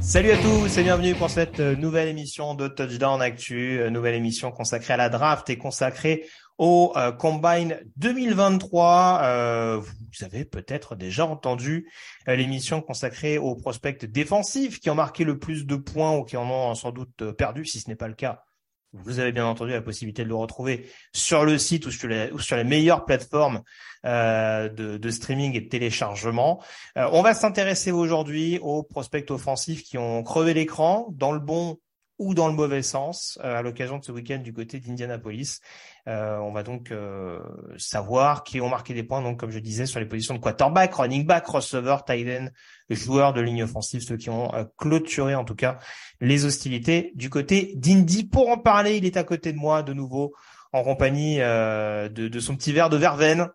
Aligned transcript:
Salut 0.00 0.30
à 0.30 0.36
tous 0.36 0.78
et 0.78 0.82
bienvenue 0.82 1.14
pour 1.14 1.28
cette 1.28 1.58
euh, 1.60 1.74
nouvelle 1.74 2.08
émission 2.08 2.54
de 2.54 2.68
Touchdown 2.68 3.20
Actu, 3.20 3.80
euh, 3.80 3.90
nouvelle 3.90 4.14
émission 4.14 4.52
consacrée 4.52 4.94
à 4.94 4.96
la 4.96 5.08
draft 5.08 5.50
et 5.50 5.58
consacrée 5.58 6.24
au 6.58 6.92
euh, 6.96 7.10
Combine 7.10 7.80
2023. 7.96 9.20
Euh, 9.22 9.80
vous 9.80 10.24
avez 10.24 10.44
peut-être 10.44 10.94
déjà 10.94 11.26
entendu 11.26 11.90
l'émission 12.28 12.80
consacrée 12.80 13.38
aux 13.38 13.56
prospects 13.56 14.04
défensifs 14.04 14.78
qui 14.78 14.88
ont 14.90 14.94
marqué 14.94 15.24
le 15.24 15.38
plus 15.38 15.66
de 15.66 15.76
points 15.76 16.16
ou 16.16 16.24
qui 16.24 16.36
en 16.36 16.48
ont 16.48 16.74
sans 16.74 16.92
doute 16.92 17.32
perdu, 17.32 17.64
si 17.64 17.80
ce 17.80 17.88
n'est 17.88 17.96
pas 17.96 18.08
le 18.08 18.14
cas. 18.14 18.44
Vous 18.92 19.20
avez 19.20 19.30
bien 19.30 19.46
entendu 19.46 19.70
la 19.70 19.82
possibilité 19.82 20.24
de 20.24 20.28
le 20.28 20.34
retrouver 20.34 20.88
sur 21.12 21.44
le 21.44 21.58
site 21.58 21.86
ou 21.86 21.92
sur 21.92 22.08
les, 22.08 22.30
ou 22.32 22.40
sur 22.40 22.56
les 22.56 22.64
meilleures 22.64 23.04
plateformes 23.04 23.62
euh, 24.04 24.68
de, 24.68 24.96
de, 24.96 25.10
streaming 25.10 25.54
et 25.54 25.60
de 25.60 25.68
téléchargement. 25.68 26.60
Euh, 26.96 27.08
on 27.12 27.22
va 27.22 27.34
s'intéresser 27.34 27.92
aujourd'hui 27.92 28.58
aux 28.62 28.82
prospects 28.82 29.30
offensifs 29.30 29.84
qui 29.84 29.96
ont 29.96 30.24
crevé 30.24 30.54
l'écran 30.54 31.06
dans 31.12 31.30
le 31.30 31.38
bon 31.38 31.78
ou 32.20 32.34
dans 32.34 32.48
le 32.48 32.54
mauvais 32.54 32.82
sens 32.82 33.38
euh, 33.42 33.56
à 33.56 33.62
l'occasion 33.62 33.98
de 33.98 34.04
ce 34.04 34.12
week-end 34.12 34.38
du 34.38 34.52
côté 34.52 34.78
d'Indianapolis. 34.78 35.60
Euh, 36.06 36.36
on 36.36 36.52
va 36.52 36.62
donc 36.62 36.92
euh, 36.92 37.40
savoir 37.78 38.44
qui 38.44 38.60
ont 38.60 38.68
marqué 38.68 38.92
des 38.92 39.02
points, 39.02 39.22
donc 39.22 39.40
comme 39.40 39.50
je 39.50 39.58
disais, 39.58 39.86
sur 39.86 40.00
les 40.00 40.06
positions 40.06 40.34
de 40.34 40.38
quarterback, 40.38 40.92
running 40.94 41.24
back, 41.24 41.46
receiver, 41.46 41.96
tight 42.06 42.28
end, 42.28 42.48
joueurs 42.90 43.32
de 43.32 43.40
ligne 43.40 43.62
offensive, 43.62 44.02
ceux 44.02 44.18
qui 44.18 44.28
ont 44.28 44.52
clôturé 44.76 45.34
en 45.34 45.44
tout 45.44 45.54
cas 45.54 45.78
les 46.20 46.44
hostilités 46.44 47.12
du 47.14 47.30
côté 47.30 47.72
d'Indy. 47.76 48.24
Pour 48.24 48.50
en 48.50 48.58
parler, 48.58 48.98
il 48.98 49.06
est 49.06 49.16
à 49.16 49.24
côté 49.24 49.54
de 49.54 49.58
moi 49.58 49.82
de 49.82 49.94
nouveau 49.94 50.34
en 50.74 50.84
compagnie 50.84 51.38
de, 51.38 52.08
de, 52.08 52.40
son 52.40 52.54
petit 52.54 52.72
verre 52.72 52.90
de 52.90 52.98
verveine. 52.98 53.48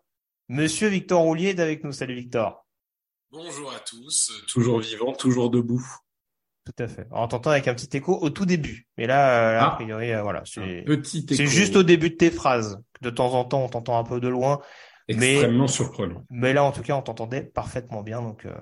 Monsieur 0.48 0.88
Victor 0.88 1.22
Roulier 1.22 1.50
est 1.50 1.60
avec 1.60 1.84
nous. 1.84 1.92
Salut 1.92 2.16
Victor. 2.16 2.66
Bonjour 3.30 3.72
à 3.72 3.78
tous, 3.78 4.32
toujours 4.48 4.80
vivant, 4.80 5.12
toujours 5.12 5.50
debout. 5.50 5.86
Tout 6.66 6.82
à 6.82 6.88
fait. 6.88 7.06
On 7.12 7.28
t'entend 7.28 7.50
avec 7.50 7.68
un 7.68 7.74
petit 7.74 7.96
écho 7.96 8.18
au 8.20 8.28
tout 8.28 8.44
début. 8.44 8.88
Mais 8.98 9.06
là, 9.06 9.54
euh, 9.54 9.60
a 9.60 9.66
ah. 9.66 9.70
priori, 9.76 10.12
euh, 10.12 10.22
voilà, 10.22 10.42
c'est 10.44 10.84
c'est 11.06 11.46
juste 11.46 11.76
au 11.76 11.84
début 11.84 12.10
de 12.10 12.16
tes 12.16 12.30
phrases. 12.30 12.82
De 13.02 13.10
temps 13.10 13.34
en 13.34 13.44
temps, 13.44 13.64
on 13.64 13.68
t'entend 13.68 13.98
un 13.98 14.02
peu 14.02 14.18
de 14.18 14.26
loin. 14.26 14.60
Extrêmement 15.06 15.62
mais, 15.62 15.68
surprenant. 15.68 16.24
Mais 16.28 16.52
là, 16.52 16.64
en 16.64 16.72
tout 16.72 16.82
cas, 16.82 16.96
on 16.96 17.02
t'entendait 17.02 17.42
parfaitement 17.42 18.02
bien. 18.02 18.20
Donc, 18.20 18.46
euh, 18.46 18.54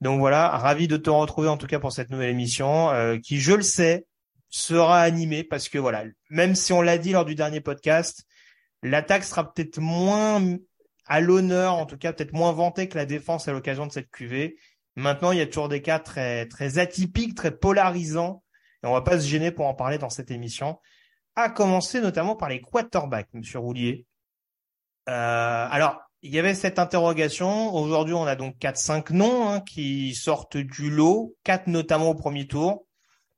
donc 0.00 0.20
voilà, 0.20 0.50
ravi 0.50 0.86
de 0.86 0.96
te 0.96 1.10
retrouver 1.10 1.48
en 1.48 1.56
tout 1.56 1.66
cas 1.66 1.80
pour 1.80 1.90
cette 1.90 2.10
nouvelle 2.10 2.30
émission 2.30 2.90
qui, 3.24 3.40
je 3.40 3.54
le 3.54 3.62
sais, 3.62 4.06
sera 4.50 5.00
animée 5.00 5.42
parce 5.42 5.68
que 5.68 5.78
voilà, 5.78 6.04
même 6.30 6.54
si 6.54 6.72
on 6.72 6.82
l'a 6.82 6.98
dit 6.98 7.10
lors 7.10 7.24
du 7.24 7.34
dernier 7.34 7.60
podcast, 7.60 8.24
l'attaque 8.82 9.24
sera 9.24 9.52
peut-être 9.52 9.80
moins 9.80 10.40
à 11.06 11.20
l'honneur, 11.20 11.74
en 11.74 11.86
tout 11.86 11.96
cas 11.96 12.12
peut-être 12.12 12.34
moins 12.34 12.52
vantée 12.52 12.88
que 12.88 12.96
la 12.96 13.06
défense 13.06 13.48
à 13.48 13.52
l'occasion 13.52 13.86
de 13.86 13.92
cette 13.92 14.10
QV. 14.10 14.54
Maintenant, 14.96 15.32
il 15.32 15.38
y 15.38 15.42
a 15.42 15.46
toujours 15.46 15.68
des 15.68 15.82
cas 15.82 15.98
très, 15.98 16.46
très 16.46 16.78
atypiques, 16.78 17.34
très 17.34 17.50
polarisants, 17.50 18.42
et 18.82 18.86
on 18.86 18.92
va 18.92 19.02
pas 19.02 19.20
se 19.20 19.26
gêner 19.26 19.50
pour 19.50 19.66
en 19.66 19.74
parler 19.74 19.98
dans 19.98 20.08
cette 20.08 20.30
émission. 20.30 20.78
À 21.34 21.50
commencer 21.50 22.00
notamment 22.00 22.34
par 22.34 22.48
les 22.48 22.62
quarterbacks, 22.62 23.28
Monsieur 23.34 23.58
Roulier. 23.58 24.06
Euh, 25.08 25.68
alors, 25.70 26.00
il 26.22 26.32
y 26.32 26.38
avait 26.38 26.54
cette 26.54 26.78
interrogation. 26.78 27.74
Aujourd'hui, 27.74 28.14
on 28.14 28.24
a 28.24 28.36
donc 28.36 28.58
quatre, 28.58 28.78
cinq 28.78 29.10
noms 29.10 29.48
hein, 29.48 29.60
qui 29.60 30.14
sortent 30.14 30.56
du 30.56 30.90
lot, 30.90 31.36
quatre 31.44 31.66
notamment 31.66 32.08
au 32.08 32.14
premier 32.14 32.46
tour. 32.46 32.86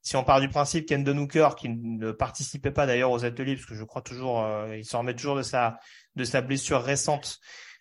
Si 0.00 0.16
on 0.16 0.22
part 0.22 0.40
du 0.40 0.48
principe 0.48 0.88
qu'Endon 0.88 1.18
Hooker, 1.18 1.50
qui 1.56 1.68
ne 1.68 2.12
participait 2.12 2.70
pas 2.70 2.86
d'ailleurs 2.86 3.10
aux 3.10 3.24
ateliers, 3.24 3.56
parce 3.56 3.66
que 3.66 3.74
je 3.74 3.84
crois 3.84 4.00
toujours, 4.00 4.42
euh, 4.44 4.76
il 4.76 4.84
s'en 4.84 5.00
remet 5.00 5.14
toujours 5.14 5.36
de 5.36 5.42
sa 5.42 5.78
de 6.14 6.24
sa 6.24 6.40
blessure 6.40 6.82
récente, 6.82 7.40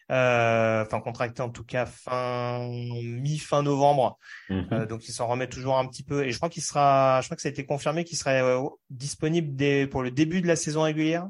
enfin 0.10 1.02
contracté 1.02 1.42
en 1.42 1.50
tout 1.50 1.64
cas 1.64 1.86
fin 1.86 2.68
mi-fin 2.70 3.62
novembre. 3.64 4.18
Euh, 4.50 4.86
donc 4.86 5.08
il 5.08 5.12
s'en 5.12 5.28
remet 5.28 5.48
toujours 5.48 5.78
un 5.78 5.86
petit 5.88 6.04
peu. 6.04 6.26
Et 6.26 6.32
je 6.32 6.38
crois 6.38 6.50
qu'il 6.50 6.64
sera, 6.64 7.22
je 7.22 7.28
crois 7.28 7.36
que 7.36 7.42
ça 7.42 7.50
a 7.50 7.52
été 7.52 7.66
confirmé 7.66 8.04
qu'il 8.04 8.18
serait 8.18 8.42
euh, 8.42 8.62
disponible 8.90 9.56
dès, 9.56 9.88
pour 9.88 10.04
le 10.04 10.12
début 10.12 10.42
de 10.42 10.48
la 10.48 10.56
saison 10.56 10.84
régulière. 10.84 11.28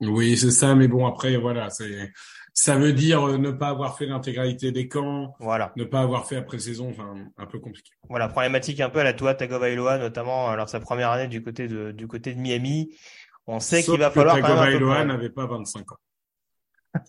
Oui, 0.00 0.36
c'est 0.36 0.50
ça. 0.50 0.74
Mais 0.74 0.88
bon, 0.88 1.06
après, 1.06 1.36
voilà, 1.36 1.70
c'est 1.70 2.12
ça 2.54 2.76
veut 2.76 2.92
dire 2.92 3.38
ne 3.38 3.52
pas 3.52 3.68
avoir 3.68 3.96
fait 3.96 4.06
l'intégralité 4.06 4.72
des 4.72 4.88
camps, 4.88 5.36
voilà. 5.38 5.72
ne 5.76 5.84
pas 5.84 6.00
avoir 6.00 6.26
fait 6.26 6.34
après 6.34 6.58
saison, 6.58 6.90
enfin 6.90 7.14
un 7.36 7.46
peu 7.46 7.60
compliqué. 7.60 7.92
Voilà, 8.08 8.26
problématique 8.26 8.80
un 8.80 8.90
peu 8.90 8.98
à 8.98 9.04
la 9.04 9.12
Tua 9.12 9.34
Tagovailoa, 9.34 9.98
notamment 9.98 10.52
lors 10.56 10.66
de 10.66 10.70
sa 10.70 10.80
première 10.80 11.10
année 11.12 11.28
du 11.28 11.40
côté 11.40 11.68
de 11.68 11.92
du 11.92 12.08
côté 12.08 12.34
de 12.34 12.40
Miami. 12.40 12.90
On 13.46 13.60
sait 13.60 13.82
qu'il 13.82 13.98
va 13.98 14.10
falloir 14.10 14.36
peu 14.36 15.04
n'avait 15.04 15.30
pas 15.30 15.46
25 15.46 15.92
ans. 15.92 15.96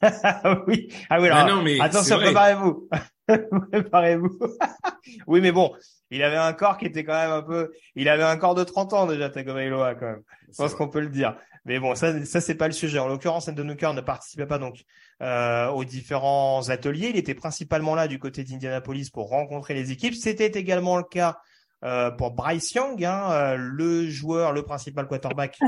oui. 0.68 0.94
Ah 1.10 1.20
oui, 1.20 1.30
alors, 1.30 1.56
non, 1.58 1.64
mais 1.64 1.80
attention, 1.80 2.18
préparez-vous. 2.18 2.90
préparez-vous. 3.72 4.40
oui, 5.28 5.42
mais 5.42 5.52
bon, 5.52 5.74
il 6.12 6.24
avait 6.24 6.38
un 6.38 6.54
corps 6.54 6.78
qui 6.78 6.86
était 6.86 7.04
quand 7.04 7.14
même 7.14 7.32
un 7.32 7.42
peu, 7.42 7.72
il 7.96 8.10
avait 8.10 8.24
un 8.24 8.38
corps 8.38 8.56
de 8.56 8.64
30 8.64 8.94
ans 8.94 9.08
déjà, 9.08 9.30
Tagovailoa, 9.30 9.96
quand 9.96 10.06
même. 10.06 10.24
Je 10.52 10.58
pense 10.58 10.74
qu'on 10.76 10.90
peut 10.90 11.02
le 11.02 11.10
dire. 11.10 11.36
Mais 11.66 11.80
bon, 11.80 11.94
ça, 11.94 12.26
ça 12.26 12.42
c'est 12.42 12.56
pas 12.56 12.68
le 12.68 12.74
sujet. 12.74 13.00
En 13.00 13.08
l'occurrence, 13.08 13.48
Endonuker 13.48 13.94
ne 13.94 14.02
participait 14.02 14.48
pas 14.48 14.58
donc 14.58 14.84
euh, 15.22 15.68
aux 15.68 15.84
différents 15.84 16.70
ateliers. 16.70 17.10
Il 17.10 17.18
était 17.18 17.36
principalement 17.36 17.96
là 17.96 18.08
du 18.08 18.18
côté 18.18 18.44
d'Indianapolis 18.44 19.10
pour 19.10 19.30
rencontrer 19.30 19.74
les 19.74 19.92
équipes. 19.92 20.16
C'était 20.16 20.48
également 20.60 20.98
le 20.98 21.04
cas 21.04 21.38
euh, 21.84 22.12
pour 22.12 22.32
Bryce 22.32 22.74
Young, 22.74 23.04
hein, 23.04 23.32
euh, 23.32 23.56
le 23.58 24.10
joueur, 24.10 24.54
le 24.54 24.64
principal 24.64 25.08
quarterback 25.08 25.60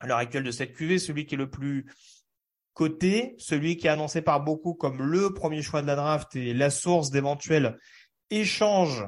à 0.00 0.06
l'heure 0.06 0.18
actuelle 0.18 0.44
de 0.44 0.50
cette 0.50 0.74
QV, 0.74 0.98
celui 0.98 1.26
qui 1.26 1.34
est 1.34 1.38
le 1.38 1.50
plus 1.50 1.86
côté, 2.78 3.34
celui 3.38 3.76
qui 3.76 3.88
est 3.88 3.90
annoncé 3.90 4.22
par 4.22 4.40
beaucoup 4.40 4.72
comme 4.72 5.02
le 5.02 5.34
premier 5.34 5.62
choix 5.62 5.82
de 5.82 5.88
la 5.88 5.96
draft 5.96 6.36
et 6.36 6.54
la 6.54 6.70
source 6.70 7.10
d'éventuels 7.10 7.76
échanges 8.30 9.04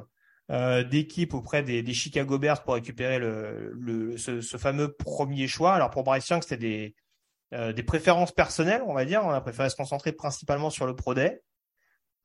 euh, 0.51 0.83
d'équipes 0.83 1.33
auprès 1.33 1.63
des, 1.63 1.93
Chicago 1.93 2.37
Bears 2.37 2.63
pour 2.63 2.73
récupérer 2.73 3.17
le, 3.17 4.17
ce, 4.17 4.57
fameux 4.57 4.91
premier 4.91 5.47
choix. 5.47 5.73
Alors 5.73 5.89
pour 5.89 6.03
Bryce 6.03 6.27
Young, 6.27 6.43
c'était 6.43 6.57
des, 6.57 6.95
euh, 7.53 7.71
des 7.71 7.83
préférences 7.83 8.33
personnelles, 8.33 8.83
on 8.85 8.93
va 8.93 9.05
dire. 9.05 9.21
On 9.23 9.29
a 9.29 9.39
préféré 9.39 9.69
se 9.69 9.77
concentrer 9.77 10.11
principalement 10.11 10.69
sur 10.69 10.85
le 10.85 10.93
Pro 10.93 11.13
Day. 11.13 11.41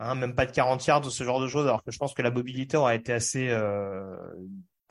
Hein, 0.00 0.16
même 0.16 0.34
pas 0.34 0.46
de 0.46 0.50
40 0.50 0.84
yards 0.84 1.00
de 1.00 1.10
ce 1.10 1.22
genre 1.22 1.40
de 1.40 1.46
choses, 1.46 1.68
alors 1.68 1.84
que 1.84 1.92
je 1.92 1.98
pense 1.98 2.12
que 2.12 2.22
la 2.22 2.32
mobilité 2.32 2.76
aurait 2.76 2.96
été 2.96 3.12
assez 3.12 3.48
euh, 3.50 4.16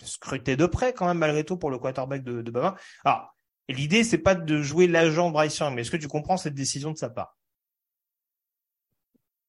scrutée 0.02 0.56
de 0.56 0.66
près 0.66 0.94
quand 0.94 1.06
même 1.06 1.18
malgré 1.18 1.44
tout 1.44 1.58
pour 1.58 1.70
le 1.70 1.78
quarterback 1.78 2.24
de, 2.24 2.42
de 2.42 2.50
Bama. 2.50 2.76
Alors 3.04 3.35
et 3.68 3.74
l'idée, 3.74 4.04
c'est 4.04 4.20
pas 4.20 4.36
de 4.36 4.62
jouer 4.62 4.88
l'agent 4.88 5.32
Bryce 5.32 5.58
Young, 5.58 5.74
mais 5.74 5.82
est-ce 5.82 5.92
que 5.92 5.98
tu 5.98 6.08
comprends 6.08 6.38
cette 6.38 6.54
décision 6.54 6.92
de 6.92 6.98
sa 6.98 7.10
part? 7.10 7.38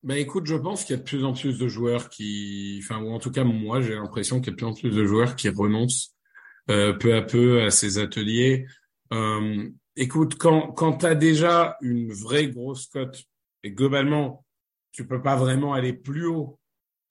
Ben 0.02 0.16
écoute, 0.18 0.46
je 0.46 0.54
pense 0.54 0.84
qu'il 0.84 0.94
y 0.94 0.98
a 0.98 1.02
de 1.02 1.06
plus 1.06 1.24
en 1.24 1.32
plus 1.32 1.58
de 1.58 1.68
joueurs 1.68 2.08
qui, 2.08 2.80
enfin 2.82 3.02
ou 3.02 3.10
en 3.10 3.18
tout 3.18 3.32
cas 3.32 3.42
moi 3.42 3.80
j'ai 3.80 3.94
l'impression 3.94 4.40
qu'il 4.40 4.46
y 4.46 4.50
a 4.50 4.52
de 4.52 4.56
plus 4.56 4.66
en 4.66 4.74
plus 4.74 4.94
de 4.94 5.04
joueurs 5.04 5.34
qui 5.34 5.48
renoncent 5.48 6.14
euh, 6.70 6.92
peu 6.92 7.16
à 7.16 7.22
peu 7.22 7.62
à 7.62 7.70
ces 7.70 7.98
ateliers. 7.98 8.66
Euh, 9.12 9.68
écoute, 9.96 10.36
quand 10.36 10.70
quand 10.72 11.02
as 11.02 11.16
déjà 11.16 11.76
une 11.80 12.12
vraie 12.12 12.46
grosse 12.48 12.86
cote 12.86 13.24
et 13.64 13.72
globalement 13.72 14.46
tu 14.92 15.06
peux 15.06 15.20
pas 15.20 15.34
vraiment 15.34 15.74
aller 15.74 15.92
plus 15.92 16.26
haut 16.26 16.60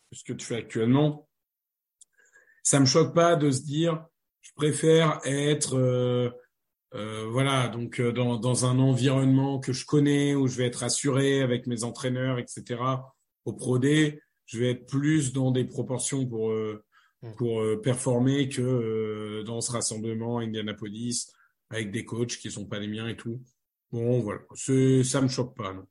que 0.10 0.18
ce 0.18 0.24
que 0.24 0.34
tu 0.34 0.46
fais 0.46 0.56
actuellement, 0.56 1.28
ça 2.64 2.80
me 2.80 2.86
choque 2.86 3.14
pas 3.14 3.36
de 3.36 3.52
se 3.52 3.62
dire 3.62 4.06
je 4.42 4.52
préfère 4.56 5.20
être 5.26 5.76
euh, 5.76 6.30
Euh, 6.96 7.28
voilà, 7.30 7.68
donc 7.68 8.00
euh, 8.00 8.14
dans, 8.14 8.38
dans 8.38 8.66
un 8.66 8.80
environnement 8.80 9.60
que 9.60 9.74
je 9.74 9.86
connais, 9.86 10.34
où 10.34 10.48
je 10.48 10.58
vais 10.58 10.66
être 10.66 10.84
assuré 10.84 11.42
avec 11.42 11.68
mes 11.68 11.84
entraîneurs, 11.84 12.40
etc. 12.40 12.82
Au 13.44 13.54
Pro 13.54 13.80
D, 13.80 14.22
je 14.46 14.60
vais 14.60 14.72
être 14.72 14.86
plus 14.86 15.34
dans 15.34 15.52
des 15.52 15.66
proportions 15.66 16.26
pour 16.26 16.52
euh, 16.52 16.84
mm. 17.22 17.36
pour 17.36 17.62
performer 17.84 18.48
que 18.48 19.44
dans 19.46 19.60
ce 19.60 19.74
rassemblement 19.74 20.40
Indianapolis 20.40 21.34
avec 21.70 21.92
des 21.92 22.06
coachs 22.06 22.38
qui 22.38 22.50
sont 22.50 22.66
pas 22.66 22.80
les 22.80 22.88
miens 22.88 23.10
et 23.10 23.18
tout. 23.18 23.42
Bon, 23.92 24.22
voilà, 24.22 24.42
ça 24.56 25.22
me 25.22 25.28
choque 25.28 25.56
pas. 25.56 25.74
Non. 25.74 25.86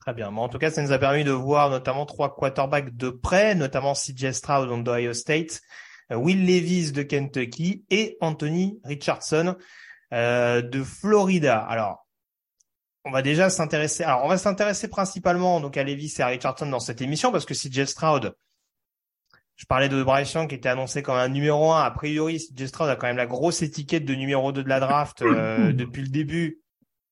Très 0.00 0.14
bien. 0.14 0.28
en 0.28 0.48
tout 0.48 0.58
cas, 0.58 0.70
ça 0.70 0.82
nous 0.82 0.92
a 0.92 0.98
permis 0.98 1.24
de 1.24 1.32
voir 1.32 1.70
notamment 1.70 2.06
trois 2.06 2.34
quarterbacks 2.34 2.96
de 2.96 3.08
près, 3.10 3.54
notamment 3.54 3.94
CJ 3.94 4.32
Stroud 4.32 4.84
d'Ohio 4.84 5.12
State, 5.12 5.60
Will 6.10 6.46
Levis 6.46 6.92
de 6.92 7.02
Kentucky 7.02 7.84
et 7.90 8.16
Anthony 8.20 8.80
Richardson 8.84 9.56
euh, 10.12 10.62
de 10.62 10.82
Florida. 10.82 11.58
Alors, 11.58 12.06
on 13.04 13.10
va 13.10 13.22
déjà 13.22 13.50
s'intéresser. 13.50 14.04
Alors, 14.04 14.24
on 14.24 14.28
va 14.28 14.38
s'intéresser 14.38 14.88
principalement 14.88 15.60
donc 15.60 15.76
à 15.76 15.84
Levis 15.84 16.14
et 16.18 16.22
à 16.22 16.28
Richardson 16.28 16.66
dans 16.66 16.80
cette 16.80 17.02
émission 17.02 17.32
parce 17.32 17.44
que 17.44 17.54
CJ 17.54 17.84
Stroud, 17.84 18.34
je 19.56 19.64
parlais 19.66 19.88
de 19.88 20.02
Bryce 20.02 20.32
Young 20.32 20.48
qui 20.48 20.54
était 20.54 20.68
annoncé 20.68 21.02
comme 21.02 21.16
un 21.16 21.28
numéro 21.28 21.72
un. 21.72 21.82
A 21.82 21.90
priori, 21.90 22.38
CJ 22.38 22.66
Stroud 22.66 22.88
a 22.88 22.96
quand 22.96 23.06
même 23.06 23.16
la 23.16 23.26
grosse 23.26 23.62
étiquette 23.62 24.04
de 24.04 24.14
numéro 24.14 24.52
2 24.52 24.62
de 24.62 24.68
la 24.68 24.80
draft 24.80 25.22
euh, 25.22 25.72
depuis 25.74 26.02
le 26.02 26.08
début 26.08 26.60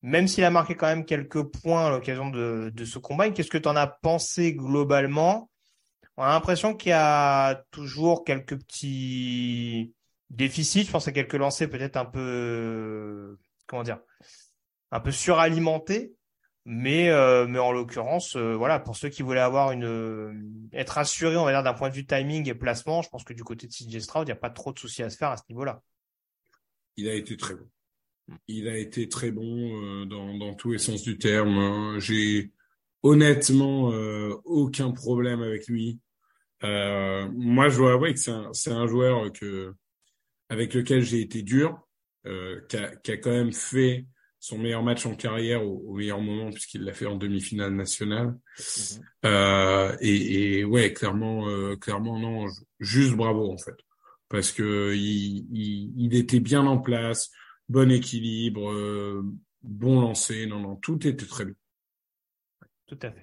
même 0.05 0.29
s'il 0.29 0.45
a 0.45 0.51
marqué 0.51 0.75
quand 0.75 0.87
même 0.87 1.07
quelques 1.07 1.43
points 1.43 1.87
à 1.87 1.91
l'occasion 1.91 2.29
de, 2.29 2.71
ce 2.85 2.99
combat, 2.99 3.31
qu'est-ce 3.31 3.49
que 3.49 3.57
tu 3.57 3.69
en 3.69 3.75
as 3.75 3.87
pensé 3.87 4.53
globalement? 4.53 5.51
On 6.17 6.23
a 6.23 6.29
l'impression 6.29 6.75
qu'il 6.75 6.91
y 6.91 6.93
a 6.93 7.65
toujours 7.71 8.25
quelques 8.25 8.57
petits 8.57 9.95
déficits. 10.31 10.85
Je 10.85 10.91
pense 10.91 11.09
à 11.09 11.13
quelques 11.13 11.35
lancers 11.35 11.69
peut-être 11.69 11.97
un 11.97 12.05
peu, 12.05 13.37
comment 13.67 13.83
dire, 13.83 13.99
un 14.91 15.01
peu 15.01 15.11
suralimentés. 15.11 16.15
Mais, 16.67 17.11
euh, 17.11 17.47
mais 17.47 17.59
en 17.59 17.73
l'occurrence, 17.73 18.37
euh, 18.37 18.55
voilà, 18.55 18.79
pour 18.79 18.97
ceux 18.97 19.11
qui 19.11 19.23
voulaient 19.23 19.41
avoir 19.41 19.73
une, 19.73 20.71
être 20.73 20.97
assurés, 20.97 21.37
on 21.37 21.45
va 21.45 21.53
dire, 21.53 21.63
d'un 21.63 21.75
point 21.75 21.91
de 21.91 21.95
vue 21.95 22.07
timing 22.07 22.49
et 22.49 22.55
placement, 22.55 23.03
je 23.03 23.11
pense 23.11 23.23
que 23.23 23.35
du 23.35 23.45
côté 23.45 23.67
de 23.67 23.73
CJ 23.73 23.99
Stroud, 23.99 24.27
il 24.27 24.31
n'y 24.31 24.33
a 24.33 24.37
pas 24.37 24.49
trop 24.49 24.73
de 24.73 24.79
soucis 24.79 25.03
à 25.03 25.11
se 25.11 25.19
faire 25.19 25.29
à 25.29 25.37
ce 25.37 25.43
niveau-là. 25.51 25.83
Il 26.97 27.07
a 27.07 27.13
été 27.13 27.37
très 27.37 27.55
bon. 27.55 27.69
Il 28.49 28.69
a 28.69 28.79
été 28.79 29.09
très 29.09 29.31
bon 29.31 29.45
euh, 29.45 30.07
dans, 30.07 30.55
tous 30.55 30.73
les 30.73 30.79
sens 30.79 31.03
du 31.03 31.19
terme. 31.19 31.59
Hein. 31.59 31.99
J'ai 31.99 32.53
honnêtement 33.03 33.93
euh, 33.93 34.35
aucun 34.45 34.91
problème 34.91 35.43
avec 35.43 35.67
lui. 35.67 35.99
Euh, 36.63 37.29
moi, 37.35 37.69
je 37.69 37.79
dois 37.79 37.93
avouer 37.93 38.15
que 38.15 38.21
c'est 38.21 38.31
un, 38.31 38.77
un 38.77 38.87
joueur 38.87 39.33
que 39.33 39.75
avec 40.49 40.75
lequel 40.75 41.03
j'ai 41.03 41.21
été 41.21 41.43
dur, 41.43 41.79
euh, 42.27 42.61
qui, 42.69 42.77
a, 42.77 42.97
qui, 42.97 43.13
a, 43.13 43.17
quand 43.17 43.31
même 43.31 43.53
fait 43.53 44.07
son 44.39 44.59
meilleur 44.59 44.83
match 44.83 45.07
en 45.07 45.15
carrière 45.15 45.65
au, 45.65 45.83
au 45.89 45.95
meilleur 45.95 46.21
moment 46.21 46.51
puisqu'il 46.51 46.83
l'a 46.83 46.93
fait 46.93 47.07
en 47.07 47.17
demi-finale 47.17 47.75
nationale. 47.75 48.37
Mm-hmm. 48.59 49.01
Euh, 49.25 49.97
et, 50.01 50.59
et, 50.59 50.65
ouais, 50.65 50.93
clairement, 50.93 51.49
euh, 51.49 51.77
clairement 51.77 52.19
non, 52.19 52.47
juste 52.79 53.15
bravo 53.15 53.51
en 53.51 53.59
fait, 53.59 53.77
parce 54.29 54.53
que 54.53 54.95
il, 54.95 55.47
il, 55.51 55.93
il 55.97 56.15
était 56.15 56.41
bien 56.41 56.67
en 56.67 56.79
place 56.79 57.31
bon 57.69 57.91
équilibre, 57.91 58.71
euh, 58.71 59.23
bon 59.63 60.01
lancer. 60.01 60.47
Non, 60.47 60.61
non, 60.61 60.77
tout 60.77 61.07
était 61.07 61.27
très 61.27 61.47
bien. 61.47 61.55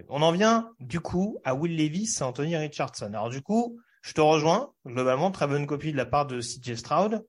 On 0.09 0.21
en 0.21 0.31
vient 0.31 0.71
du 0.79 0.99
coup 0.99 1.37
à 1.43 1.55
Will 1.55 1.77
Levis 1.77 2.17
et 2.19 2.23
Anthony 2.23 2.55
Richardson. 2.55 3.07
Alors 3.07 3.29
du 3.29 3.41
coup, 3.41 3.79
je 4.01 4.13
te 4.13 4.21
rejoins. 4.21 4.73
Globalement, 4.85 5.31
très 5.31 5.47
bonne 5.47 5.67
copie 5.67 5.91
de 5.91 5.97
la 5.97 6.05
part 6.05 6.25
de 6.25 6.39
CJ 6.41 6.75
Stroud. 6.75 7.25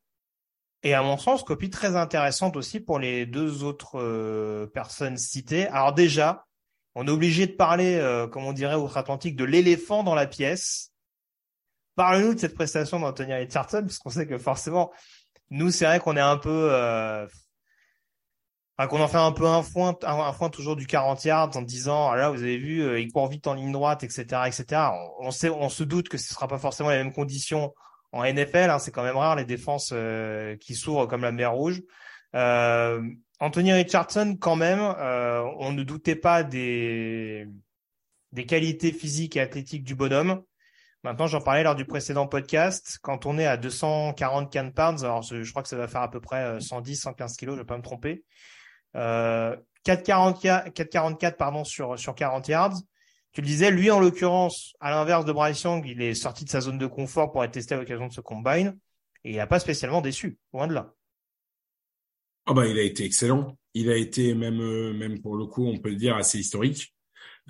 Et 0.82 0.94
à 0.94 1.02
mon 1.02 1.16
sens, 1.16 1.44
copie 1.44 1.70
très 1.70 1.94
intéressante 1.94 2.56
aussi 2.56 2.80
pour 2.80 2.98
les 2.98 3.24
deux 3.24 3.62
autres 3.62 4.00
euh, 4.00 4.66
personnes 4.66 5.16
citées. 5.16 5.68
Alors 5.68 5.92
déjà, 5.92 6.46
on 6.94 7.06
est 7.06 7.10
obligé 7.10 7.46
de 7.46 7.52
parler, 7.52 7.96
euh, 7.96 8.26
comme 8.26 8.44
on 8.44 8.52
dirait 8.52 8.74
outre-Atlantique, 8.74 9.36
de 9.36 9.44
l'éléphant 9.44 10.02
dans 10.02 10.14
la 10.14 10.26
pièce. 10.26 10.92
Parle-nous 11.94 12.34
de 12.34 12.40
cette 12.40 12.54
prestation 12.54 12.98
d'Anthony 12.98 13.32
Richardson, 13.34 13.82
puisqu'on 13.84 14.10
sait 14.10 14.26
que 14.26 14.38
forcément, 14.38 14.90
nous, 15.50 15.70
c'est 15.70 15.84
vrai 15.84 16.00
qu'on 16.00 16.16
est 16.16 16.20
un 16.20 16.38
peu, 16.38 16.68
euh, 16.72 17.26
qu'on 18.86 19.00
en 19.00 19.08
fait 19.08 19.18
un 19.18 19.32
peu 19.32 19.46
un 19.46 19.62
foin, 19.62 19.96
un, 20.02 20.32
foin 20.32 20.48
toujours 20.48 20.76
du 20.76 20.86
40 20.86 21.24
yards 21.24 21.56
en 21.56 21.62
disant, 21.62 22.10
ah 22.10 22.16
là, 22.16 22.30
vous 22.30 22.42
avez 22.42 22.58
vu, 22.58 22.82
euh, 22.82 23.00
il 23.00 23.12
court 23.12 23.28
vite 23.28 23.46
en 23.46 23.54
ligne 23.54 23.72
droite, 23.72 24.02
etc., 24.02 24.24
etc. 24.46 24.90
On, 25.20 25.30
sait, 25.30 25.50
on 25.50 25.68
se 25.68 25.84
doute 25.84 26.08
que 26.08 26.18
ce 26.18 26.32
sera 26.32 26.48
pas 26.48 26.58
forcément 26.58 26.90
les 26.90 26.96
mêmes 26.96 27.12
conditions 27.12 27.74
en 28.12 28.24
NFL. 28.24 28.70
Hein, 28.70 28.78
c'est 28.78 28.90
quand 28.90 29.02
même 29.02 29.16
rare 29.16 29.36
les 29.36 29.44
défenses 29.44 29.90
euh, 29.92 30.56
qui 30.56 30.74
s'ouvrent 30.74 31.06
comme 31.06 31.22
la 31.22 31.32
mer 31.32 31.52
rouge. 31.52 31.82
Euh, 32.34 33.02
Anthony 33.40 33.72
Richardson, 33.72 34.36
quand 34.40 34.56
même, 34.56 34.80
on 34.80 35.72
ne 35.72 35.82
doutait 35.82 36.16
pas 36.16 36.44
des 36.44 37.46
qualités 38.46 38.92
physiques 38.92 39.36
et 39.36 39.40
athlétiques 39.40 39.84
du 39.84 39.94
bonhomme. 39.94 40.42
Maintenant, 41.04 41.26
j'en 41.26 41.40
parlais 41.40 41.64
lors 41.64 41.74
du 41.74 41.84
précédent 41.84 42.28
podcast. 42.28 43.00
Quand 43.02 43.26
on 43.26 43.36
est 43.36 43.46
à 43.46 43.56
244 43.56 44.72
pounds, 44.72 45.02
alors 45.02 45.22
je 45.22 45.50
crois 45.50 45.62
que 45.64 45.68
ça 45.68 45.76
va 45.76 45.88
faire 45.88 46.02
à 46.02 46.10
peu 46.10 46.20
près 46.20 46.60
110, 46.60 46.92
euh, 46.92 47.02
115 47.02 47.36
kilos, 47.36 47.56
je 47.56 47.60
vais 47.62 47.66
pas 47.66 47.76
me 47.76 47.82
tromper. 47.82 48.22
Euh, 48.96 49.56
4,44 49.84 51.36
pardon 51.36 51.64
sur 51.64 51.98
sur 51.98 52.14
40 52.14 52.48
yards. 52.48 52.76
Tu 53.32 53.40
le 53.40 53.46
disais, 53.46 53.70
lui 53.70 53.90
en 53.90 53.98
l'occurrence, 53.98 54.74
à 54.78 54.90
l'inverse 54.90 55.24
de 55.24 55.32
Bryce 55.32 55.62
Young, 55.62 55.84
il 55.86 56.02
est 56.02 56.14
sorti 56.14 56.44
de 56.44 56.50
sa 56.50 56.60
zone 56.60 56.78
de 56.78 56.86
confort 56.86 57.32
pour 57.32 57.42
être 57.42 57.52
testé 57.52 57.74
à 57.74 57.78
l'occasion 57.78 58.06
de 58.06 58.12
ce 58.12 58.20
combine 58.20 58.78
et 59.24 59.30
il 59.30 59.36
n'a 59.36 59.46
pas 59.46 59.58
spécialement 59.58 60.00
déçu, 60.00 60.38
loin 60.52 60.66
de 60.66 60.74
là. 60.74 60.94
Ah 62.46 62.54
bah 62.54 62.66
il 62.66 62.78
a 62.78 62.82
été 62.82 63.04
excellent. 63.04 63.56
Il 63.74 63.90
a 63.90 63.96
été 63.96 64.34
même 64.34 64.60
euh, 64.60 64.92
même 64.92 65.20
pour 65.20 65.36
le 65.36 65.46
coup, 65.46 65.64
on 65.66 65.78
peut 65.78 65.90
le 65.90 65.96
dire 65.96 66.16
assez 66.16 66.38
historique. 66.38 66.94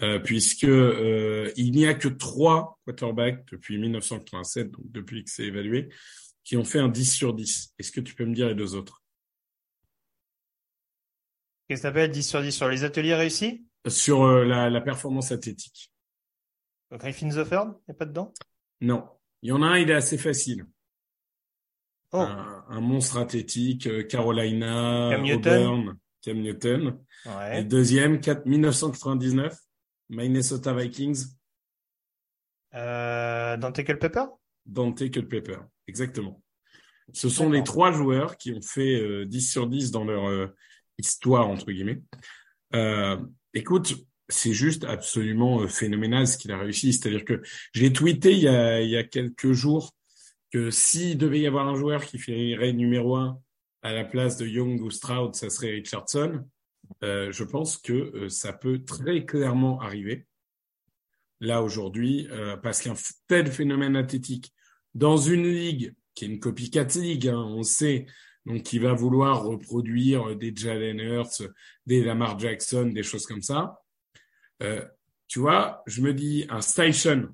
Euh, 0.01 0.19
puisque 0.19 0.65
euh, 0.65 1.53
il 1.57 1.73
n'y 1.73 1.87
a 1.87 1.93
que 1.93 2.09
trois 2.09 2.79
quarterbacks 2.87 3.45
depuis 3.53 3.79
1987, 3.79 4.71
donc 4.71 4.91
depuis 4.91 5.23
que 5.23 5.31
c'est 5.31 5.45
évalué, 5.45 5.91
qui 6.45 6.57
ont 6.57 6.65
fait 6.65 6.79
un 6.79 6.89
10 6.89 7.13
sur 7.13 7.35
10. 7.35 7.75
Est-ce 7.79 7.93
que 7.93 8.01
tu 8.01 8.15
peux 8.15 8.25
me 8.25 8.35
dire 8.35 8.49
les 8.49 8.55
deux 8.55 8.75
autres? 8.75 9.02
Qu'est-ce 11.73 11.85
que 11.85 11.89
ça 11.89 11.95
s'appelle 11.95 12.11
10 12.11 12.23
sur 12.23 12.43
10 12.43 12.53
sur 12.53 12.69
les 12.69 12.85
ateliers 12.85 13.15
réussis? 13.15 13.67
Sur 13.89 14.25
euh, 14.25 14.45
la, 14.45 14.69
la, 14.69 14.83
performance 14.83 15.33
athlétique. 15.33 15.91
Griffin 16.91 17.31
the 17.31 17.49
Third, 17.49 17.73
il 17.79 17.89
n'y 17.89 17.93
a 17.93 17.95
pas 17.95 18.05
dedans? 18.05 18.35
Non. 18.83 19.09
Il 19.41 19.49
y 19.49 19.53
en 19.53 19.63
a 19.63 19.69
un, 19.69 19.79
il 19.79 19.89
est 19.89 19.95
assez 19.95 20.19
facile. 20.19 20.67
Oh. 22.11 22.19
Un, 22.19 22.81
monstre 22.83 23.17
athlétique, 23.17 24.07
Carolina, 24.07 25.13
Cam 25.13 25.23
Newton. 25.23 25.97
Cam 26.21 26.41
Newton. 26.43 26.99
Ouais. 27.25 27.61
Et 27.61 27.65
deuxième, 27.65 28.21
4, 28.21 28.45
1999, 28.45 29.57
Minnesota 30.11 30.75
Vikings. 30.75 31.25
Euh, 32.75 33.57
Dante 33.57 33.83
Culpepper? 33.83 34.27
Dante 34.67 35.11
Culpepper, 35.11 35.61
exactement. 35.87 36.43
Ce 37.15 37.31
sont 37.31 37.49
les 37.49 37.65
trois 37.65 37.93
joueurs 37.93 38.37
qui 38.37 38.53
ont 38.53 38.61
fait 38.61 39.01
euh, 39.01 39.25
10 39.25 39.51
sur 39.51 39.67
10 39.67 39.91
dans 39.91 40.05
leur 40.05 40.29
euh, 40.29 40.55
histoire, 40.99 41.49
entre 41.49 41.71
guillemets. 41.71 42.01
Euh, 42.75 43.17
écoute, 43.55 43.95
c'est 44.29 44.53
juste 44.53 44.85
absolument 44.85 45.61
euh, 45.61 45.69
phénoménal 45.69 46.27
ce 46.27 46.39
qu'il 46.39 46.53
a 46.53 46.59
réussi. 46.59 46.93
C'est-à-dire 46.93 47.25
que 47.25 47.43
j'ai 47.75 47.93
tweeté 47.93 48.33
il 48.33 48.43
y, 48.43 48.49
a, 48.49 49.05
quelques 49.05 49.53
jours 49.53 49.95
que 50.51 50.71
s'il 50.71 51.19
devait 51.19 51.41
y 51.41 51.47
avoir 51.47 51.69
un 51.69 51.75
joueur 51.75 52.05
qui 52.05 52.19
finirait 52.19 52.73
numéro 52.73 53.17
un 53.17 53.39
à 53.83 53.93
la 53.93 54.05
place 54.05 54.37
de 54.37 54.47
Young 54.47 54.81
ou 54.81 54.91
Stroud, 54.91 55.35
ça 55.35 55.51
serait 55.51 55.71
Richardson. 55.71 56.45
Euh, 57.03 57.33
je 57.33 57.45
pense 57.45 57.79
que 57.79 58.29
ça 58.29 58.53
peut 58.53 58.85
très 58.85 59.25
clairement 59.25 59.81
arriver 59.81 60.27
là 61.41 61.61
aujourd'hui, 61.63 62.29
parce 62.63 62.81
qu'un 62.81 62.95
tel 63.27 63.51
phénomène 63.51 63.97
athlétique 63.97 64.53
dans 64.95 65.17
une 65.17 65.45
ligue 65.45 65.93
qui 66.15 66.25
est 66.25 66.29
une 66.29 66.41
copycat 66.41 66.85
ligue, 66.95 67.29
hein, 67.29 67.39
on 67.39 67.63
sait, 67.63 68.07
donc 68.47 68.63
qui 68.63 68.79
va 68.79 68.93
vouloir 68.93 69.43
reproduire 69.43 70.37
des 70.37 70.53
Jalen 70.55 70.99
Hurts, 70.99 71.43
des 71.87 72.03
Lamar 72.03 72.39
Jackson, 72.39 72.91
des 72.93 73.03
choses 73.03 73.27
comme 73.27 73.43
ça. 73.43 73.81
tu 75.29 75.39
vois, 75.39 75.83
je 75.87 76.01
me 76.01 76.13
dis 76.13 76.47
un 76.49 76.61
Station 76.61 77.29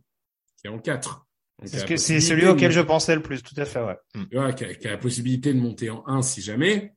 qui 0.58 0.66
est 0.66 0.70
en 0.70 0.78
4. 0.78 1.26
C'est 1.66 2.20
celui 2.20 2.46
auquel 2.46 2.70
je 2.70 2.80
pensais 2.80 3.14
le 3.14 3.22
plus, 3.22 3.42
tout 3.42 3.54
à 3.56 3.64
fait, 3.64 3.82
ouais. 3.82 3.96
Tu 4.14 4.36
vois, 4.36 4.52
qui 4.52 4.64
a, 4.64 4.74
qui 4.74 4.86
a, 4.86 4.92
la 4.92 4.98
possibilité 4.98 5.52
de 5.52 5.58
monter 5.58 5.90
en 5.90 6.06
1 6.06 6.22
si 6.22 6.40
jamais. 6.40 6.94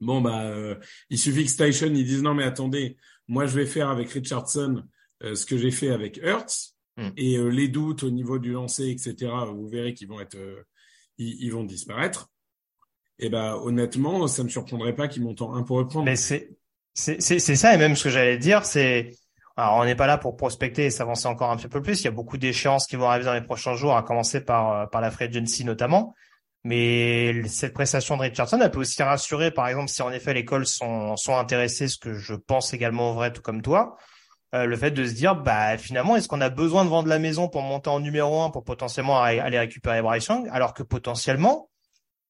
Bon, 0.00 0.20
bah, 0.20 0.44
euh, 0.46 0.76
il 1.10 1.18
suffit 1.18 1.44
que 1.44 1.50
Station, 1.50 1.88
ils 1.88 2.04
disent 2.04 2.22
non, 2.22 2.34
mais 2.34 2.44
attendez, 2.44 2.96
moi, 3.26 3.46
je 3.46 3.54
vais 3.58 3.66
faire 3.66 3.90
avec 3.90 4.10
Richardson 4.10 4.84
euh, 5.22 5.34
ce 5.34 5.44
que 5.44 5.58
j'ai 5.58 5.70
fait 5.70 5.90
avec 5.90 6.18
Hertz. 6.18 6.76
Hmm. 6.96 7.10
Et 7.16 7.36
euh, 7.36 7.48
les 7.48 7.68
doutes 7.68 8.04
au 8.04 8.10
niveau 8.10 8.38
du 8.38 8.52
lancer, 8.52 8.88
etc., 8.88 9.30
vous 9.52 9.68
verrez 9.68 9.94
qu'ils 9.94 10.08
vont 10.08 10.20
être, 10.20 10.38
ils, 11.18 11.42
ils, 11.42 11.52
vont 11.52 11.64
disparaître. 11.64 12.30
Et 13.18 13.28
ben, 13.28 13.54
honnêtement, 13.54 14.26
ça 14.26 14.44
me 14.44 14.48
surprendrait 14.48 14.94
pas 14.94 15.08
qu'ils 15.08 15.22
montent 15.22 15.42
en 15.42 15.54
1 15.54 15.62
pour 15.62 15.78
reprendre. 15.78 16.04
Mais 16.04 16.16
c'est, 16.16 16.50
c'est, 16.94 17.20
c'est, 17.20 17.38
ça, 17.56 17.74
et 17.74 17.78
même 17.78 17.96
ce 17.96 18.04
que 18.04 18.10
j'allais 18.10 18.38
dire, 18.38 18.64
c'est, 18.64 19.12
alors 19.56 19.76
on 19.78 19.84
n'est 19.84 19.96
pas 19.96 20.06
là 20.06 20.18
pour 20.18 20.36
prospecter 20.36 20.86
et 20.86 20.90
s'avancer 20.90 21.26
encore 21.26 21.50
un 21.50 21.56
petit 21.56 21.68
peu 21.68 21.82
plus. 21.82 22.00
Il 22.00 22.04
y 22.04 22.08
a 22.08 22.12
beaucoup 22.12 22.38
d'échéances 22.38 22.86
qui 22.86 22.96
vont 22.96 23.08
arriver 23.08 23.24
dans 23.24 23.34
les 23.34 23.40
prochains 23.40 23.74
jours, 23.74 23.96
à 23.96 24.02
commencer 24.02 24.44
par, 24.44 24.88
par 24.90 25.00
la 25.00 25.10
free 25.10 25.24
agency 25.24 25.64
notamment. 25.64 26.14
Mais 26.64 27.46
cette 27.46 27.72
prestation 27.72 28.16
de 28.16 28.22
Richardson, 28.22 28.60
elle 28.60 28.70
peut 28.70 28.80
aussi 28.80 29.02
rassurer, 29.02 29.50
par 29.50 29.68
exemple, 29.68 29.88
si 29.88 30.02
en 30.02 30.10
effet 30.10 30.34
les 30.34 30.44
Colts 30.44 30.66
sont, 30.66 31.16
sont 31.16 31.36
intéressés, 31.36 31.88
ce 31.88 31.98
que 31.98 32.14
je 32.14 32.34
pense 32.34 32.74
également 32.74 33.14
vrai, 33.14 33.32
tout 33.32 33.42
comme 33.42 33.62
toi, 33.62 33.96
euh, 34.54 34.64
le 34.64 34.76
fait 34.76 34.90
de 34.90 35.04
se 35.04 35.12
dire, 35.12 35.36
bah 35.36 35.78
finalement, 35.78 36.16
est-ce 36.16 36.26
qu'on 36.26 36.40
a 36.40 36.48
besoin 36.48 36.84
de 36.84 36.90
vendre 36.90 37.08
la 37.08 37.18
maison 37.18 37.48
pour 37.48 37.62
monter 37.62 37.90
en 37.90 38.00
numéro 38.00 38.42
un 38.42 38.50
pour 38.50 38.64
potentiellement 38.64 39.20
aller 39.20 39.58
récupérer 39.58 40.02
Bryce 40.02 40.26
Young, 40.26 40.48
alors 40.50 40.74
que 40.74 40.82
potentiellement, 40.82 41.68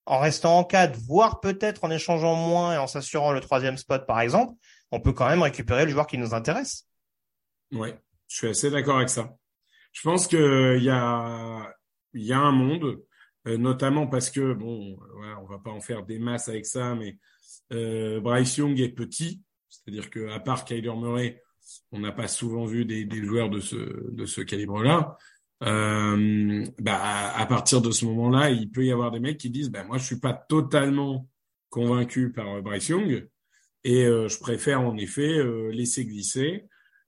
en 0.08 0.18
restant 0.18 0.58
en 0.58 0.64
4, 0.64 0.98
voire 1.06 1.40
peut-être 1.40 1.84
en 1.84 1.90
échangeant 1.90 2.34
moins 2.34 2.74
et 2.74 2.78
en 2.78 2.86
s'assurant 2.86 3.32
le 3.32 3.40
troisième 3.40 3.76
spot, 3.76 4.06
par 4.06 4.20
exemple, 4.20 4.54
on 4.90 5.00
peut 5.00 5.12
quand 5.12 5.28
même 5.28 5.42
récupérer 5.42 5.84
le 5.84 5.90
joueur 5.90 6.06
qui 6.06 6.16
nous 6.16 6.32
intéresse. 6.32 6.88
Ouais, 7.72 7.94
je 8.26 8.36
suis 8.36 8.48
assez 8.48 8.70
d'accord 8.70 8.96
avec 8.96 9.10
ça. 9.10 9.34
Je 9.92 10.00
pense 10.02 10.26
qu'il 10.26 10.82
y 10.82 10.90
a, 10.90 11.74
un 12.14 12.52
monde 12.52 13.02
euh, 13.46 13.58
notamment 13.58 14.06
parce 14.06 14.30
que, 14.30 14.54
bon, 14.54 14.98
on 15.40 15.46
va 15.46 15.58
pas 15.58 15.70
en 15.70 15.80
faire 15.80 16.04
des 16.04 16.18
masses 16.18 16.48
avec 16.48 16.64
ça, 16.64 16.94
mais 16.94 17.18
euh, 17.72 18.18
Bryce 18.20 18.56
Young 18.56 18.80
est 18.80 18.88
petit, 18.88 19.42
c'est-à-dire 19.68 20.08
que 20.08 20.30
à 20.30 20.40
part 20.40 20.64
Kyler 20.64 20.94
Murray, 20.96 21.42
on 21.92 22.00
n'a 22.00 22.12
pas 22.12 22.28
souvent 22.28 22.64
vu 22.64 22.86
des, 22.86 23.06
joueurs 23.22 23.50
de 23.50 23.60
ce 23.60 24.40
calibre-là. 24.40 25.18
Euh, 25.64 26.64
bah, 26.78 27.32
à 27.34 27.46
partir 27.46 27.80
de 27.80 27.90
ce 27.90 28.04
moment-là, 28.04 28.50
il 28.50 28.70
peut 28.70 28.84
y 28.84 28.92
avoir 28.92 29.10
des 29.10 29.20
mecs 29.20 29.38
qui 29.38 29.50
disent, 29.50 29.70
bah, 29.70 29.84
moi, 29.84 29.98
je 29.98 30.04
suis 30.04 30.20
pas 30.20 30.32
totalement 30.32 31.28
convaincu 31.70 32.32
par 32.32 32.62
Bryce 32.62 32.88
Young 32.88 33.28
et 33.84 34.04
euh, 34.04 34.28
je 34.28 34.38
préfère 34.38 34.80
en 34.80 34.96
effet 34.96 35.38
euh, 35.38 35.70
laisser 35.70 36.04
glisser, 36.04 36.64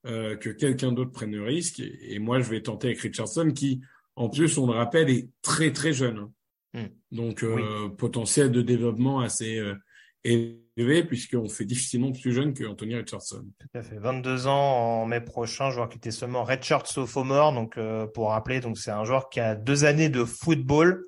euh, 0.07 0.37
que 0.37 0.51
quelqu'un 0.51 0.93
d'autre 0.93 1.13
prenne 1.13 1.33
le 1.33 1.45
risque. 1.45 1.81
Et, 1.81 2.15
et, 2.15 2.19
moi, 2.19 2.41
je 2.41 2.51
vais 2.51 2.63
tenter 2.63 2.89
avec 2.89 3.01
Richardson 3.01 3.53
qui, 3.55 3.81
en 4.17 4.29
plus, 4.29 4.59
on 4.59 4.67
le 4.67 4.73
rappelle, 4.73 5.11
est 5.11 5.29
très 5.43 5.73
très 5.73 5.93
jeune. 5.93 6.31
Hmm. 6.73 6.87
Donc 7.11 7.43
euh, 7.43 7.89
potentiel 7.89 8.53
de 8.53 8.63
développement 8.63 9.21
assez 9.21 9.59
euh, 9.59 9.75
élevé 10.25 11.05
puisqu'on 11.05 11.49
fait 11.49 11.65
difficilement 11.65 12.13
plus 12.13 12.33
jeune 12.33 12.55
que 12.55 12.65
Anthony 12.65 12.97
Richardson. 12.97 13.45
Tout 13.59 13.79
à 13.79 13.83
fait. 13.83 13.97
22 13.99 14.47
ans 14.47 15.03
en 15.03 15.07
mai 15.07 15.21
prochain, 15.21 15.71
joueur 15.71 15.89
qui 15.89 15.99
était 15.99 16.11
seulement 16.11 16.45
redshirt 16.45 16.87
sophomore. 16.87 17.53
Donc 17.53 17.77
euh, 17.79 18.07
pour 18.07 18.31
rappeler, 18.31 18.61
donc 18.61 18.79
c'est 18.79 18.91
un 18.91 19.05
joueur 19.05 19.29
qui 19.29 19.41
a 19.41 19.55
deux 19.55 19.85
années 19.85 20.09
de 20.09 20.25
football, 20.25 21.05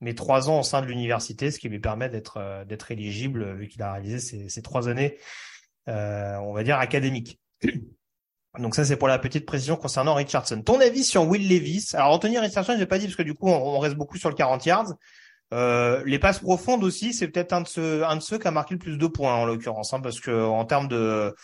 mais 0.00 0.14
trois 0.14 0.50
ans 0.50 0.60
au 0.60 0.62
sein 0.62 0.82
de 0.82 0.86
l'université, 0.86 1.50
ce 1.50 1.58
qui 1.58 1.68
lui 1.68 1.80
permet 1.80 2.08
d'être 2.08 2.38
euh, 2.38 2.64
d'être 2.64 2.90
éligible 2.90 3.54
vu 3.54 3.68
qu'il 3.68 3.82
a 3.82 3.92
réalisé 3.92 4.48
ces 4.48 4.62
trois 4.62 4.88
années, 4.88 5.18
on 5.86 6.52
va 6.52 6.62
dire 6.62 6.78
académiques. 6.78 7.40
Donc 8.58 8.74
ça, 8.74 8.84
c'est 8.84 8.96
pour 8.96 9.08
la 9.08 9.18
petite 9.18 9.46
précision 9.46 9.76
concernant 9.76 10.14
Richardson. 10.14 10.62
Ton 10.62 10.80
avis 10.80 11.04
sur 11.04 11.26
Will 11.26 11.48
Levis? 11.48 11.90
Alors 11.94 12.12
Anthony 12.12 12.38
Richardson, 12.38 12.72
je 12.74 12.78
n'ai 12.78 12.86
pas 12.86 12.98
dit 12.98 13.04
parce 13.06 13.16
que 13.16 13.22
du 13.22 13.34
coup, 13.34 13.48
on, 13.48 13.78
reste 13.78 13.94
beaucoup 13.94 14.16
sur 14.16 14.28
le 14.28 14.34
40 14.34 14.64
yards. 14.66 14.94
Euh, 15.54 16.02
les 16.04 16.18
passes 16.18 16.40
profondes 16.40 16.84
aussi, 16.84 17.14
c'est 17.14 17.28
peut-être 17.28 17.52
un 17.52 17.62
de 17.62 17.68
ceux, 17.68 18.04
un 18.04 18.16
de 18.16 18.22
ceux 18.22 18.38
qui 18.38 18.46
a 18.46 18.50
marqué 18.50 18.74
le 18.74 18.78
plus 18.78 18.98
de 18.98 19.06
points 19.06 19.34
en 19.34 19.46
l'occurrence, 19.46 19.94
hein, 19.94 20.00
parce 20.00 20.20
que 20.20 20.30
en 20.30 20.64
termes 20.64 20.88
de, 20.88 21.34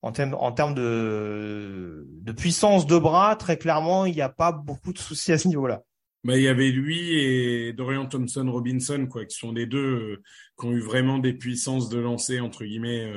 en 0.00 0.12
termes, 0.12 0.34
en 0.34 0.52
termes 0.52 0.74
de, 0.74 2.06
puissance 2.36 2.86
de 2.86 2.96
bras, 2.96 3.36
très 3.36 3.58
clairement, 3.58 4.06
il 4.06 4.14
n'y 4.14 4.22
a 4.22 4.30
pas 4.30 4.52
beaucoup 4.52 4.92
de 4.92 4.98
soucis 4.98 5.32
à 5.32 5.38
ce 5.38 5.48
niveau-là. 5.48 5.82
Bah, 6.24 6.36
il 6.36 6.42
y 6.42 6.48
avait 6.48 6.70
lui 6.70 7.18
et 7.18 7.72
Dorian 7.72 8.06
Thompson 8.06 8.50
Robinson, 8.50 9.06
quoi, 9.06 9.24
qui 9.24 9.36
sont 9.36 9.52
les 9.52 9.66
deux 9.66 9.78
euh, 9.78 10.22
qui 10.58 10.66
ont 10.66 10.72
eu 10.72 10.80
vraiment 10.80 11.18
des 11.18 11.32
puissances 11.32 11.88
de 11.88 11.98
lancer 11.98 12.40
entre 12.40 12.64
guillemets 12.64 13.12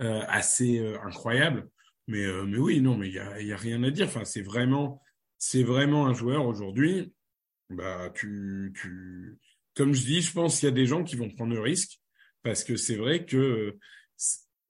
euh, 0.00 0.22
assez 0.28 0.84
incroyables. 1.04 1.68
Mais, 2.06 2.26
mais 2.46 2.58
oui, 2.58 2.80
non, 2.80 2.96
mais 2.96 3.08
il 3.08 3.14
y 3.14 3.18
a, 3.18 3.40
y 3.40 3.52
a 3.52 3.56
rien 3.56 3.82
à 3.82 3.90
dire. 3.90 4.06
Enfin, 4.06 4.24
c'est 4.24 4.42
vraiment, 4.42 5.00
c'est 5.38 5.62
vraiment 5.62 6.06
un 6.06 6.12
joueur 6.12 6.46
aujourd'hui. 6.46 7.12
Bah, 7.70 8.10
tu, 8.14 8.72
tu, 8.76 9.38
comme 9.74 9.94
je 9.94 10.02
dis, 10.02 10.22
je 10.22 10.32
pense 10.32 10.58
qu'il 10.58 10.68
y 10.68 10.72
a 10.72 10.74
des 10.74 10.86
gens 10.86 11.02
qui 11.02 11.16
vont 11.16 11.30
prendre 11.30 11.54
le 11.54 11.60
risque 11.60 12.00
parce 12.42 12.62
que 12.62 12.76
c'est 12.76 12.96
vrai 12.96 13.24
que 13.24 13.78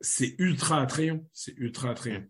c'est 0.01 0.35
ultra 0.39 0.81
attrayant. 0.81 1.21
C'est 1.33 1.55
ultra 1.57 1.91
attrayant. 1.91 2.25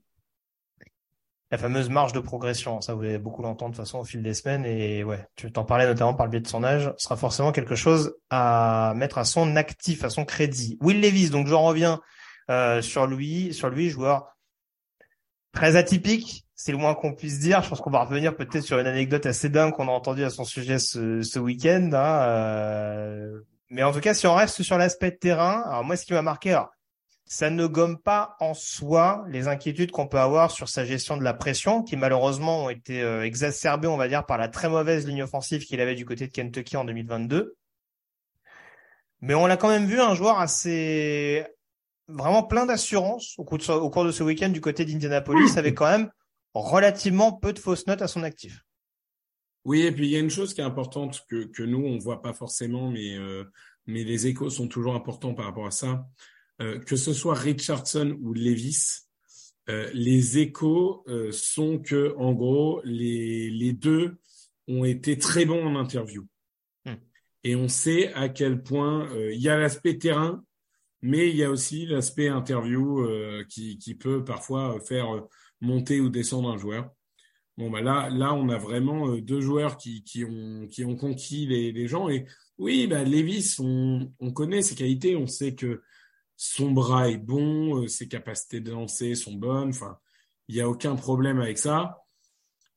La 1.50 1.58
fameuse 1.58 1.88
marge 1.88 2.12
de 2.12 2.20
progression, 2.20 2.80
ça 2.80 2.94
vous 2.94 3.02
allez 3.02 3.18
beaucoup 3.18 3.42
l'entendre 3.42 3.72
de 3.72 3.76
façon 3.76 3.98
au 4.00 4.04
fil 4.04 4.22
des 4.22 4.34
semaines 4.34 4.64
et 4.64 5.04
ouais, 5.04 5.24
tu 5.36 5.52
t'en 5.52 5.64
parlais 5.64 5.86
notamment 5.86 6.14
par 6.14 6.26
le 6.26 6.30
biais 6.30 6.40
de 6.40 6.48
son 6.48 6.64
âge, 6.64 6.92
sera 6.96 7.16
forcément 7.16 7.52
quelque 7.52 7.76
chose 7.76 8.16
à 8.30 8.92
mettre 8.96 9.18
à 9.18 9.24
son 9.24 9.54
actif, 9.54 10.02
à 10.02 10.10
son 10.10 10.24
crédit. 10.24 10.78
Will 10.80 11.00
Levis, 11.00 11.30
donc 11.30 11.46
j'en 11.46 11.62
reviens 11.62 12.00
euh, 12.50 12.82
sur 12.82 13.06
lui, 13.06 13.54
sur 13.54 13.68
lui, 13.68 13.88
joueur 13.88 14.34
très 15.52 15.76
atypique, 15.76 16.43
c'est 16.54 16.72
le 16.72 16.78
moins 16.78 16.94
qu'on 16.94 17.14
puisse 17.14 17.40
dire. 17.40 17.62
Je 17.62 17.68
pense 17.68 17.80
qu'on 17.80 17.90
va 17.90 18.04
revenir 18.04 18.36
peut-être 18.36 18.62
sur 18.62 18.78
une 18.78 18.86
anecdote 18.86 19.26
assez 19.26 19.48
dingue 19.48 19.72
qu'on 19.72 19.88
a 19.88 19.92
entendue 19.92 20.24
à 20.24 20.30
son 20.30 20.44
sujet 20.44 20.78
ce, 20.78 21.22
ce 21.22 21.38
week-end. 21.38 21.90
Hein, 21.92 22.22
euh... 22.28 23.40
Mais 23.70 23.82
en 23.82 23.92
tout 23.92 24.00
cas, 24.00 24.14
si 24.14 24.26
on 24.26 24.34
reste 24.34 24.62
sur 24.62 24.78
l'aspect 24.78 25.10
terrain, 25.12 25.62
alors 25.66 25.84
moi, 25.84 25.96
ce 25.96 26.04
qui 26.04 26.12
m'a 26.12 26.22
marqué, 26.22 26.50
alors, 26.50 26.70
ça 27.26 27.50
ne 27.50 27.66
gomme 27.66 27.98
pas 27.98 28.36
en 28.38 28.54
soi 28.54 29.24
les 29.28 29.48
inquiétudes 29.48 29.90
qu'on 29.90 30.06
peut 30.06 30.18
avoir 30.18 30.50
sur 30.50 30.68
sa 30.68 30.84
gestion 30.84 31.16
de 31.16 31.24
la 31.24 31.34
pression, 31.34 31.82
qui 31.82 31.96
malheureusement 31.96 32.64
ont 32.64 32.70
été 32.70 33.02
euh, 33.02 33.24
exacerbées, 33.24 33.88
on 33.88 33.96
va 33.96 34.08
dire, 34.08 34.26
par 34.26 34.38
la 34.38 34.48
très 34.48 34.68
mauvaise 34.68 35.06
ligne 35.06 35.22
offensive 35.22 35.64
qu'il 35.64 35.80
avait 35.80 35.94
du 35.94 36.04
côté 36.04 36.26
de 36.26 36.32
Kentucky 36.32 36.76
en 36.76 36.84
2022. 36.84 37.56
Mais 39.22 39.34
on 39.34 39.46
l'a 39.46 39.56
quand 39.56 39.70
même 39.70 39.86
vu 39.86 40.00
un 40.00 40.14
joueur 40.14 40.38
assez 40.38 41.44
vraiment 42.08 42.42
plein 42.42 42.66
d'assurance 42.66 43.34
au, 43.38 43.42
au, 43.42 43.90
cours 43.90 44.04
de 44.04 44.12
ce 44.12 44.22
week-end 44.22 44.50
du 44.50 44.60
côté 44.60 44.84
d'Indianapolis, 44.84 45.56
avec 45.56 45.74
quand 45.74 45.90
même 45.90 46.10
relativement 46.54 47.32
peu 47.32 47.52
de 47.52 47.58
fausses 47.58 47.86
notes 47.86 48.02
à 48.02 48.08
son 48.08 48.22
actif. 48.22 48.64
Oui, 49.64 49.82
et 49.82 49.92
puis 49.92 50.06
il 50.06 50.10
y 50.10 50.16
a 50.16 50.20
une 50.20 50.30
chose 50.30 50.52
qui 50.52 50.60
est 50.60 50.64
importante 50.64 51.24
que, 51.28 51.44
que 51.44 51.62
nous, 51.62 51.84
on 51.84 51.98
voit 51.98 52.20
pas 52.20 52.34
forcément, 52.34 52.90
mais, 52.90 53.16
euh, 53.16 53.44
mais 53.86 54.04
les 54.04 54.26
échos 54.26 54.50
sont 54.50 54.68
toujours 54.68 54.94
importants 54.94 55.34
par 55.34 55.46
rapport 55.46 55.66
à 55.66 55.70
ça. 55.70 56.06
Euh, 56.60 56.78
que 56.78 56.96
ce 56.96 57.12
soit 57.12 57.34
Richardson 57.34 58.16
ou 58.20 58.34
Levis, 58.34 59.06
euh, 59.70 59.90
les 59.94 60.38
échos 60.38 61.04
sont 61.32 61.78
que, 61.78 62.14
en 62.18 62.34
gros, 62.34 62.82
les, 62.84 63.50
les 63.50 63.72
deux 63.72 64.18
ont 64.68 64.84
été 64.84 65.16
très 65.16 65.46
bons 65.46 65.64
en 65.64 65.76
interview. 65.76 66.26
Hmm. 66.84 66.96
Et 67.42 67.56
on 67.56 67.68
sait 67.68 68.12
à 68.12 68.28
quel 68.28 68.62
point 68.62 69.08
il 69.30 69.40
y 69.40 69.48
a 69.48 69.56
l'aspect 69.56 69.96
terrain, 69.96 70.44
mais 71.00 71.30
il 71.30 71.36
y 71.36 71.44
a 71.44 71.50
aussi 71.50 71.86
l'aspect 71.86 72.28
interview 72.28 73.06
qui, 73.48 73.78
qui, 73.78 73.94
peut 73.94 74.24
parfois 74.24 74.78
faire 74.80 75.26
monter 75.64 76.00
ou 76.00 76.08
descendre 76.08 76.50
un 76.50 76.56
joueur. 76.56 76.90
Bon, 77.56 77.70
bah 77.70 77.82
là, 77.82 78.10
là, 78.10 78.34
on 78.34 78.48
a 78.48 78.58
vraiment 78.58 79.08
euh, 79.08 79.20
deux 79.20 79.40
joueurs 79.40 79.76
qui, 79.76 80.02
qui, 80.02 80.24
ont, 80.24 80.66
qui 80.68 80.84
ont 80.84 80.96
conquis 80.96 81.46
les, 81.46 81.72
les 81.72 81.86
gens. 81.86 82.08
Et 82.08 82.26
oui, 82.58 82.86
bah, 82.86 83.04
Levis, 83.04 83.56
on, 83.60 84.12
on 84.18 84.32
connaît 84.32 84.62
ses 84.62 84.74
qualités, 84.74 85.16
on 85.16 85.26
sait 85.26 85.54
que 85.54 85.82
son 86.36 86.72
bras 86.72 87.08
est 87.08 87.18
bon, 87.18 87.86
ses 87.86 88.08
capacités 88.08 88.60
de 88.60 88.72
lancer 88.72 89.14
sont 89.14 89.34
bonnes. 89.34 89.68
Enfin, 89.68 89.98
il 90.48 90.56
n'y 90.56 90.60
a 90.60 90.68
aucun 90.68 90.96
problème 90.96 91.40
avec 91.40 91.58
ça. 91.58 92.02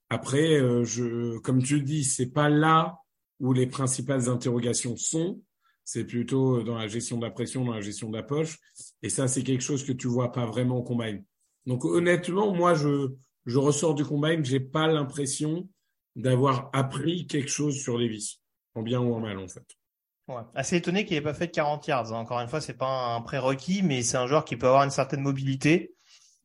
Après, 0.09 0.59
je, 0.85 1.37
comme 1.39 1.63
tu 1.63 1.77
le 1.77 1.81
dis, 1.81 2.03
c'est 2.03 2.31
pas 2.31 2.49
là 2.49 2.99
où 3.39 3.53
les 3.53 3.67
principales 3.67 4.29
interrogations 4.29 4.95
sont 4.95 5.41
c'est 5.87 6.03
plutôt 6.03 6.63
dans 6.63 6.77
la 6.77 6.89
gestion 6.89 7.17
de 7.17 7.23
la 7.23 7.31
pression, 7.31 7.63
dans 7.63 7.73
la 7.73 7.79
gestion 7.79 8.09
de 8.09 8.17
la 8.17 8.23
poche. 8.23 8.59
Et 9.01 9.07
ça, 9.07 9.29
c'est 9.29 9.41
quelque 9.41 9.63
chose 9.63 9.85
que 9.85 9.93
tu 9.93 10.07
vois 10.07 10.33
pas 10.33 10.45
vraiment 10.45 10.79
au 10.79 10.83
combine. 10.83 11.23
Donc 11.67 11.83
honnêtement, 11.83 12.53
moi, 12.53 12.73
je, 12.73 13.09
je 13.45 13.57
ressors 13.59 13.93
du 13.93 14.05
combine, 14.05 14.43
j'ai 14.43 14.61
pas 14.61 14.87
l'impression 14.87 15.67
d'avoir 16.15 16.69
appris 16.73 17.27
quelque 17.27 17.49
chose 17.49 17.77
sur 17.77 17.97
Levis, 17.97 18.41
en 18.73 18.81
bien 18.81 18.99
ou 18.99 19.13
en 19.13 19.19
mal 19.19 19.37
en 19.37 19.47
fait. 19.47 19.65
Ouais. 20.29 20.41
Assez 20.55 20.77
étonné 20.77 21.05
qu'il 21.05 21.15
n'ait 21.15 21.21
pas 21.21 21.33
fait 21.33 21.47
de 21.47 21.51
40 21.51 21.85
yards. 21.87 22.13
Hein. 22.13 22.19
Encore 22.19 22.39
une 22.39 22.47
fois, 22.47 22.59
c'est 22.59 22.73
pas 22.73 23.15
un 23.15 23.21
prérequis, 23.21 23.81
mais 23.83 24.01
c'est 24.01 24.17
un 24.17 24.27
joueur 24.27 24.45
qui 24.45 24.55
peut 24.55 24.67
avoir 24.67 24.83
une 24.83 24.91
certaine 24.91 25.21
mobilité. 25.21 25.93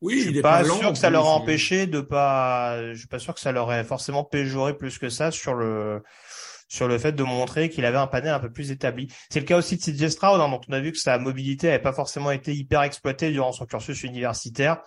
Oui, 0.01 0.19
je 0.19 0.31
suis 0.31 0.41
pas, 0.41 0.65
sûr 0.65 0.91
que 0.91 0.97
ça 0.97 1.09
leur 1.09 1.25
a 1.25 1.29
empêché 1.29 1.87
de 1.87 2.01
pas. 2.01 2.93
Je 2.93 2.99
suis 2.99 3.07
pas 3.07 3.19
sûr 3.19 3.33
que 3.33 3.39
ça 3.39 3.53
leur 3.53 3.71
ait 3.71 3.85
forcément 3.85 4.25
péjoré 4.25 4.75
plus 4.75 4.97
que 4.97 5.07
ça 5.07 5.31
sur 5.31 5.53
le 5.53 6.03
sur 6.67 6.87
le 6.87 6.97
fait 6.97 7.13
de 7.13 7.23
montrer 7.23 7.69
qu'il 7.69 7.85
avait 7.85 7.97
un 7.97 8.07
panel 8.07 8.33
un 8.33 8.39
peu 8.39 8.51
plus 8.51 8.71
établi. 8.71 9.07
C'est 9.29 9.39
le 9.39 9.45
cas 9.45 9.57
aussi 9.57 9.77
de 9.77 9.81
CJ 9.81 10.09
Stroud, 10.09 10.41
hein, 10.41 10.49
dont 10.49 10.59
on 10.67 10.73
a 10.73 10.79
vu 10.79 10.91
que 10.91 10.97
sa 10.97 11.19
mobilité 11.19 11.67
n'avait 11.67 11.81
pas 11.81 11.93
forcément 11.93 12.31
été 12.31 12.53
hyper 12.53 12.81
exploitée 12.81 13.31
durant 13.31 13.51
son 13.51 13.65
cursus 13.65 14.03
universitaire. 14.03 14.81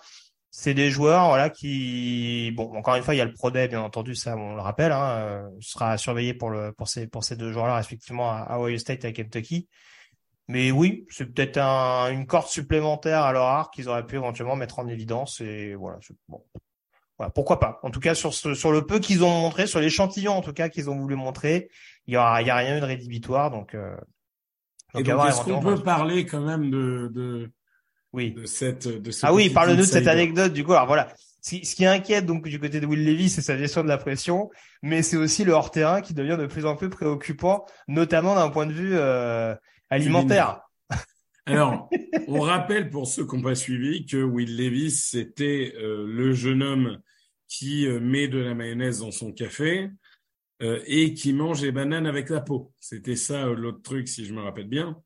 C'est 0.49 0.73
des 0.73 0.89
joueurs 0.89 1.27
voilà 1.27 1.49
qui 1.49 2.51
bon 2.55 2.75
encore 2.75 2.95
une 2.95 3.03
fois 3.03 3.13
il 3.13 3.17
y 3.17 3.21
a 3.21 3.25
le 3.25 3.33
Pro 3.33 3.51
Day 3.51 3.67
bien 3.67 3.81
entendu 3.81 4.15
ça 4.15 4.35
on 4.35 4.55
le 4.55 4.61
rappelle 4.61 4.91
hein, 4.91 5.17
euh, 5.17 5.49
sera 5.59 5.97
surveillé 5.97 6.33
pour 6.33 6.49
le 6.49 6.71
pour 6.71 6.87
ces 6.87 7.05
pour 7.05 7.23
ces 7.23 7.35
deux 7.35 7.51
joueurs 7.51 7.67
là 7.67 7.75
respectivement 7.75 8.31
à 8.31 8.57
Ohio 8.57 8.77
State 8.77 9.03
et 9.03 9.09
à 9.09 9.11
Kentucky 9.11 9.67
mais 10.47 10.71
oui, 10.71 11.05
c'est 11.09 11.25
peut-être 11.25 11.57
un, 11.57 12.09
une 12.09 12.25
corde 12.25 12.47
supplémentaire 12.47 13.23
à 13.23 13.33
leur 13.33 13.43
arc 13.43 13.73
qu'ils 13.73 13.89
auraient 13.89 14.05
pu 14.05 14.15
éventuellement 14.15 14.55
mettre 14.55 14.79
en 14.79 14.87
évidence. 14.87 15.41
Et 15.41 15.75
voilà, 15.75 15.99
bon, 16.29 16.41
voilà, 17.17 17.29
pourquoi 17.31 17.59
pas. 17.59 17.79
En 17.83 17.91
tout 17.91 17.99
cas, 17.99 18.15
sur 18.15 18.33
ce, 18.33 18.53
sur 18.53 18.71
le 18.71 18.85
peu 18.85 18.99
qu'ils 18.99 19.23
ont 19.23 19.29
montré, 19.29 19.67
sur 19.67 19.81
l'échantillon 19.81 20.33
en 20.33 20.41
tout 20.41 20.53
cas 20.53 20.69
qu'ils 20.69 20.89
ont 20.89 20.95
voulu 20.95 21.15
montrer, 21.15 21.69
il 22.05 22.13
y 22.13 22.17
a, 22.17 22.41
il 22.41 22.47
y 22.47 22.49
a 22.49 22.55
rien 22.55 22.77
eu 22.77 22.79
de 22.79 22.85
rédhibitoire. 22.85 23.51
Donc, 23.51 23.75
euh, 23.75 23.97
donc, 24.93 25.07
est-ce 25.07 25.43
qu'on 25.43 25.59
peut 25.59 25.83
parler 25.83 26.25
quand 26.25 26.41
même 26.41 26.71
de, 26.71 27.11
de, 27.13 27.51
oui, 28.17 28.31
de 28.31 28.47
cette, 28.47 28.87
de 28.87 29.11
ah 29.21 29.31
oui, 29.31 29.51
parle-nous 29.51 29.75
de 29.75 29.83
cette 29.83 30.07
anecdote 30.07 30.51
du 30.51 30.63
coup. 30.63 30.73
Alors 30.73 30.87
voilà, 30.87 31.13
ce 31.41 31.75
qui 31.75 31.85
inquiète 31.85 32.25
donc 32.25 32.47
du 32.47 32.59
côté 32.59 32.79
de 32.79 32.87
Will 32.87 33.05
Levis, 33.05 33.29
c'est 33.29 33.43
sa 33.43 33.55
gestion 33.55 33.83
de 33.83 33.87
la 33.87 33.99
pression, 33.99 34.49
mais 34.81 35.03
c'est 35.03 35.17
aussi 35.17 35.43
le 35.43 35.51
hors-terrain 35.51 36.01
qui 36.01 36.15
devient 36.15 36.35
de 36.39 36.47
plus 36.47 36.65
en 36.65 36.75
plus 36.75 36.89
préoccupant, 36.89 37.67
notamment 37.87 38.33
d'un 38.33 38.49
point 38.49 38.65
de 38.65 38.73
vue 38.73 38.95
euh, 38.95 39.53
alimentaire. 39.91 40.61
Alors, 41.45 41.91
on 42.27 42.39
rappelle 42.39 42.89
pour 42.89 43.05
ceux 43.05 43.27
qui 43.27 43.35
n'ont 43.35 43.43
pas 43.43 43.53
suivi 43.53 44.07
que 44.07 44.17
Will 44.17 44.57
Levis, 44.57 44.89
c'était 44.89 45.75
euh, 45.77 46.03
le 46.07 46.33
jeune 46.33 46.63
homme 46.63 46.97
qui 47.47 47.85
euh, 47.85 47.99
met 47.99 48.27
de 48.27 48.39
la 48.39 48.55
mayonnaise 48.55 49.01
dans 49.01 49.11
son 49.11 49.31
café 49.31 49.91
et 50.59 51.13
qui 51.13 51.33
mange 51.33 51.61
les 51.61 51.71
bananes 51.71 52.07
avec 52.07 52.31
la 52.31 52.41
peau. 52.41 52.73
C'était 52.79 53.15
ça 53.15 53.45
l'autre 53.45 53.83
truc, 53.83 54.07
si 54.07 54.25
je 54.25 54.33
me 54.33 54.41
rappelle 54.41 54.67
bien. 54.67 54.97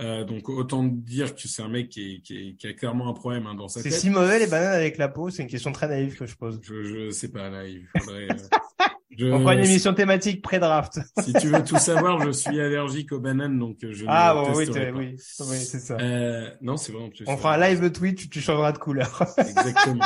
Euh, 0.00 0.24
donc 0.24 0.48
autant 0.48 0.82
dire 0.82 1.36
que 1.36 1.46
c'est 1.46 1.62
un 1.62 1.68
mec 1.68 1.88
qui, 1.88 2.20
qui, 2.22 2.56
qui, 2.56 2.66
a 2.66 2.72
clairement 2.72 3.08
un 3.08 3.12
problème 3.12 3.46
hein, 3.46 3.54
dans 3.54 3.68
sa 3.68 3.80
tête. 3.80 3.92
C'est 3.92 3.98
si 4.00 4.10
mauvais 4.10 4.40
les 4.40 4.48
bananes 4.48 4.72
avec 4.72 4.98
la 4.98 5.08
peau 5.08 5.30
C'est 5.30 5.42
une 5.42 5.48
question 5.48 5.70
très 5.70 5.86
naïve 5.86 6.16
que 6.16 6.26
je 6.26 6.34
pose. 6.34 6.60
Je, 6.62 6.82
je 6.82 7.10
sais 7.10 7.28
pas 7.28 7.48
là, 7.48 7.64
il 7.64 7.86
faudrait. 7.96 8.28
Euh, 8.28 8.34
je, 9.16 9.26
On 9.26 9.40
prend 9.40 9.52
une 9.52 9.64
émission 9.64 9.94
thématique 9.94 10.42
pré-draft. 10.42 10.98
si 11.22 11.32
tu 11.34 11.46
veux 11.46 11.62
tout 11.62 11.78
savoir, 11.78 12.20
je 12.26 12.32
suis 12.32 12.60
allergique 12.60 13.12
aux 13.12 13.20
bananes, 13.20 13.56
donc 13.56 13.76
je. 13.88 14.04
Ah 14.08 14.34
bon, 14.34 14.52
oui, 14.56 14.66
oui, 14.68 15.16
oui, 15.40 15.58
c'est 15.58 15.78
ça. 15.78 15.96
Euh, 16.00 16.50
non, 16.60 16.76
c'est 16.76 16.90
vraiment. 16.90 17.10
On 17.28 17.36
fera 17.36 17.54
un 17.54 17.68
live 17.68 17.92
Twitch, 17.92 18.28
tu 18.28 18.40
changeras 18.40 18.72
de 18.72 18.78
couleur. 18.78 19.24
Exactement. 19.38 20.04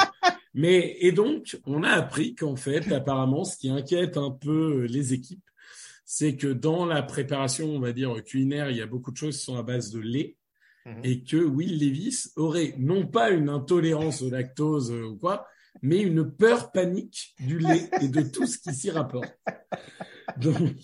Mais 0.53 0.97
et 1.01 1.13
donc, 1.13 1.59
on 1.65 1.83
a 1.83 1.91
appris 1.91 2.35
qu'en 2.35 2.57
fait, 2.57 2.93
apparemment, 2.93 3.45
ce 3.45 3.57
qui 3.57 3.71
inquiète 3.71 4.19
un 4.19 4.33
peu 4.33 4.85
les 4.85 5.15
équipes 5.15 5.48
c'est 6.11 6.37
que 6.37 6.47
dans 6.47 6.87
la 6.87 7.03
préparation, 7.03 7.67
on 7.67 7.81
va 7.81 7.93
dire 7.93 8.25
culinaire, 8.25 8.71
il 8.71 8.79
y 8.79 8.81
a 8.81 8.87
beaucoup 8.87 9.11
de 9.11 9.19
choses 9.19 9.37
qui 9.37 9.45
sont 9.45 9.59
à 9.59 9.63
base 9.63 9.91
de 9.91 10.01
lait 10.01 10.39
mhm. 10.87 11.01
et 11.05 11.23
que 11.23 11.37
Will 11.37 11.79
Levis 11.79 12.33
aurait 12.37 12.75
non 12.79 13.07
pas 13.07 13.29
une 13.29 13.51
intolérance 13.51 14.23
au 14.23 14.31
lactose 14.31 14.91
ou 14.91 15.19
quoi, 15.19 15.47
mais 15.83 16.01
une 16.01 16.25
peur 16.25 16.73
panique 16.73 17.35
du 17.41 17.59
lait 17.59 17.91
et 18.01 18.09
de 18.09 18.23
tout 18.23 18.47
ce 18.47 18.57
qui 18.57 18.75
s'y 18.75 18.91
rapporte. 18.91 19.39
Donc, 20.39 20.79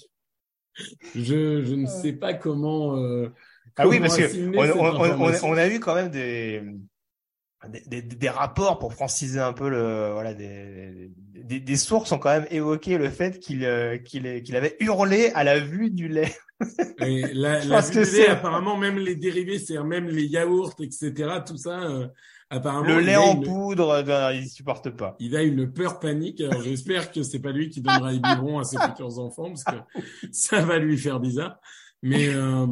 je, 1.14 1.64
je 1.64 1.74
ne 1.74 1.86
sais 1.86 2.12
pas 2.12 2.34
comment. 2.34 2.98
Euh, 2.98 3.30
ah 3.76 3.88
oui, 3.88 4.00
parce 4.00 4.18
que 4.18 4.26
on, 4.54 5.50
on, 5.50 5.56
a 5.56 5.68
eu 5.68 5.80
quand 5.80 5.94
même 5.94 6.10
des, 6.10 6.62
des, 7.68 8.02
des, 8.02 8.28
rapports 8.28 8.78
pour 8.78 8.92
franciser 8.92 9.40
un 9.40 9.52
peu 9.52 9.68
le 9.68 10.12
voilà 10.12 10.35
des, 10.35 11.11
des, 11.35 11.61
des 11.61 11.76
sources 11.76 12.12
ont 12.12 12.18
quand 12.18 12.30
même 12.30 12.47
évoqué 12.50 12.99
le 12.99 13.11
fait 13.11 13.38
qu'il 13.38 13.64
euh, 13.64 13.99
qu'il 13.99 14.42
qu'il 14.42 14.56
avait 14.56 14.76
hurlé 14.80 15.30
à 15.35 15.44
la 15.44 15.59
vue 15.59 15.90
du 15.90 16.09
lait. 16.09 16.35
Et 17.00 17.23
la, 17.33 17.64
la 17.64 17.80
vue 17.80 18.04
du 18.04 18.11
lait, 18.12 18.28
apparemment 18.28 18.76
même 18.76 18.99
les 18.99 19.16
dérivés, 19.16 19.59
c'est-à-dire 19.59 19.85
même 19.85 20.09
les 20.09 20.25
yaourts, 20.25 20.75
etc. 20.80 21.12
Tout 21.47 21.56
ça, 21.56 21.80
euh, 21.83 22.06
apparemment. 22.50 22.87
Le 22.87 23.00
lait 23.00 23.16
en 23.16 23.40
poudre, 23.40 24.02
ben, 24.02 24.33
il 24.33 24.49
supporte 24.49 24.90
pas. 24.90 25.16
Il 25.18 25.37
a 25.37 25.42
une 25.42 25.73
peur 25.73 26.00
panique. 26.00 26.40
Alors 26.40 26.62
j'espère 26.62 27.12
que 27.12 27.23
c'est 27.23 27.40
pas 27.40 27.52
lui 27.52 27.68
qui 27.71 27.80
donnera 27.80 28.12
les 28.12 28.21
biberons 28.21 28.59
à 28.59 28.64
ses 28.64 28.78
futurs 28.88 29.18
enfants 29.18 29.49
parce 29.49 29.64
que 29.64 30.00
ça 30.33 30.61
va 30.61 30.78
lui 30.78 30.97
faire 30.97 31.21
bizarre 31.21 31.59
mais 32.04 32.28
euh, 32.28 32.66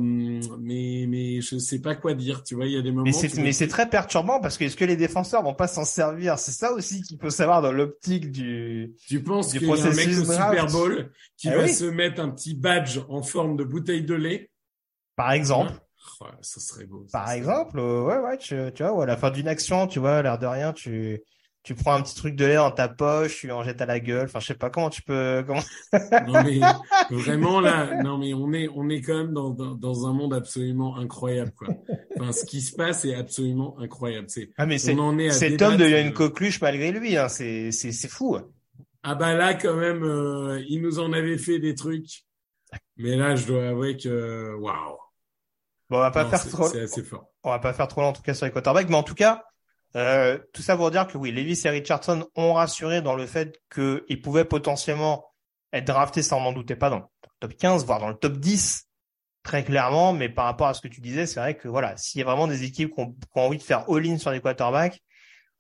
mais 0.61 1.07
mais 1.09 1.41
je 1.41 1.57
sais 1.57 1.81
pas 1.81 1.95
quoi 1.95 2.13
dire 2.13 2.45
tu 2.45 2.55
vois 2.55 2.67
il 2.67 2.73
y 2.73 2.77
a 2.77 2.83
des 2.83 2.91
moments 2.91 3.05
mais 3.05 3.13
c'est 3.13 3.35
mais 3.39 3.53
c'est 3.53 3.67
très 3.67 3.89
perturbant 3.89 4.41
parce 4.41 4.59
que 4.59 4.65
est-ce 4.65 4.77
que 4.77 4.85
les 4.85 4.95
défenseurs 4.95 5.43
vont 5.43 5.55
pas 5.55 5.69
s'en 5.69 5.87
servir? 5.87 6.39
C'est 6.39 6.53
ça 6.53 6.71
aussi 6.73 7.01
qu'il 7.01 7.19
faut 7.19 7.31
savoir 7.31 7.63
dans 7.63 7.73
l'optique 7.73 8.31
du 8.31 8.95
tu 9.09 9.23
penses 9.23 9.53
qu'il 9.53 9.67
y 9.67 9.71
a 9.71 9.75
un 9.75 9.95
mec 9.95 10.09
au 10.09 10.25
Super 10.25 10.67
Bowl 10.67 11.11
qui 11.39 11.49
eh 11.49 11.57
va 11.57 11.67
se 11.67 11.87
mettre 11.87 12.21
un 12.21 12.29
petit 12.29 12.55
badge 12.55 12.99
en 13.09 13.23
forme 13.23 13.57
de 13.57 13.65
bouteille 13.65 14.05
de 14.05 14.15
lait? 14.15 14.51
Par 15.17 15.33
exemple. 15.33 15.73
Ouais, 16.21 16.29
ça 16.43 16.61
serait 16.61 16.85
beau 16.85 17.07
par 17.11 17.31
exemple 17.31 17.79
ouais 17.79 18.19
ouais 18.19 18.37
tu, 18.37 18.57
tu 18.75 18.83
vois 18.83 19.05
à 19.05 19.07
la 19.07 19.17
fin 19.17 19.31
d'une 19.31 19.49
action 19.49 19.87
tu 19.87 19.99
vois 19.99 20.21
l'air 20.21 20.39
de 20.39 20.47
rien 20.47 20.73
tu 20.73 21.23
tu 21.63 21.75
prends 21.75 21.95
un 21.95 22.03
petit 22.03 22.17
truc 22.17 22.35
de 22.35 22.45
lait 22.45 22.57
dans 22.57 22.73
ta 22.73 22.89
poche, 22.89 23.39
tu 23.39 23.53
en 23.53 23.63
jettes 23.63 23.81
à 23.81 23.87
la 23.87 24.01
gueule. 24.01 24.25
Enfin, 24.25 24.41
je 24.41 24.47
sais 24.47 24.55
pas 24.55 24.69
comment 24.69 24.91
tu 24.91 25.03
peux. 25.03 25.45
Comment... 25.47 25.61
non 26.27 26.43
mais 26.43 26.61
vraiment 27.11 27.61
là, 27.61 28.03
non 28.03 28.19
mais 28.19 28.35
on 28.35 28.53
est 28.53 28.69
on 28.75 28.89
est 28.89 29.01
quand 29.01 29.17
même 29.17 29.33
dans 29.33 29.51
dans, 29.51 29.75
dans 29.75 30.07
un 30.07 30.13
monde 30.13 30.35
absolument 30.35 30.97
incroyable 30.97 31.53
quoi. 31.53 31.69
Enfin, 32.19 32.33
ce 32.33 32.45
qui 32.45 32.61
se 32.61 32.75
passe 32.75 33.05
est 33.05 33.15
absolument 33.15 33.79
incroyable. 33.79 34.29
C'est 34.29 34.51
ah 34.59 34.67
mais 34.67 34.79
c'est 34.79 34.97
cet 35.31 35.63
homme 35.63 35.77
devient 35.77 36.01
une 36.01 36.13
coqueluche 36.13 36.61
malgré 36.61 36.91
lui. 36.91 37.17
Hein. 37.17 37.29
C'est 37.29 37.71
c'est 37.71 37.93
c'est 37.93 38.09
fou. 38.09 38.39
Ah 39.05 39.15
bah 39.15 39.35
là 39.35 39.55
quand 39.55 39.77
même, 39.77 40.03
euh, 40.03 40.63
il 40.69 40.83
nous 40.83 40.99
en 40.99 41.13
avait 41.13 41.39
fait 41.39 41.59
des 41.59 41.75
trucs. 41.75 42.25
Mais 42.97 43.17
là, 43.17 43.37
je 43.37 43.47
dois 43.47 43.69
avouer 43.69 43.97
que 43.97 44.55
waouh. 44.55 44.97
Bon, 45.91 45.99
on 45.99 46.01
va 46.01 46.11
pas 46.11 46.25
faire 46.25 46.49
trop. 46.49 46.69
C'est 46.69 46.83
assez 46.83 47.03
fort. 47.03 47.27
On 47.45 47.51
va 47.51 47.59
pas 47.59 47.73
faire 47.73 47.89
trop 47.89 48.01
long 48.01 48.09
en 48.09 48.13
tout 48.13 48.23
cas 48.23 48.35
sur 48.35 48.47
les 48.47 48.53
quarterbacks, 48.53 48.89
mais 48.89 48.97
en 48.97 49.03
tout 49.03 49.15
cas, 49.15 49.45
euh, 49.97 50.39
tout 50.53 50.63
ça 50.63 50.77
pour 50.77 50.91
dire 50.91 51.07
que 51.07 51.19
oui, 51.19 51.33
Levis 51.33 51.61
et 51.65 51.71
Richardson 51.71 52.27
ont 52.35 52.55
rassuré 52.55 53.03
dans 53.03 53.15
le 53.15 53.27
fait 53.27 53.61
qu'ils 53.73 54.23
pouvaient 54.23 54.45
potentiellement 54.45 55.27
être 55.73 55.87
draftés, 55.87 56.23
ça 56.23 56.37
on 56.37 56.43
n'en 56.43 56.53
doutait 56.53 56.77
pas, 56.77 56.91
dans 56.91 56.99
le 56.99 57.05
top 57.41 57.55
15, 57.57 57.85
voire 57.85 58.01
dans 58.01 58.09
le 58.09 58.15
top 58.15 58.39
10, 58.39 58.89
très 59.43 59.65
clairement. 59.65 60.13
Mais 60.13 60.29
par 60.29 60.47
rapport 60.47 60.69
à 60.69 60.75
ce 60.75 60.81
que 60.81 60.89
tu 60.89 61.01
disais, 61.01 61.27
c'est 61.27 61.41
vrai 61.41 61.57
que 61.57 61.69
voilà, 61.69 61.97
s'il 61.97 62.21
y 62.21 62.23
a 62.23 62.27
vraiment 62.27 62.47
des 62.47 62.65
équipes 62.65 62.95
qui 62.95 63.01
ont, 63.01 63.15
envie 63.35 63.59
de 63.59 63.63
faire 63.63 63.89
all-in 63.91 64.19
sur 64.19 64.31
les 64.31 64.41
quarterbacks, 64.41 65.01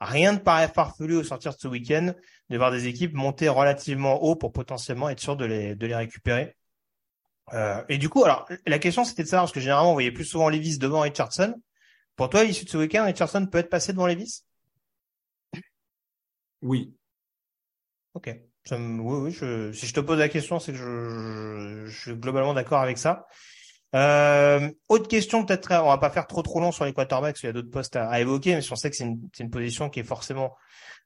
rien 0.01 0.33
ne 0.33 0.39
paraît 0.39 0.69
farfelu 0.69 1.17
au 1.17 1.25
sortir 1.25 1.53
de 1.53 1.59
ce 1.59 1.69
week-end 1.69 2.13
de 2.51 2.57
voir 2.57 2.71
des 2.71 2.87
équipes 2.87 3.15
monter 3.15 3.49
relativement 3.49 4.23
haut 4.23 4.37
pour 4.37 4.53
potentiellement 4.53 5.09
être 5.09 5.21
sûr 5.21 5.37
de 5.37 5.45
les, 5.45 5.75
de 5.75 5.87
les 5.87 5.97
récupérer. 5.97 6.57
Euh, 7.55 7.83
et 7.89 7.99
du 7.99 8.09
coup, 8.09 8.25
alors 8.25 8.49
la 8.67 8.79
question 8.79 9.05
c'était 9.05 9.25
de 9.25 9.29
savoir, 9.29 9.45
parce 9.45 9.53
que 9.53 9.61
généralement 9.61 9.91
on 9.91 9.95
voyait 9.95 10.13
plus 10.13 10.25
souvent 10.25 10.49
Levis 10.49 10.79
devant 10.79 11.01
Richardson. 11.01 11.55
Pour 12.17 12.31
toi, 12.31 12.45
l'issue 12.45 12.65
de 12.65 12.71
ce 12.71 12.79
week-end, 12.79 13.05
Richardson 13.05 13.47
peut 13.47 13.59
être 13.59 13.71
passé 13.71 13.93
devant 13.93 14.07
Levis? 14.07 14.45
Oui. 16.63 16.95
Ok. 18.15 18.29
oui, 18.71 18.79
oui, 19.01 19.33
je, 19.33 19.73
si 19.73 19.87
je 19.87 19.95
te 19.95 20.01
pose 20.01 20.19
la 20.19 20.29
question, 20.29 20.61
c'est 20.61 20.73
que 20.73 20.79
je, 20.79 21.87
je, 21.87 22.01
suis 22.01 22.15
globalement 22.15 22.55
d'accord 22.55 22.81
avec 22.81 22.99
ça. 22.99 23.27
Euh, 23.95 24.71
autre 24.89 25.09
question, 25.09 25.45
peut-être, 25.45 25.73
on 25.83 25.89
va 25.89 25.99
pas 25.99 26.11
faire 26.11 26.27
trop 26.27 26.43
trop 26.43 26.61
long 26.61 26.73
sur 26.73 26.85
les 26.85 26.93
quarterbacks, 26.93 27.43
il 27.43 27.47
y 27.47 27.49
a 27.49 27.53
d'autres 27.53 27.71
postes 27.71 27.97
à, 27.97 28.21
évoquer, 28.21 28.55
mais 28.55 28.63
on 28.71 28.77
sait 28.77 28.91
que 28.91 28.97
c'est 28.97 29.05
une, 29.05 29.29
une, 29.39 29.51
position 29.51 29.91
qui 29.91 30.01
est 30.01 30.05
forcément 30.05 30.55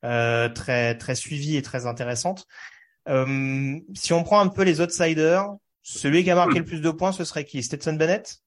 euh, 0.04 0.48
très 0.48 0.96
très 0.96 1.14
suivie 1.14 1.56
et 1.56 1.62
très 1.62 1.86
intéressante. 1.86 2.46
Euh, 3.08 3.78
si 3.94 4.12
on 4.12 4.22
prend 4.22 4.40
un 4.40 4.48
peu 4.48 4.62
les 4.62 4.80
outsiders, 4.80 5.48
celui 5.82 6.24
qui 6.24 6.30
a 6.30 6.34
marqué 6.34 6.58
le 6.58 6.64
plus 6.64 6.80
de 6.80 6.90
points, 6.90 7.12
ce 7.12 7.24
serait 7.24 7.44
qui? 7.44 7.62
Stetson 7.62 7.94
Bennett? 7.94 8.38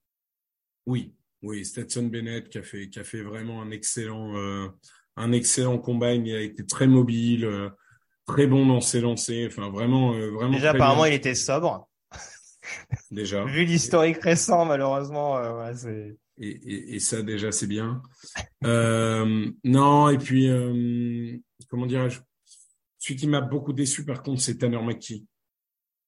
Oui. 0.86 1.14
Oui, 1.42 1.64
Stetson 1.64 2.04
Bennett 2.04 2.50
qui 2.50 2.58
a 2.58 2.64
fait 2.64 2.90
qui 2.90 3.00
a 3.00 3.04
fait 3.04 3.22
vraiment 3.22 3.62
un 3.62 3.72
excellent 3.72 4.36
euh, 4.36 4.68
un 5.16 5.32
excellent 5.32 5.78
combat. 5.78 6.14
Il 6.14 6.36
a 6.36 6.42
été 6.42 6.66
très 6.66 6.88
mobile, 6.88 7.46
euh, 7.46 7.70
très 8.26 8.46
bon 8.46 8.66
dans 8.66 8.82
ses 8.82 9.00
lancers. 9.00 9.48
Enfin, 9.48 9.70
vraiment, 9.70 10.14
euh, 10.14 10.32
vraiment. 10.32 10.52
Déjà, 10.52 10.72
apparemment, 10.72 11.06
il 11.06 11.14
était 11.14 11.36
sobre. 11.36 11.88
Déjà. 13.12 13.46
Vu 13.46 13.64
l'historique 13.64 14.22
récent, 14.22 14.66
malheureusement, 14.66 15.36
ouais, 15.36 15.76
c'est. 15.76 16.18
Et, 16.42 16.50
et, 16.50 16.96
et, 16.96 17.00
ça, 17.00 17.22
déjà, 17.22 17.52
c'est 17.52 17.68
bien. 17.68 18.02
non, 18.64 20.10
et 20.10 20.18
puis, 20.18 20.50
comment 21.70 21.86
dirais-je? 21.86 22.22
Celui 22.98 23.18
qui 23.18 23.28
m'a 23.28 23.42
beaucoup 23.42 23.74
déçu, 23.74 24.06
par 24.06 24.24
contre, 24.24 24.42
c'est 24.42 24.58
Tanner 24.58 24.82
McKee, 24.82 25.26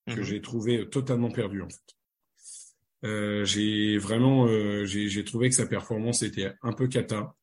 que 0.08 0.20
mhm. 0.20 0.24
j'ai 0.24 0.42
trouvé 0.42 0.90
totalement 0.90 1.30
perdu, 1.30 1.62
en 1.62 1.70
fait. 1.70 1.96
Euh, 3.04 3.44
j'ai 3.46 3.98
vraiment, 3.98 4.46
euh, 4.48 4.86
j'ai 4.86 5.24
trouvé 5.24 5.50
que 5.50 5.56
sa 5.56 5.66
performance 5.66 6.22
était 6.22 6.52
un 6.62 6.74
peu 6.74 6.88
cata. 6.88 7.34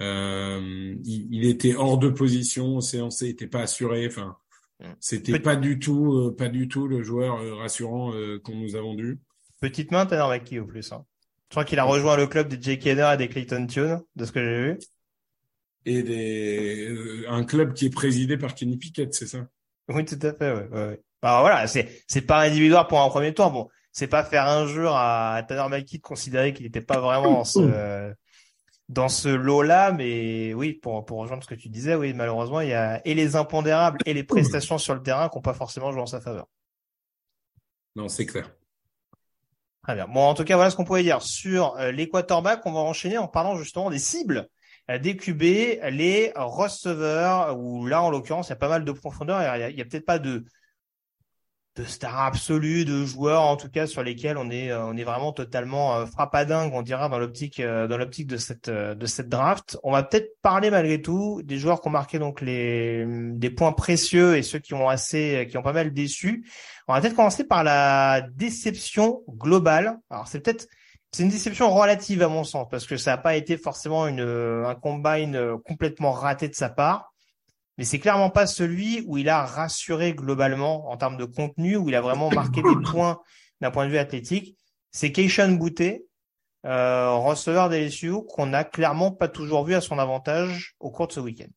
Euh, 0.00 0.94
il, 1.04 1.34
il, 1.34 1.44
était 1.44 1.74
hors 1.74 1.98
de 1.98 2.08
position, 2.08 2.80
séancé, 2.80 3.28
était 3.28 3.46
pas 3.46 3.60
assuré. 3.60 4.06
Enfin, 4.06 4.36
mm. 4.80 4.86
c'était 5.00 5.38
pas 5.38 5.56
du 5.56 5.78
tout, 5.78 6.14
euh, 6.14 6.36
pas 6.36 6.48
du 6.48 6.68
tout 6.68 6.88
le 6.88 7.02
joueur 7.02 7.40
euh, 7.40 7.54
rassurant 7.56 8.12
qu'on 8.42 8.56
nous 8.56 8.76
a 8.76 8.80
vendu. 8.80 9.20
Petite 9.60 9.90
main, 9.92 10.06
Tanner 10.06 10.28
McKee 10.28 10.58
au 10.58 10.66
plus. 10.66 10.90
Hein. 10.92 11.04
Je 11.50 11.54
crois 11.54 11.64
qu'il 11.64 11.78
a 11.78 11.84
rejoint 11.84 12.16
le 12.16 12.26
club 12.26 12.48
des 12.48 12.60
Jake 12.60 12.86
Hader 12.86 13.10
et 13.14 13.16
des 13.18 13.28
Clayton 13.28 13.66
Tune, 13.66 14.00
de 14.16 14.24
ce 14.24 14.32
que 14.32 14.40
j'ai 14.40 14.62
vu. 14.62 14.78
Et 15.84 16.02
des, 16.02 17.26
un 17.28 17.44
club 17.44 17.74
qui 17.74 17.86
est 17.86 17.90
présidé 17.90 18.38
par 18.38 18.54
Kenny 18.54 18.76
Pickett, 18.76 19.12
c'est 19.14 19.26
ça? 19.26 19.46
Oui, 19.88 20.04
tout 20.04 20.18
à 20.22 20.32
fait. 20.32 20.52
Ouais, 20.52 20.68
ouais. 20.68 21.00
Bah, 21.20 21.40
voilà, 21.40 21.66
c'est 21.66 22.02
c'est 22.08 22.22
pas 22.22 22.40
individuel 22.40 22.84
pour 22.88 23.00
un 23.00 23.08
premier 23.08 23.34
tour. 23.34 23.50
Bon, 23.50 23.68
c'est 23.92 24.08
pas 24.08 24.24
faire 24.24 24.48
injure 24.48 24.96
à 24.96 25.42
Tanner 25.46 25.68
McKee 25.68 25.98
de 25.98 26.02
considérer 26.02 26.52
qu'il 26.52 26.64
n'était 26.64 26.80
pas 26.80 26.98
vraiment 26.98 27.32
dans 27.32 27.44
ce 27.44 28.14
dans 28.88 29.08
ce 29.08 29.28
lot-là, 29.28 29.92
mais 29.92 30.52
oui, 30.54 30.74
pour 30.74 31.04
pour 31.04 31.18
rejoindre 31.18 31.42
ce 31.42 31.48
que 31.48 31.54
tu 31.54 31.68
disais, 31.68 31.94
oui, 31.94 32.12
malheureusement, 32.12 32.60
il 32.60 32.68
y 32.68 32.74
a 32.74 33.00
et 33.06 33.14
les 33.14 33.36
impondérables 33.36 33.98
et 34.04 34.12
les 34.12 34.24
prestations 34.24 34.78
sur 34.78 34.94
le 34.94 35.02
terrain 35.02 35.28
qui 35.28 35.36
n'ont 35.36 35.42
pas 35.42 35.54
forcément 35.54 35.92
joué 35.92 36.02
en 36.02 36.06
sa 36.06 36.20
faveur. 36.20 36.46
Non, 37.96 38.08
c'est 38.08 38.26
clair. 38.26 38.50
Très 39.82 39.94
bien. 39.94 40.06
Bon, 40.06 40.20
en 40.20 40.34
tout 40.34 40.44
cas, 40.44 40.56
voilà 40.56 40.70
ce 40.70 40.76
qu'on 40.76 40.84
pouvait 40.84 41.02
dire 41.02 41.22
sur 41.22 41.76
euh, 41.76 41.90
les 41.90 42.08
quarterbacks. 42.08 42.64
On 42.64 42.72
va 42.72 42.80
enchaîner 42.80 43.18
en 43.18 43.28
parlant 43.28 43.56
justement 43.56 43.90
des 43.90 43.98
cibles 43.98 44.48
euh, 44.90 44.98
des 44.98 45.16
QB, 45.16 45.42
les 45.90 46.32
receveurs, 46.34 47.58
où 47.58 47.86
là, 47.86 48.02
en 48.02 48.10
l'occurrence, 48.10 48.48
il 48.48 48.50
y 48.50 48.52
a 48.52 48.56
pas 48.56 48.68
mal 48.68 48.84
de 48.84 48.92
profondeur. 48.92 49.40
Il 49.56 49.76
y 49.76 49.80
a, 49.80 49.82
a 49.82 49.86
peut-être 49.86 50.06
pas 50.06 50.18
de 50.18 50.44
de 51.76 51.84
stars 51.84 52.20
absolues, 52.20 52.84
de 52.84 53.04
joueurs 53.04 53.42
en 53.42 53.56
tout 53.56 53.70
cas 53.70 53.86
sur 53.86 54.02
lesquels 54.02 54.36
on 54.36 54.50
est 54.50 54.72
on 54.74 54.96
est 54.96 55.04
vraiment 55.04 55.32
totalement 55.32 55.96
euh, 55.96 56.06
frappadingue, 56.06 56.72
on 56.74 56.82
dira 56.82 57.08
dans 57.08 57.18
l'optique 57.18 57.60
dans 57.62 57.96
l'optique 57.96 58.26
de 58.26 58.36
cette 58.36 58.68
de 58.68 59.06
cette 59.06 59.28
draft. 59.28 59.78
On 59.82 59.92
va 59.92 60.02
peut-être 60.02 60.36
parler 60.42 60.70
malgré 60.70 61.00
tout 61.00 61.40
des 61.42 61.58
joueurs 61.58 61.80
qui 61.80 61.88
ont 61.88 61.92
marqué 61.92 62.18
donc 62.18 62.40
les 62.40 63.06
des 63.06 63.50
points 63.50 63.72
précieux 63.72 64.36
et 64.36 64.42
ceux 64.42 64.58
qui 64.58 64.74
ont 64.74 64.88
assez 64.88 65.46
qui 65.50 65.56
ont 65.56 65.62
pas 65.62 65.72
mal 65.72 65.92
déçu. 65.92 66.44
On 66.88 66.94
va 66.94 67.00
peut-être 67.00 67.16
commencer 67.16 67.44
par 67.44 67.64
la 67.64 68.22
déception 68.34 69.22
globale. 69.28 69.98
Alors 70.10 70.28
c'est 70.28 70.40
peut-être 70.40 70.68
c'est 71.14 71.24
une 71.24 71.28
déception 71.28 71.70
relative 71.70 72.22
à 72.22 72.28
mon 72.28 72.42
sens 72.42 72.66
parce 72.70 72.86
que 72.86 72.96
ça 72.96 73.12
n'a 73.12 73.18
pas 73.18 73.36
été 73.36 73.58
forcément 73.58 74.06
une, 74.06 74.20
un 74.20 74.74
combine 74.74 75.58
complètement 75.66 76.12
raté 76.12 76.48
de 76.48 76.54
sa 76.54 76.70
part, 76.70 77.11
mais 77.78 77.84
c'est 77.84 77.98
clairement 77.98 78.30
pas 78.30 78.46
celui 78.46 79.02
où 79.06 79.18
il 79.18 79.28
a 79.28 79.44
rassuré 79.44 80.14
globalement 80.14 80.90
en 80.90 80.96
termes 80.96 81.16
de 81.16 81.24
contenu, 81.24 81.76
où 81.76 81.88
il 81.88 81.94
a 81.94 82.00
vraiment 82.00 82.30
marqué 82.30 82.62
des 82.62 82.76
points 82.90 83.20
d'un 83.60 83.70
point 83.70 83.86
de 83.86 83.90
vue 83.90 83.98
athlétique. 83.98 84.56
C'est 84.90 85.12
Keishan 85.12 85.52
Bouté, 85.52 86.04
euh, 86.66 87.12
receveur 87.16 87.68
d'LSU, 87.68 88.12
qu'on 88.28 88.46
n'a 88.46 88.64
clairement 88.64 89.10
pas 89.10 89.28
toujours 89.28 89.64
vu 89.64 89.74
à 89.74 89.80
son 89.80 89.98
avantage 89.98 90.74
au 90.80 90.90
cours 90.90 91.08
de 91.08 91.12
ce 91.12 91.20
week-end. 91.20 91.50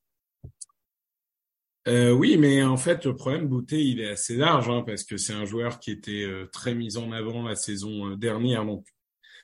Euh, 1.88 2.12
oui, 2.12 2.38
mais 2.38 2.64
en 2.64 2.78
fait, 2.78 3.06
le 3.06 3.16
problème, 3.16 3.48
Bouté, 3.48 3.84
il 3.84 4.00
est 4.00 4.10
assez 4.10 4.36
large, 4.36 4.70
hein, 4.70 4.84
parce 4.86 5.04
que 5.04 5.18
c'est 5.18 5.34
un 5.34 5.46
joueur 5.46 5.80
qui 5.80 5.92
était 5.92 6.24
euh, 6.24 6.50
très 6.52 6.74
mis 6.74 6.98
en 6.98 7.12
avant 7.12 7.44
la 7.44 7.56
saison 7.56 8.16
dernière. 8.16 8.66
Donc, 8.66 8.88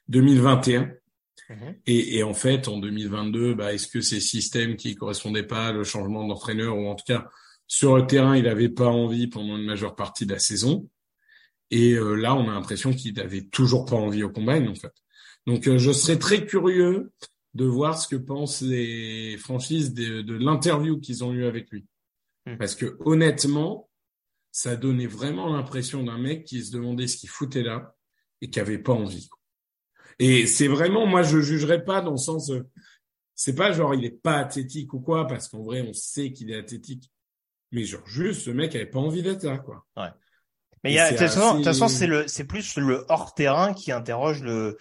2021. 0.07 0.91
Mhm. 1.51 1.75
Et, 1.85 2.17
et, 2.17 2.23
en 2.23 2.33
fait, 2.33 2.67
en 2.67 2.77
2022, 2.79 3.53
bah, 3.53 3.73
est-ce 3.73 3.87
que 3.87 4.01
ces 4.01 4.19
systèmes 4.19 4.75
qui 4.75 4.95
correspondaient 4.95 5.43
pas, 5.47 5.71
le 5.71 5.83
changement 5.83 6.27
d'entraîneur, 6.27 6.77
ou 6.77 6.87
en 6.87 6.95
tout 6.95 7.05
cas 7.05 7.27
sur 7.67 7.95
le 7.95 8.05
terrain, 8.05 8.35
il 8.35 8.47
avait 8.47 8.69
pas 8.69 8.87
envie 8.87 9.27
pendant 9.27 9.57
une 9.57 9.65
majeure 9.65 9.95
partie 9.95 10.25
de 10.25 10.33
la 10.33 10.39
saison. 10.39 10.89
Et 11.69 11.93
euh, 11.93 12.15
là, 12.15 12.35
on 12.35 12.49
a 12.49 12.53
l'impression 12.53 12.91
qu'il 12.91 13.19
avait 13.19 13.43
toujours 13.43 13.85
pas 13.85 13.95
envie 13.95 14.23
au 14.23 14.29
combine, 14.29 14.67
en 14.67 14.75
fait. 14.75 14.93
Donc, 15.47 15.67
euh, 15.67 15.77
je 15.77 15.91
serais 15.91 16.19
très 16.19 16.45
curieux 16.45 17.11
de 17.53 17.65
voir 17.65 17.97
ce 17.97 18.07
que 18.07 18.15
pensent 18.15 18.61
les 18.61 19.37
franchises 19.37 19.93
de, 19.93 20.21
de 20.21 20.33
l'interview 20.33 20.99
qu'ils 20.99 21.23
ont 21.23 21.33
eu 21.33 21.45
avec 21.45 21.69
lui. 21.71 21.85
Mhm. 22.45 22.57
Parce 22.57 22.75
que 22.75 22.97
honnêtement, 23.05 23.89
ça 24.51 24.75
donnait 24.75 25.07
vraiment 25.07 25.53
l'impression 25.53 26.03
d'un 26.03 26.17
mec 26.17 26.43
qui 26.45 26.63
se 26.63 26.71
demandait 26.71 27.07
ce 27.07 27.17
qu'il 27.17 27.29
foutait 27.29 27.63
là 27.63 27.95
et 28.41 28.49
qui 28.49 28.59
avait 28.59 28.79
pas 28.79 28.93
envie. 28.93 29.29
Et 30.23 30.45
c'est 30.45 30.67
vraiment, 30.67 31.07
moi, 31.07 31.23
je 31.23 31.39
jugerais 31.39 31.83
pas 31.83 31.99
dans 32.01 32.11
le 32.11 32.17
sens, 32.17 32.51
euh, 32.51 32.63
c'est 33.33 33.55
pas 33.55 33.71
genre 33.71 33.95
il 33.95 34.05
est 34.05 34.21
pas 34.21 34.37
athlétique 34.37 34.93
ou 34.93 34.99
quoi, 34.99 35.25
parce 35.25 35.47
qu'en 35.47 35.63
vrai, 35.63 35.81
on 35.81 35.93
sait 35.93 36.31
qu'il 36.31 36.51
est 36.51 36.57
athlétique. 36.57 37.11
Mais 37.71 37.83
genre 37.85 38.05
juste, 38.05 38.43
ce 38.43 38.51
mec 38.51 38.75
avait 38.75 38.85
pas 38.85 38.99
envie 38.99 39.23
d'être 39.23 39.41
là, 39.41 39.57
quoi. 39.57 39.83
Ouais. 39.97 40.09
Mais 40.83 40.91
il 40.91 40.95
y 40.95 40.99
a, 40.99 41.11
de 41.11 41.17
toute 41.17 41.63
façon, 41.63 41.87
c'est 41.87 42.05
le, 42.05 42.27
c'est 42.27 42.43
plus 42.43 42.77
le 42.77 43.03
hors 43.09 43.33
terrain 43.33 43.73
qui 43.73 43.91
interroge 43.91 44.43
le, 44.43 44.77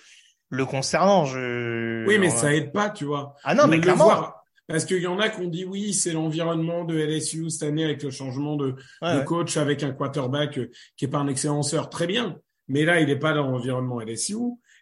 le 0.50 0.66
concernant. 0.66 1.24
Je... 1.24 2.06
Oui, 2.06 2.18
mais 2.18 2.28
ça 2.28 2.54
aide 2.54 2.70
pas, 2.70 2.90
tu 2.90 3.06
vois. 3.06 3.34
Ah 3.42 3.54
non, 3.54 3.66
mais 3.66 3.80
clairement. 3.80 4.34
Parce 4.68 4.84
qu'il 4.84 5.00
y 5.00 5.06
en 5.06 5.18
a 5.20 5.30
qui 5.30 5.40
ont 5.40 5.48
dit 5.48 5.64
oui, 5.64 5.94
c'est 5.94 6.12
l'environnement 6.12 6.84
de 6.84 6.98
LSU 6.98 7.48
cette 7.48 7.62
année 7.66 7.84
avec 7.84 8.02
le 8.02 8.10
changement 8.10 8.56
de, 8.56 8.74
de 9.00 9.24
coach, 9.24 9.56
avec 9.56 9.82
un 9.82 9.92
quarterback 9.92 10.58
euh, 10.58 10.70
qui 10.98 11.06
est 11.06 11.08
pas 11.08 11.18
un 11.18 11.28
excellent 11.28 11.62
Très 11.90 12.06
bien. 12.06 12.38
Mais 12.68 12.84
là, 12.84 13.00
il 13.00 13.06
n'est 13.06 13.18
pas 13.18 13.32
dans 13.32 13.50
l'environnement 13.50 14.00
LSU 14.00 14.36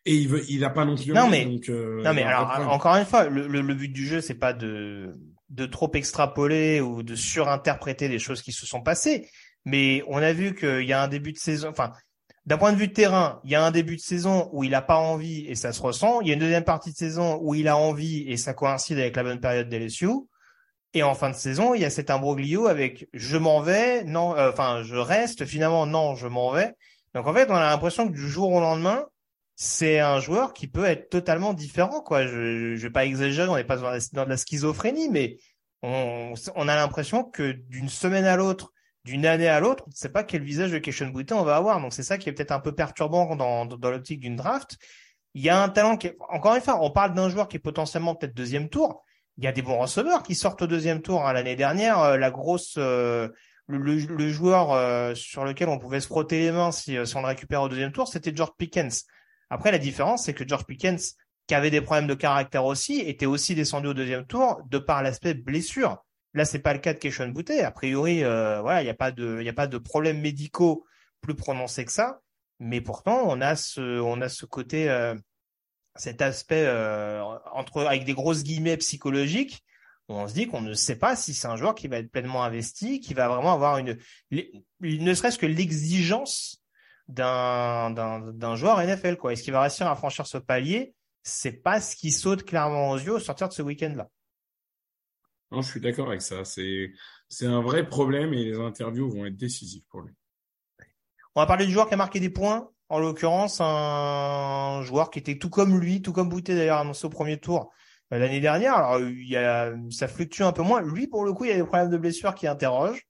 et 0.07 0.15
il 0.15 0.29
veut, 0.29 0.43
il 0.49 0.65
a 0.65 0.71
pas 0.71 0.85
non 0.85 0.97
plus. 0.97 1.13
Non 1.13 1.29
mais, 1.29 1.47
euh, 1.69 2.03
non 2.03 2.15
mais 2.15 2.23
alors 2.23 2.73
encore 2.73 2.95
une 2.97 3.05
fois, 3.05 3.29
le, 3.29 3.47
le, 3.47 3.75
but 3.75 3.93
du 3.93 4.07
jeu 4.07 4.21
c'est 4.21 4.35
pas 4.35 4.53
de 4.53 5.15
de 5.51 5.67
trop 5.67 5.91
extrapoler 5.95 6.81
ou 6.81 7.03
de 7.03 7.15
surinterpréter 7.15 8.09
des 8.09 8.19
choses 8.19 8.43
qui 8.43 8.53
se 8.53 8.67
sont 8.67 8.83
passées, 8.83 9.29
mais 9.65 10.03
on 10.07 10.19
a 10.19 10.33
vu 10.33 10.55
qu'il 10.55 10.85
y 10.85 10.93
a 10.93 11.03
un 11.03 11.09
début 11.09 11.33
de 11.33 11.39
saison, 11.39 11.69
enfin 11.69 11.93
d'un 12.49 12.57
point 12.57 12.73
de 12.73 12.79
vue 12.79 12.89
de 12.89 12.95
terrain, 12.95 13.43
il 13.45 13.51
y 13.51 13.55
a 13.55 13.63
un 13.63 13.71
début 13.71 13.97
de 13.97 14.01
saison 14.01 14.49
où 14.53 14.65
il 14.65 14.75
a 14.75 14.81
pas 14.81 14.97
envie 14.97 15.45
et 15.47 15.55
ça 15.55 15.71
se 15.75 15.83
ressent. 15.83 16.23
Il 16.23 16.29
y 16.29 16.31
a 16.31 16.35
une 16.35 16.41
deuxième 16.41 16.65
partie 16.65 16.93
de 16.93 16.97
saison 16.97 17.39
où 17.43 17.55
il 17.55 17.69
a 17.69 17.77
envie 17.77 18.23
et 18.27 18.39
ça 18.39 18.55
coïncide 18.55 18.99
avec 18.99 19.17
la 19.17 19.23
bonne 19.23 19.39
période 19.39 19.69
d'LSU. 19.69 20.09
Et 20.95 21.03
en 21.03 21.15
fin 21.15 21.29
de 21.29 21.35
saison, 21.35 21.75
il 21.75 21.83
y 21.83 21.85
a 21.85 21.91
cet 21.91 22.09
imbroglio 22.09 22.67
avec 22.67 23.07
je 23.13 23.37
m'en 23.37 23.61
vais, 23.61 24.03
non, 24.05 24.35
euh, 24.35 24.49
enfin 24.51 24.83
je 24.83 24.97
reste, 24.97 25.45
finalement 25.45 25.85
non, 25.85 26.15
je 26.15 26.27
m'en 26.27 26.51
vais. 26.51 26.73
Donc 27.15 27.27
en 27.27 27.35
fait, 27.35 27.51
on 27.51 27.55
a 27.55 27.69
l'impression 27.69 28.09
que 28.09 28.15
du 28.15 28.27
jour 28.27 28.51
au 28.51 28.61
lendemain, 28.61 29.05
c'est 29.61 29.99
un 29.99 30.21
joueur 30.21 30.53
qui 30.53 30.69
peut 30.69 30.85
être 30.85 31.11
totalement 31.11 31.53
différent, 31.53 32.01
quoi. 32.01 32.25
Je, 32.29 32.77
je 32.77 32.83
vais 32.83 32.93
pas 32.93 33.05
exagérer, 33.05 33.49
on 33.49 33.57
n'est 33.57 33.65
pas 33.65 33.77
dans 33.77 34.25
de 34.25 34.29
la 34.29 34.37
schizophrénie, 34.37 35.09
mais 35.09 35.39
on, 35.83 36.33
on 36.55 36.69
a 36.69 36.77
l'impression 36.77 37.25
que 37.25 37.51
d'une 37.51 37.89
semaine 37.89 38.25
à 38.25 38.37
l'autre, 38.37 38.73
d'une 39.03 39.27
année 39.27 39.49
à 39.49 39.59
l'autre, 39.59 39.83
on 39.89 39.91
ne 39.91 39.97
sait 39.97 40.11
pas 40.11 40.23
quel 40.23 40.45
visage 40.45 40.71
de 40.71 40.79
Keishon 40.79 41.09
Boutin 41.09 41.35
on 41.35 41.43
va 41.43 41.57
avoir. 41.57 41.81
Donc 41.81 41.93
c'est 41.93 42.05
ça 42.05 42.19
qui 42.19 42.29
est 42.29 42.33
peut-être 42.33 42.53
un 42.53 42.61
peu 42.61 42.73
perturbant 42.73 43.35
dans, 43.35 43.67
dans 43.67 43.91
l'optique 43.91 44.21
d'une 44.21 44.37
draft. 44.37 44.77
Il 45.35 45.43
y 45.43 45.49
a 45.49 45.61
un 45.61 45.69
talent 45.69 45.97
qui 45.97 46.07
est, 46.07 46.17
encore 46.29 46.55
une 46.55 46.63
fois, 46.63 46.81
on 46.81 46.93
parle 46.93 47.15
d'un 47.15 47.29
joueur 47.29 47.49
qui 47.49 47.57
est 47.57 47.61
potentiellement 47.61 48.15
peut-être 48.15 48.35
deuxième 48.35 48.69
tour. 48.69 49.05
Il 49.39 49.45
y 49.45 49.49
a 49.49 49.53
des 49.53 49.63
bons 49.63 49.79
receveurs 49.79 50.23
qui 50.23 50.37
sortent 50.37 50.63
au 50.63 50.69
deuxième 50.69 51.03
tour. 51.03 51.27
Hein. 51.27 51.33
L'année 51.33 51.57
dernière, 51.57 51.99
euh, 51.99 52.17
la 52.17 52.31
grosse, 52.31 52.77
euh, 52.79 53.29
le, 53.67 53.79
le, 53.79 54.31
joueur 54.31 54.71
euh, 54.71 55.17
sur 55.17 55.45
lequel 55.45 55.69
on 55.69 55.81
pouvait 55.81 56.01
se 56.01 56.07
frotter 56.07 56.39
les 56.39 56.53
mains 56.53 56.71
si, 56.71 56.97
si 57.05 57.17
on 57.17 57.23
le 57.23 57.27
récupère 57.27 57.63
au 57.63 57.69
deuxième 57.69 57.91
tour, 57.91 58.07
c'était 58.07 58.33
George 58.33 58.53
Pickens. 58.57 59.05
Après, 59.51 59.73
la 59.73 59.79
différence, 59.79 60.25
c'est 60.25 60.35
que 60.35 60.47
George 60.47 60.65
Pickens, 60.65 61.15
qui 61.47 61.55
avait 61.55 61.71
des 61.71 61.81
problèmes 61.81 62.07
de 62.07 62.15
caractère 62.15 62.65
aussi, 62.65 63.01
était 63.01 63.27
aussi 63.27 63.55
descendu 63.55 63.89
au 63.89 63.95
deuxième 63.95 64.27
tour 64.27 64.61
de 64.69 64.79
par 64.79 65.03
l'aspect 65.03 65.35
blessure. 65.35 66.05
Là, 66.35 66.45
c'est 66.45 66.59
pas 66.59 66.75
le 66.75 66.79
cas 66.79 66.93
de 66.93 66.99
Keishon 66.99 67.29
Boutet. 67.29 67.63
A 67.63 67.71
priori, 67.71 68.23
euh, 68.23 68.61
voilà, 68.61 68.83
il 68.83 68.85
n'y 68.85 68.91
a 68.91 68.95
pas 68.95 69.11
de, 69.11 69.39
il 69.41 69.49
a 69.49 69.55
pas 69.55 69.67
de 69.67 69.79
problèmes 69.79 70.21
médicaux 70.21 70.85
plus 71.21 71.35
prononcés 71.35 71.85
que 71.85 71.93
ça. 71.93 72.21
Mais 72.61 72.81
pourtant, 72.81 73.23
on 73.25 73.41
a 73.41 73.57
ce, 73.57 74.01
on 74.01 74.21
a 74.21 74.29
ce 74.29 74.45
côté, 74.45 74.91
euh, 74.91 75.15
cet 75.95 76.21
aspect 76.21 76.65
euh, 76.67 77.23
entre, 77.53 77.83
avec 77.85 78.05
des 78.05 78.15
grosses 78.15 78.45
guillemets 78.45 78.77
psychologiques. 78.77 79.65
Où 80.09 80.15
on 80.15 80.27
se 80.27 80.33
dit 80.33 80.47
qu'on 80.47 80.63
ne 80.63 80.73
sait 80.73 80.97
pas 80.97 81.17
si 81.17 81.35
c'est 81.35 81.49
un 81.49 81.57
joueur 81.57 81.75
qui 81.75 81.87
va 81.87 81.99
être 81.99 82.11
pleinement 82.11 82.43
investi, 82.43 83.01
qui 83.01 83.13
va 83.13 83.29
vraiment 83.29 83.53
avoir 83.53 83.77
une, 83.77 83.99
ne 84.31 85.15
serait-ce 85.15 85.37
que 85.37 85.45
l'exigence 85.45 86.63
d'un, 87.09 88.57
joueur 88.57 88.81
NFL, 88.81 89.17
quoi. 89.17 89.33
Est-ce 89.33 89.43
qu'il 89.43 89.53
va 89.53 89.63
réussir 89.63 89.87
à 89.87 89.97
franchir 89.97 90.27
ce 90.27 90.39
palier? 90.39 90.95
C'est 91.23 91.63
pas 91.63 91.81
ce 91.81 91.97
qui 91.97 92.13
saute 92.13 92.45
clairement 92.45 92.91
aux 92.91 92.99
yeux 92.99 93.15
au 93.15 93.19
sortir 93.19 93.49
de 93.49 93.53
ce 93.53 93.63
week-end-là. 93.63 94.09
Non, 95.51 95.63
je 95.63 95.71
suis 95.71 95.81
d'accord 95.81 96.09
avec 96.09 96.23
ça. 96.23 96.45
C'est, 96.45 96.93
un 97.43 97.61
vrai 97.61 97.89
problème 97.89 98.35
et 98.35 98.45
les 98.45 98.59
interviews 98.59 99.11
vont 99.11 99.27
être 99.27 99.37
décisives 99.37 99.85
pour 99.89 100.03
lui. 100.03 100.15
On 101.35 101.41
va 101.41 101.47
parler 101.47 101.67
du 101.67 101.73
joueur 101.73 101.89
qui 101.89 101.95
a 101.95 101.97
marqué 101.97 102.21
des 102.21 102.31
points. 102.31 102.71
En 102.91 102.99
l'occurrence, 102.99 103.61
un 103.61 104.81
joueur 104.83 105.11
qui 105.11 105.19
était 105.19 105.37
tout 105.37 105.51
comme 105.51 105.79
lui, 105.79 106.01
tout 106.01 106.13
comme 106.13 106.31
Boutet 106.31 106.55
d'ailleurs 106.55 106.79
annoncé 106.79 107.07
au 107.07 107.11
premier 107.11 107.39
tour 107.39 107.71
euh, 108.15 108.19
l'année 108.19 108.41
dernière. 108.41 108.75
Alors, 108.75 109.01
il 109.01 109.29
y 109.29 109.37
a, 109.37 109.75
ça 109.91 110.09
fluctue 110.09 110.43
un 110.43 110.53
peu 110.53 110.63
moins. 110.63 110.81
Lui, 110.81 111.07
pour 111.07 111.25
le 111.25 111.35
coup, 111.35 111.45
il 111.45 111.51
y 111.51 111.53
a 111.53 111.57
des 111.57 111.65
problèmes 111.65 111.91
de 111.91 111.99
blessure 111.99 112.35
qui 112.35 112.47
interrogent. 112.47 113.07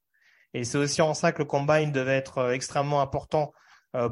Et 0.53 0.65
c'est 0.65 0.77
aussi 0.77 1.01
en 1.01 1.13
ça 1.13 1.31
que 1.31 1.39
le 1.39 1.45
combine 1.45 1.93
devait 1.93 2.17
être 2.17 2.39
euh, 2.39 2.51
extrêmement 2.51 3.01
important 3.01 3.53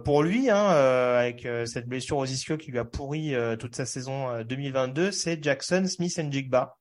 pour 0.03 0.23
lui, 0.23 0.49
hein, 0.49 0.71
euh, 0.71 1.19
avec 1.19 1.45
euh, 1.45 1.65
cette 1.67 1.87
blessure 1.87 2.17
aux 2.17 2.25
ischios 2.25 2.57
qui 2.57 2.71
lui 2.71 2.79
a 2.79 2.85
pourri 2.85 3.35
toute 3.59 3.75
sa 3.75 3.85
saison 3.85 4.41
2022, 4.43 5.11
c'est 5.11 5.43
Jackson 5.43 5.85
Smith 5.87 6.19
Jigba. 6.31 6.77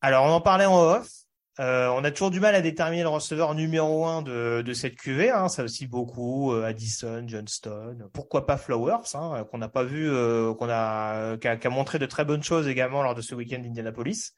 Alors 0.00 0.24
on 0.24 0.30
en 0.30 0.40
parlait 0.40 0.64
en 0.64 0.80
off. 0.80 1.10
on 1.58 2.04
a 2.04 2.10
toujours 2.10 2.30
du 2.30 2.40
mal 2.40 2.54
à 2.54 2.62
déterminer 2.62 3.02
le 3.02 3.10
receveur 3.10 3.54
numéro 3.54 4.06
un 4.06 4.22
de, 4.22 4.62
de 4.62 4.72
cette 4.72 4.96
QV. 4.96 5.28
Hein, 5.28 5.48
ça 5.48 5.64
aussi 5.64 5.86
beaucoup 5.86 6.52
Addison, 6.52 7.24
Johnston, 7.26 8.08
pourquoi 8.14 8.46
pas 8.46 8.56
Flowers, 8.56 9.14
hein, 9.14 9.44
qu'on 9.50 9.58
n'a 9.58 9.68
pas 9.68 9.84
vu, 9.84 10.10
qu'on 10.56 10.70
a, 10.70 11.36
qui 11.36 11.46
a, 11.46 11.70
montré 11.70 11.98
de 11.98 12.06
très 12.06 12.24
bonnes 12.24 12.42
choses 12.42 12.66
également 12.68 13.02
lors 13.02 13.14
de 13.14 13.20
ce 13.20 13.34
week-end 13.34 13.58
d'Indianapolis. 13.58 14.32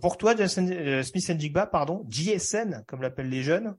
pour 0.00 0.16
toi, 0.16 0.34
Smith 0.48 1.38
Jigba, 1.38 1.66
pardon, 1.66 2.04
JSN 2.08 2.82
comme 2.88 3.00
l'appellent 3.00 3.30
les 3.30 3.44
jeunes, 3.44 3.76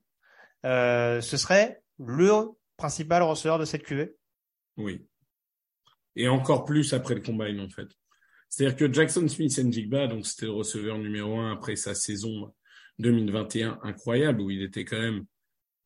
euh, 0.63 1.22
ce 1.22 1.38
serait 1.38 1.82
le 2.00 2.52
principal 2.78 3.24
receveur 3.24 3.60
de 3.60 3.65
cette 3.65 3.84
QV. 3.84 4.15
Oui. 4.78 5.06
Et 6.15 6.28
encore 6.28 6.65
plus 6.65 6.94
après 6.94 7.15
le 7.15 7.22
combine, 7.22 7.60
en 7.60 7.70
fait. 7.70 7.88
C'est-à-dire 8.50 8.78
que 8.78 8.91
Jackson 8.91 9.28
Smith 9.28 9.58
Njigba, 9.58 10.08
donc 10.08 10.26
c'était 10.26 10.46
le 10.46 10.54
receveur 10.54 10.98
numéro 10.98 11.38
un 11.38 11.52
après 11.52 11.76
sa 11.76 11.94
saison 11.94 12.54
2021 13.00 13.80
incroyable, 13.84 14.41
où 14.41 14.50
il 14.50 14.62
était 14.62 14.86
quand 14.86 15.00
même 15.00 15.26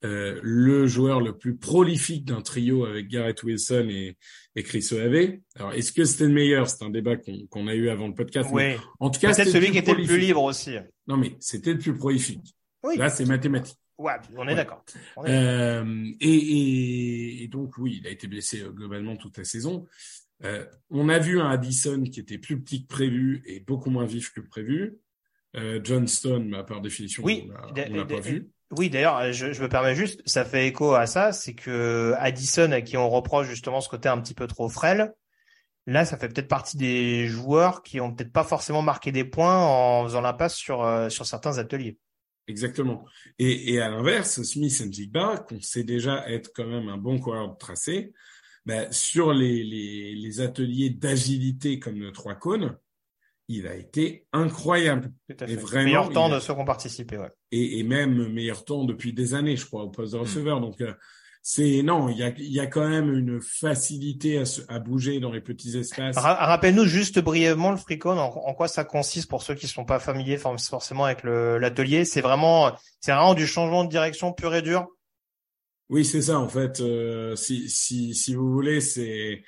euh, 0.05 0.39
le 0.43 0.87
joueur 0.87 1.19
le 1.19 1.37
plus 1.37 1.57
prolifique 1.57 2.23
d'un 2.23 2.41
trio 2.41 2.85
avec 2.85 3.09
Garrett 3.09 3.41
Wilson 3.43 3.87
et, 3.89 4.17
et 4.55 4.63
Chris 4.63 4.87
Olave. 4.91 5.39
Alors, 5.55 5.73
est-ce 5.73 5.91
que 5.91 6.05
c'était 6.05 6.25
le 6.25 6.33
meilleur? 6.33 6.69
C'est 6.69 6.83
un 6.83 6.89
débat 6.89 7.17
qu'on 7.49 7.67
a 7.67 7.73
eu 7.73 7.89
avant 7.89 8.07
le 8.07 8.13
podcast. 8.13 8.49
Oui. 8.53 8.75
En 8.99 9.09
tout 9.09 9.19
cas, 9.19 9.33
c'était 9.33 9.49
celui 9.49 9.71
qui 9.71 9.79
était 9.79 9.93
le 9.93 10.05
plus 10.05 10.19
libre 10.19 10.43
aussi. 10.43 10.75
Non, 11.07 11.17
mais 11.17 11.35
c'était 11.39 11.73
le 11.73 11.79
plus 11.79 11.97
prolifique. 11.97 12.55
Oui. 12.83 12.95
Là, 12.97 13.09
c'est 13.09 13.25
mathématique. 13.25 13.77
Ouais, 13.99 14.13
on 14.37 14.47
est 14.47 14.55
d'accord. 14.55 14.83
Euh, 15.25 16.05
et, 16.21 17.43
et, 17.43 17.47
donc 17.49 17.77
oui, 17.77 17.99
il 18.01 18.07
a 18.07 18.09
été 18.09 18.27
blessé 18.27 18.61
euh, 18.61 18.69
globalement 18.69 19.17
toute 19.17 19.37
la 19.37 19.43
saison. 19.43 19.85
Euh, 20.45 20.65
on 20.89 21.09
a 21.09 21.19
vu 21.19 21.41
un 21.41 21.49
Addison 21.49 22.01
qui 22.03 22.21
était 22.21 22.37
plus 22.37 22.61
petit 22.61 22.83
que 22.83 22.87
prévu 22.87 23.43
et 23.45 23.59
beaucoup 23.59 23.89
moins 23.89 24.05
vif 24.05 24.31
que 24.31 24.39
prévu. 24.39 24.97
Euh, 25.57 25.81
Johnston, 25.83 26.47
bah, 26.49 26.63
par 26.63 26.79
définition, 26.79 27.23
oui, 27.23 27.49
on 27.51 27.95
l'a 27.95 28.05
pas 28.05 28.21
vu. 28.21 28.49
Oui, 28.77 28.89
d'ailleurs, 28.89 29.33
je, 29.33 29.51
je, 29.51 29.61
me 29.61 29.67
permets 29.67 29.95
juste, 29.95 30.21
ça 30.25 30.45
fait 30.45 30.67
écho 30.67 30.93
à 30.93 31.05
ça, 31.05 31.33
c'est 31.33 31.55
que 31.55 32.13
Addison, 32.19 32.71
à 32.71 32.81
qui 32.81 32.95
on 32.95 33.09
reproche 33.09 33.47
justement 33.47 33.81
ce 33.81 33.89
côté 33.89 34.07
un 34.07 34.21
petit 34.21 34.35
peu 34.35 34.47
trop 34.47 34.69
frêle, 34.69 35.13
là, 35.87 36.05
ça 36.05 36.17
fait 36.17 36.29
peut-être 36.29 36.47
partie 36.47 36.77
des 36.77 37.27
joueurs 37.27 37.83
qui 37.83 37.99
ont 37.99 38.13
peut-être 38.13 38.31
pas 38.31 38.43
forcément 38.43 38.81
marqué 38.81 39.11
des 39.11 39.25
points 39.25 39.57
en 39.57 40.03
faisant 40.03 40.21
l'impasse 40.21 40.55
sur, 40.55 40.83
euh, 40.83 41.09
sur 41.09 41.25
certains 41.25 41.57
ateliers. 41.57 41.97
Exactement. 42.49 43.05
Et, 43.37 43.73
et 43.73 43.79
à 43.79 43.89
l'inverse, 43.89 44.41
Smith 44.41 44.91
Jigba, 44.91 45.45
qu'on 45.47 45.61
sait 45.61 45.83
déjà 45.83 46.27
être 46.29 46.51
quand 46.53 46.65
même 46.65 46.89
un 46.89 46.97
bon 46.97 47.19
coureur 47.19 47.53
de 47.53 47.57
tracé, 47.57 48.11
bah, 48.65 48.91
sur 48.91 49.33
les, 49.33 49.63
les, 49.63 50.15
les 50.15 50.41
ateliers 50.41 50.89
d'agilité 50.89 51.79
comme 51.79 51.99
le 51.99 52.11
trois 52.11 52.35
cônes, 52.35 52.75
il 53.47 53.67
a 53.67 53.75
été 53.75 54.27
incroyable. 54.33 55.11
Et 55.47 55.55
vraiment, 55.55 55.85
meilleur 55.85 56.09
temps 56.09 56.29
de 56.29 56.39
ceux 56.39 56.53
qui 56.53 56.59
ont 56.59 56.65
participé, 56.65 57.17
ouais. 57.17 57.31
Et, 57.51 57.79
et, 57.79 57.83
même 57.83 58.31
meilleur 58.31 58.65
temps 58.65 58.83
depuis 58.83 59.13
des 59.13 59.33
années, 59.35 59.55
je 59.55 59.65
crois, 59.65 59.83
au 59.83 59.89
poste 59.89 60.13
de 60.13 60.17
hmm. 60.17 60.21
receveur. 60.21 60.59
Donc, 60.59 60.81
euh, 60.81 60.93
c'est 61.41 61.81
non, 61.83 62.09
il 62.09 62.17
y 62.17 62.23
a, 62.23 62.33
y 62.37 62.59
a 62.59 62.67
quand 62.67 62.87
même 62.87 63.13
une 63.13 63.39
facilité 63.41 64.39
à, 64.39 64.43
à 64.67 64.79
bouger 64.79 65.19
dans 65.19 65.31
les 65.31 65.41
petits 65.41 65.77
espaces. 65.77 66.17
Rappelle-nous 66.17 66.85
juste 66.85 67.19
brièvement 67.19 67.71
le 67.71 67.77
fricon, 67.77 68.17
en, 68.17 68.25
en, 68.25 68.53
quoi 68.53 68.67
ça 68.67 68.83
consiste 68.83 69.29
pour 69.29 69.41
ceux 69.41 69.55
qui 69.55 69.67
sont 69.67 69.85
pas 69.85 69.99
familiers 69.99 70.37
forcément 70.37 71.05
avec 71.05 71.23
l'atelier. 71.23 72.05
C'est 72.05 72.21
vraiment, 72.21 72.71
c'est 72.99 73.13
vraiment 73.13 73.33
du 73.33 73.47
changement 73.47 73.83
de 73.83 73.89
direction 73.89 74.33
pur 74.33 74.53
et 74.53 74.61
dur? 74.61 74.87
Oui, 75.89 76.05
c'est 76.05 76.21
ça 76.21 76.37
en 76.37 76.47
fait. 76.47 76.81
Euh, 76.81 77.35
si, 77.35 77.67
si, 77.67 78.13
si 78.13 78.35
vous 78.35 78.51
voulez, 78.51 78.79
c'est 78.79 79.41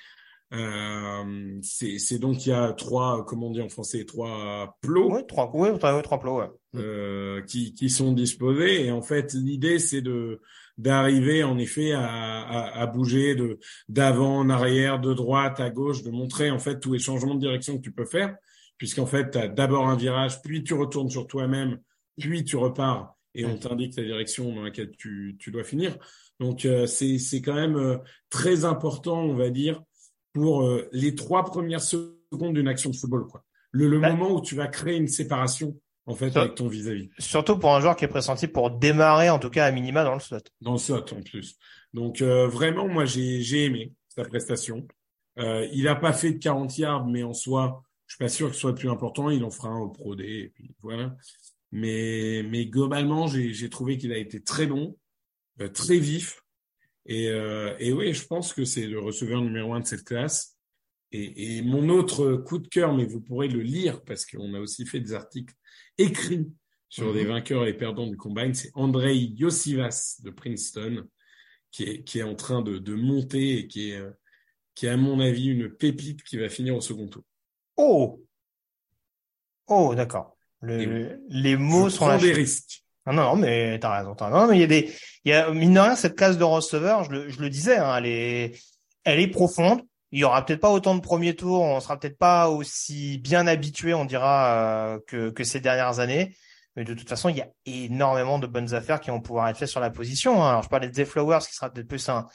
euh, 0.53 1.59
c'est 1.61 2.17
donc 2.17 2.45
il 2.45 2.49
y 2.49 2.51
a 2.51 2.73
trois, 2.73 3.23
comment 3.25 3.47
on 3.47 3.51
dit 3.51 3.61
en 3.61 3.69
français, 3.69 4.05
trois 4.05 4.75
plots. 4.81 5.13
Oui, 5.13 5.21
trois, 5.27 5.51
oui, 5.53 5.69
trois, 5.77 6.01
trois 6.01 6.19
plots, 6.19 6.39
ouais. 6.39 6.49
Euh, 6.75 7.41
qui, 7.43 7.73
qui 7.73 7.89
sont 7.89 8.11
disposés. 8.11 8.85
Et 8.85 8.91
en 8.91 9.01
fait, 9.01 9.33
l'idée, 9.33 9.77
c'est 9.77 10.01
de 10.01 10.41
d'arriver 10.81 11.43
en 11.43 11.57
effet 11.57 11.91
à, 11.91 12.05
à, 12.05 12.81
à, 12.81 12.87
bouger 12.87 13.35
de 13.35 13.59
d'avant 13.87 14.39
en 14.39 14.49
arrière, 14.49 14.99
de 14.99 15.13
droite 15.13 15.59
à 15.59 15.69
gauche, 15.69 16.03
de 16.03 16.09
montrer 16.09 16.49
en 16.51 16.59
fait 16.59 16.79
tous 16.79 16.93
les 16.93 16.99
changements 16.99 17.35
de 17.35 17.39
direction 17.39 17.77
que 17.77 17.83
tu 17.83 17.91
peux 17.91 18.05
faire, 18.05 18.35
puisqu'en 18.77 19.05
fait, 19.05 19.31
tu 19.31 19.37
as 19.37 19.47
d'abord 19.47 19.87
un 19.87 19.95
virage, 19.95 20.41
puis 20.41 20.63
tu 20.63 20.73
retournes 20.73 21.09
sur 21.09 21.27
toi-même, 21.27 21.79
puis 22.17 22.43
tu 22.43 22.55
repars 22.55 23.15
et 23.33 23.45
on 23.45 23.57
t'indique 23.57 23.95
la 23.95 24.03
direction 24.03 24.53
dans 24.53 24.63
laquelle 24.63 24.91
tu, 24.97 25.37
tu 25.39 25.51
dois 25.51 25.63
finir. 25.63 25.97
Donc 26.39 26.65
euh, 26.65 26.85
c'est 26.85 27.17
c'est 27.17 27.41
quand 27.41 27.55
même 27.55 27.75
euh, 27.75 27.97
très 28.29 28.65
important, 28.65 29.21
on 29.21 29.35
va 29.35 29.49
dire, 29.49 29.81
pour 30.33 30.63
euh, 30.63 30.89
les 30.91 31.15
trois 31.15 31.45
premières 31.45 31.81
secondes 31.81 32.55
d'une 32.55 32.67
action 32.67 32.89
de 32.89 32.95
football. 32.95 33.27
Quoi. 33.27 33.43
Le, 33.71 33.87
le 33.87 33.99
bah 33.99 34.13
moment 34.13 34.35
où 34.35 34.41
tu 34.41 34.55
vas 34.55 34.67
créer 34.67 34.97
une 34.97 35.07
séparation 35.07 35.79
en 36.05 36.15
fait 36.15 36.35
avec 36.35 36.55
ton 36.55 36.67
vis-à-vis. 36.67 37.09
Surtout 37.19 37.57
pour 37.57 37.73
un 37.73 37.81
joueur 37.81 37.95
qui 37.95 38.05
est 38.05 38.09
pressenti 38.09 38.47
pour 38.47 38.71
démarrer 38.71 39.29
en 39.29 39.39
tout 39.39 39.49
cas 39.49 39.65
à 39.65 39.71
minima 39.71 40.03
dans 40.03 40.13
le 40.13 40.19
slot. 40.19 40.39
Dans 40.61 40.73
le 40.73 40.77
slot 40.77 41.05
en 41.13 41.21
plus. 41.21 41.57
Donc 41.93 42.21
euh, 42.21 42.47
vraiment 42.47 42.87
moi 42.87 43.05
j'ai 43.05 43.41
j'ai 43.41 43.65
aimé 43.65 43.93
sa 44.09 44.23
prestation. 44.25 44.87
Euh, 45.37 45.67
il 45.71 45.87
a 45.87 45.95
pas 45.95 46.13
fait 46.13 46.33
de 46.33 46.39
40 46.39 46.77
yards 46.77 47.07
mais 47.07 47.23
en 47.23 47.33
soi 47.33 47.83
je 48.07 48.15
suis 48.15 48.23
pas 48.23 48.29
sûr 48.29 48.49
que 48.49 48.55
ce 48.55 48.61
soit 48.61 48.71
le 48.71 48.75
plus 48.75 48.89
important. 48.89 49.29
Il 49.29 49.43
en 49.43 49.51
fera 49.51 49.69
un 49.69 49.79
au 49.79 49.89
Pro 49.89 50.15
D 50.15 50.23
et 50.23 50.49
puis 50.49 50.73
voilà. 50.81 51.15
Mais 51.71 52.43
mais 52.49 52.65
globalement 52.65 53.27
j'ai 53.27 53.53
j'ai 53.53 53.69
trouvé 53.69 53.97
qu'il 53.97 54.11
a 54.11 54.17
été 54.17 54.43
très 54.43 54.67
bon, 54.67 54.97
euh, 55.61 55.69
très 55.69 55.97
vif. 55.97 56.41
Et, 57.07 57.29
euh, 57.29 57.75
et 57.79 57.91
oui, 57.93 58.13
je 58.13 58.25
pense 58.27 58.53
que 58.53 58.63
c'est 58.63 58.85
le 58.85 58.99
receveur 58.99 59.41
numéro 59.41 59.73
un 59.73 59.79
de 59.79 59.85
cette 59.85 60.03
classe. 60.03 60.57
Et, 61.11 61.57
et, 61.57 61.61
mon 61.61 61.89
autre 61.89 62.35
coup 62.35 62.57
de 62.57 62.67
cœur, 62.67 62.93
mais 62.93 63.05
vous 63.05 63.19
pourrez 63.19 63.47
le 63.47 63.61
lire 63.61 64.01
parce 64.03 64.25
qu'on 64.25 64.53
a 64.53 64.59
aussi 64.59 64.85
fait 64.85 64.99
des 64.99 65.13
articles 65.13 65.53
écrits 66.01 66.51
sur 66.89 67.13
les 67.13 67.23
mhm. 67.23 67.29
vainqueurs 67.29 67.67
et 67.67 67.73
perdants 67.73 68.07
du 68.07 68.17
combine, 68.17 68.53
c'est 68.53 68.71
Andrei 68.73 69.15
Yosivas 69.15 70.19
de 70.23 70.29
Princeton 70.29 71.07
qui 71.71 71.83
est, 71.83 72.03
qui 72.03 72.19
est 72.19 72.23
en 72.23 72.35
train 72.35 72.61
de, 72.61 72.77
de 72.77 72.93
monter 72.93 73.59
et 73.59 73.67
qui 73.67 73.91
est, 73.91 73.95
euh, 73.95 74.11
qui 74.75 74.85
est 74.85 74.89
à 74.89 74.97
mon 74.97 75.19
avis 75.19 75.47
une 75.47 75.69
pépite 75.69 76.23
qui 76.23 76.37
va 76.37 76.49
finir 76.49 76.75
au 76.75 76.81
second 76.81 77.07
tour. 77.07 77.23
Oh, 77.77 78.21
oh, 79.67 79.95
d'accord. 79.95 80.37
Le, 80.61 81.19
les 81.29 81.55
mots 81.55 81.89
sont 81.89 82.17
des 82.17 82.33
risques. 82.33 82.83
Non, 83.07 83.13
non, 83.13 83.35
mais 83.35 83.79
t'as 83.79 83.99
raison. 83.99 84.13
As... 84.13 84.29
Non, 84.29 84.47
mais 84.47 84.57
il 84.57 84.61
y 84.61 84.63
a 84.63 84.67
des, 84.67 84.93
il 85.25 85.31
y 85.31 85.33
a 85.33 85.51
mine 85.51 85.73
de 85.73 85.79
rien 85.79 85.95
cette 85.95 86.15
classe 86.15 86.37
de 86.37 86.43
receveur. 86.43 87.03
Je 87.03 87.11
le, 87.11 87.29
je 87.29 87.41
le 87.41 87.49
disais, 87.49 87.77
hein, 87.77 87.95
elle 87.97 88.05
est, 88.05 88.59
elle 89.03 89.19
est 89.19 89.27
profonde. 89.27 89.81
Il 90.11 90.19
y 90.19 90.23
aura 90.23 90.45
peut-être 90.45 90.59
pas 90.59 90.71
autant 90.71 90.95
de 90.95 90.99
premiers 90.99 91.35
tours. 91.35 91.61
On 91.61 91.79
sera 91.79 91.97
peut-être 91.97 92.17
pas 92.17 92.49
aussi 92.49 93.17
bien 93.19 93.47
habitué, 93.47 93.93
on 93.93 94.05
dira, 94.05 94.95
euh, 95.07 95.31
que, 95.31 95.43
ces 95.43 95.59
dernières 95.59 95.99
années. 95.99 96.35
Mais 96.75 96.83
de 96.83 96.93
toute 96.93 97.09
façon, 97.09 97.29
il 97.29 97.37
y 97.37 97.41
a 97.41 97.49
énormément 97.65 98.39
de 98.39 98.47
bonnes 98.47 98.73
affaires 98.73 98.99
qui 98.99 99.09
vont 99.09 99.21
pouvoir 99.21 99.49
être 99.49 99.57
faites 99.57 99.69
sur 99.69 99.79
la 99.79 99.89
position. 99.89 100.43
Hein. 100.43 100.49
Alors, 100.49 100.63
je 100.63 100.69
parlais 100.69 100.89
de 100.89 101.03
The 101.03 101.05
Flowers, 101.05 101.39
qui 101.39 101.55
sera 101.55 101.69
peut-être 101.69 101.87
plus 101.87 102.09
un, 102.09 102.27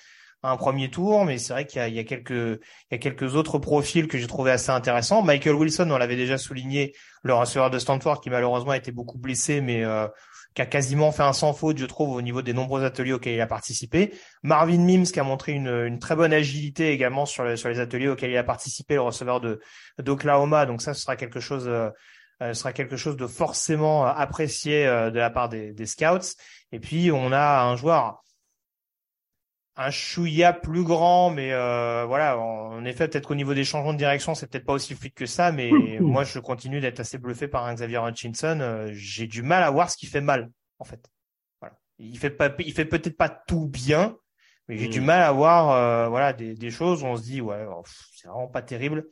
premier 0.58 0.90
tour, 0.90 1.24
mais 1.24 1.38
c'est 1.38 1.52
vrai 1.52 1.66
qu'il 1.66 1.84
y, 1.88 1.94
y 1.94 1.98
a, 1.98 2.04
quelques, 2.04 2.30
il 2.30 2.92
y 2.92 2.94
a 2.94 2.98
quelques 2.98 3.34
autres 3.34 3.58
profils 3.58 4.06
que 4.06 4.16
j'ai 4.16 4.28
trouvé 4.28 4.52
assez 4.52 4.70
intéressants. 4.70 5.20
Michael 5.22 5.56
Wilson, 5.56 5.90
on 5.90 5.98
l'avait 5.98 6.14
déjà 6.14 6.38
souligné, 6.38 6.92
le 7.24 7.34
receveur 7.34 7.68
de 7.68 7.80
Stanford, 7.80 8.20
qui 8.20 8.30
malheureusement 8.30 8.70
a 8.70 8.76
été 8.76 8.92
beaucoup 8.92 9.18
blessé, 9.18 9.60
mais 9.60 9.84
euh, 9.84 10.06
qui 10.56 10.62
a 10.62 10.66
quasiment 10.66 11.12
fait 11.12 11.22
un 11.22 11.34
sans 11.34 11.52
faute, 11.52 11.76
je 11.76 11.84
trouve, 11.84 12.16
au 12.16 12.22
niveau 12.22 12.40
des 12.40 12.54
nombreux 12.54 12.82
ateliers 12.82 13.12
auxquels 13.12 13.34
il 13.34 13.40
a 13.42 13.46
participé. 13.46 14.14
Marvin 14.42 14.78
Mims, 14.78 15.04
qui 15.04 15.20
a 15.20 15.22
montré 15.22 15.52
une, 15.52 15.98
très 15.98 16.16
bonne 16.16 16.32
agilité 16.32 16.92
également 16.92 17.26
sur, 17.26 17.44
les 17.44 17.78
ateliers 17.78 18.08
auxquels 18.08 18.30
il 18.30 18.38
a 18.38 18.42
participé, 18.42 18.94
le 18.94 19.02
receveur 19.02 19.42
d'Oklahoma. 19.98 20.64
Donc 20.64 20.80
ça, 20.80 20.94
ce 20.94 21.02
sera 21.02 21.14
quelque 21.14 21.40
chose, 21.40 21.68
euh, 21.68 21.90
euh 22.42 22.54
sera 22.54 22.72
quelque 22.72 22.96
chose 22.96 23.18
de 23.18 23.26
forcément 23.26 24.06
apprécié 24.06 24.86
euh, 24.86 25.10
de 25.10 25.18
la 25.18 25.28
part 25.28 25.50
des 25.50 25.86
scouts. 25.86 26.34
Et 26.72 26.80
puis 26.80 27.12
on 27.12 27.32
a 27.32 27.62
un 27.64 27.76
joueur 27.76 28.22
un 29.76 29.90
chouïa 29.90 30.52
plus 30.52 30.84
grand, 30.84 31.30
mais 31.30 31.52
euh, 31.52 32.04
voilà, 32.06 32.38
en, 32.38 32.84
effet, 32.84 33.08
peut-être 33.08 33.26
qu'au 33.26 33.34
niveau 33.34 33.52
des 33.52 33.64
changements 33.64 33.92
de 33.92 33.98
direction, 33.98 34.34
c'est 34.34 34.46
peut-être 34.50 34.64
pas 34.64 34.72
aussi 34.72 34.94
fluide 34.94 35.12
que 35.12 35.26
ça, 35.26 35.52
mais 35.52 35.70
moi, 36.00 36.24
je 36.24 36.38
continue 36.38 36.80
d'être 36.80 37.00
assez 37.00 37.18
bluffé 37.18 37.46
par 37.46 37.66
un 37.66 37.74
Xavier 37.74 37.98
Hutchinson. 37.98 38.58
Euh, 38.60 38.88
j'ai 38.92 39.26
du 39.26 39.42
mal 39.42 39.62
à 39.62 39.70
voir 39.70 39.90
ce 39.90 39.96
qui 39.96 40.06
fait 40.06 40.22
mal, 40.22 40.50
en 40.78 40.84
fait. 40.84 41.10
Voilà. 41.60 41.76
Il 41.98 42.18
fait 42.18 42.30
pas, 42.30 42.50
il 42.58 42.72
fait 42.72 42.86
peut-être 42.86 43.18
pas 43.18 43.28
tout 43.28 43.66
bien, 43.66 44.16
mais 44.68 44.78
j'ai 44.78 44.88
du 44.88 45.02
mm. 45.02 45.04
mal 45.04 45.22
à 45.22 45.32
voir, 45.32 45.70
euh, 45.70 46.08
voilà, 46.08 46.32
des, 46.32 46.54
des, 46.54 46.70
choses 46.70 47.02
où 47.02 47.06
on 47.06 47.16
se 47.16 47.22
dit, 47.22 47.42
ouais, 47.42 47.66
oh, 47.68 47.82
c'est 48.14 48.28
vraiment 48.28 48.48
pas 48.48 48.62
terrible. 48.62 49.06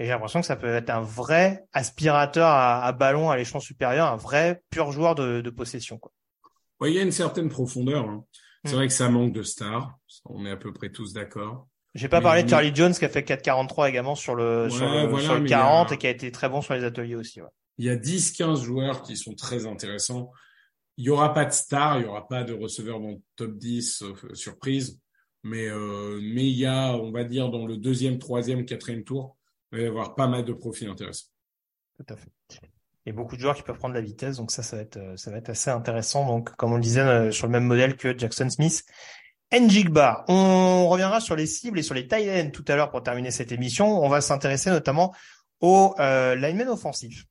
Et 0.00 0.04
j'ai 0.04 0.10
l'impression 0.10 0.40
que 0.40 0.46
ça 0.46 0.56
peut 0.56 0.74
être 0.74 0.90
un 0.90 1.00
vrai 1.00 1.64
aspirateur 1.72 2.48
à, 2.48 2.84
à 2.84 2.92
ballon 2.92 3.30
à 3.30 3.36
l'échelon 3.36 3.60
supérieur, 3.60 4.08
un 4.08 4.16
vrai 4.16 4.62
pur 4.70 4.90
joueur 4.90 5.14
de, 5.14 5.40
de 5.40 5.50
possession, 5.50 5.98
quoi. 5.98 6.12
Ouais, 6.80 6.92
il 6.92 6.96
y 6.96 7.00
a 7.00 7.02
une 7.02 7.12
certaine 7.12 7.48
profondeur. 7.48 8.08
Hein. 8.08 8.24
C'est 8.64 8.74
vrai 8.74 8.88
que 8.88 8.92
ça 8.92 9.08
manque 9.08 9.32
de 9.32 9.42
stars. 9.42 9.96
On 10.24 10.44
est 10.44 10.50
à 10.50 10.56
peu 10.56 10.72
près 10.72 10.90
tous 10.90 11.12
d'accord. 11.12 11.68
J'ai 11.94 12.08
pas 12.08 12.20
parlé 12.20 12.42
de 12.42 12.48
Charlie 12.48 12.74
Jones 12.74 12.92
qui 12.92 13.04
a 13.04 13.08
fait 13.08 13.22
4,43 13.22 13.88
également 13.88 14.14
sur 14.14 14.34
le, 14.34 14.68
sur 14.68 14.84
le, 14.84 15.48
40 15.48 15.92
et 15.92 15.96
qui 15.96 16.06
a 16.06 16.10
été 16.10 16.30
très 16.30 16.48
bon 16.48 16.60
sur 16.60 16.74
les 16.74 16.84
ateliers 16.84 17.16
aussi. 17.16 17.40
Ouais. 17.40 17.48
Il 17.78 17.86
y 17.86 17.90
a 17.90 17.96
10-15 17.96 18.62
joueurs 18.62 19.02
qui 19.02 19.16
sont 19.16 19.34
très 19.34 19.66
intéressants. 19.66 20.30
Il 20.96 21.04
y 21.04 21.10
aura 21.10 21.32
pas 21.32 21.44
de 21.44 21.52
stars, 21.52 22.00
il 22.00 22.04
y 22.04 22.06
aura 22.06 22.26
pas 22.26 22.42
de 22.42 22.52
receveurs 22.52 23.00
dans 23.00 23.10
le 23.10 23.20
top 23.36 23.56
10 23.56 24.02
euh, 24.02 24.34
surprise, 24.34 25.00
mais 25.44 25.68
euh, 25.68 26.18
mais 26.20 26.44
il 26.44 26.56
y 26.56 26.66
a, 26.66 26.92
on 26.94 27.12
va 27.12 27.22
dire, 27.22 27.50
dans 27.50 27.66
le 27.66 27.76
deuxième, 27.76 28.18
troisième, 28.18 28.64
quatrième 28.64 29.04
tour, 29.04 29.36
il 29.72 29.78
va 29.78 29.84
y 29.84 29.86
avoir 29.86 30.14
pas 30.16 30.26
mal 30.26 30.44
de 30.44 30.52
profils 30.52 30.88
intéressants. 30.88 31.28
Tout 31.98 32.12
à 32.12 32.16
fait 32.16 32.30
et 33.08 33.12
beaucoup 33.12 33.36
de 33.36 33.40
joueurs 33.40 33.56
qui 33.56 33.62
peuvent 33.62 33.78
prendre 33.78 33.94
la 33.94 34.00
vitesse. 34.00 34.36
Donc 34.36 34.50
ça, 34.50 34.62
ça 34.62 34.76
va 34.76 34.82
être, 34.82 34.98
euh, 34.98 35.16
ça 35.16 35.30
va 35.30 35.38
être 35.38 35.48
assez 35.48 35.70
intéressant. 35.70 36.26
Donc, 36.26 36.54
comme 36.56 36.72
on 36.72 36.76
le 36.76 36.82
disait, 36.82 37.00
euh, 37.00 37.30
sur 37.30 37.46
le 37.46 37.52
même 37.52 37.64
modèle 37.64 37.96
que 37.96 38.16
Jackson 38.16 38.48
Smith. 38.50 38.84
Njigba. 39.52 40.24
On 40.28 40.88
reviendra 40.88 41.20
sur 41.20 41.34
les 41.34 41.46
cibles 41.46 41.78
et 41.78 41.82
sur 41.82 41.94
les 41.94 42.06
tight 42.06 42.52
tout 42.52 42.64
à 42.68 42.76
l'heure 42.76 42.90
pour 42.90 43.02
terminer 43.02 43.30
cette 43.30 43.50
émission. 43.50 44.02
On 44.02 44.08
va 44.08 44.20
s'intéresser 44.20 44.70
notamment 44.70 45.14
au 45.60 45.94
euh, 45.98 46.34
lineman 46.34 46.68
offensif 46.68 47.24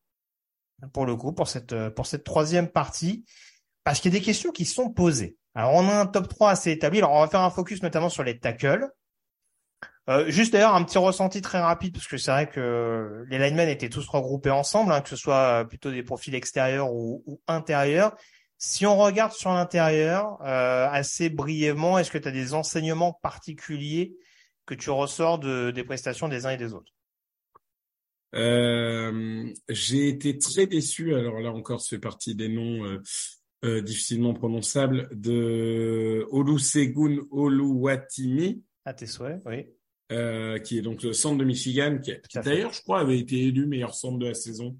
pour 0.94 1.06
le 1.06 1.16
coup 1.16 1.32
pour 1.32 1.48
cette 1.48 1.74
euh, 1.74 1.90
pour 1.90 2.06
cette 2.06 2.24
troisième 2.24 2.68
partie 2.68 3.26
parce 3.84 4.00
qu'il 4.00 4.14
y 4.14 4.18
a 4.18 4.20
des 4.20 4.26
questions 4.26 4.52
qui 4.52 4.66
sont 4.66 4.90
posées. 4.90 5.38
Alors 5.54 5.74
on 5.74 5.88
a 5.90 5.94
un 5.94 6.08
top 6.08 6.28
3 6.28 6.52
assez 6.52 6.72
établi. 6.72 7.00
Alors 7.00 7.14
on 7.14 7.22
va 7.22 7.28
faire 7.28 7.42
un 7.42 7.50
focus 7.50 7.84
notamment 7.84 8.10
sur 8.10 8.24
les 8.24 8.40
tackles. 8.40 8.90
Euh, 10.10 10.30
juste 10.30 10.54
d'ailleurs 10.54 10.74
un 10.74 10.84
petit 10.84 10.98
ressenti 10.98 11.42
très 11.42 11.60
rapide 11.60 11.94
parce 11.94 12.08
que 12.08 12.18
c'est 12.18 12.32
vrai 12.32 12.50
que 12.50 13.26
les 13.30 13.38
linemen 13.38 13.68
étaient 13.68 13.90
tous 13.90 14.08
regroupés 14.08 14.52
ensemble, 14.52 14.94
hein, 14.94 15.02
que 15.02 15.10
ce 15.10 15.18
soit 15.18 15.66
plutôt 15.68 15.92
des 15.92 16.04
profils 16.04 16.34
extérieurs 16.34 16.94
ou, 16.94 17.42
intérieurs. 17.48 18.16
Si 18.58 18.86
on 18.86 18.98
regarde 18.98 19.34
sur 19.34 19.52
l'intérieur 19.52 20.42
euh, 20.42 20.88
assez 20.90 21.30
brièvement, 21.30 22.00
est-ce 22.00 22.10
que 22.10 22.18
tu 22.18 22.28
as 22.28 22.32
des 22.32 22.54
enseignements 22.54 23.14
particuliers 23.22 24.16
que 24.66 24.74
tu 24.74 24.90
ressors 24.90 25.40
de, 25.40 25.72
des 25.72 25.84
prestations 25.84 26.28
des 26.28 26.46
uns 26.46 26.52
et 26.52 26.58
des 26.58 26.74
autres? 26.74 26.94
Euh, 28.36 29.52
J'ai 29.70 30.10
été 30.10 30.38
très 30.38 30.68
déçu. 30.68 31.16
Alors 31.16 31.40
là 31.40 31.52
encore, 31.52 31.82
c'est 31.82 32.00
partie 32.00 32.36
des 32.36 32.50
noms 32.50 32.86
euh, 32.86 33.02
euh, 33.66 33.82
difficilement 33.82 34.34
prononçables 34.34 35.10
de 35.12 36.26
Olusegun 36.30 37.26
Oluwatimi. 37.32 38.64
À 38.88 38.94
tes 38.94 39.06
souhaits, 39.06 39.42
oui. 39.46 39.68
Euh, 40.14 40.60
qui 40.60 40.78
est 40.78 40.82
donc 40.82 41.04
le 41.04 41.12
centre 41.12 41.38
de 41.38 41.44
Michigan, 41.44 41.98
qui, 42.02 42.14
d'ailleurs, 42.36 42.72
je 42.72 42.82
crois, 42.82 43.02
avait 43.02 43.20
été 43.20 43.36
élu 43.36 43.66
meilleur 43.66 43.94
centre 43.94 44.18
de 44.18 44.28
la 44.28 44.34
saison 44.34 44.78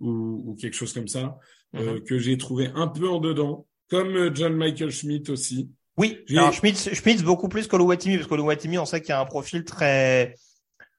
ou, 0.00 0.42
ou 0.44 0.56
quelque 0.56 0.74
chose 0.74 0.92
comme 0.92 1.06
ça, 1.06 1.38
euh, 1.76 1.94
mhm. 1.94 2.02
que 2.02 2.18
j'ai 2.18 2.36
trouvé 2.36 2.72
un 2.74 2.88
peu 2.88 3.08
en 3.08 3.20
dedans, 3.20 3.68
comme 3.88 4.34
John 4.34 4.56
Michael 4.56 4.90
Schmidt 4.90 5.30
aussi. 5.30 5.70
Oui, 5.96 6.24
alors 6.30 6.52
Schmitz, 6.52 6.92
Schmitz 6.94 7.22
beaucoup 7.22 7.48
plus 7.48 7.68
qu'Oluwatimi, 7.68 8.16
parce 8.16 8.28
qu'Oluwatimi, 8.28 8.76
on 8.76 8.86
sait 8.86 9.00
qu'il 9.00 9.10
y 9.10 9.12
a 9.12 9.20
un 9.20 9.24
profil 9.24 9.62
très, 9.62 10.34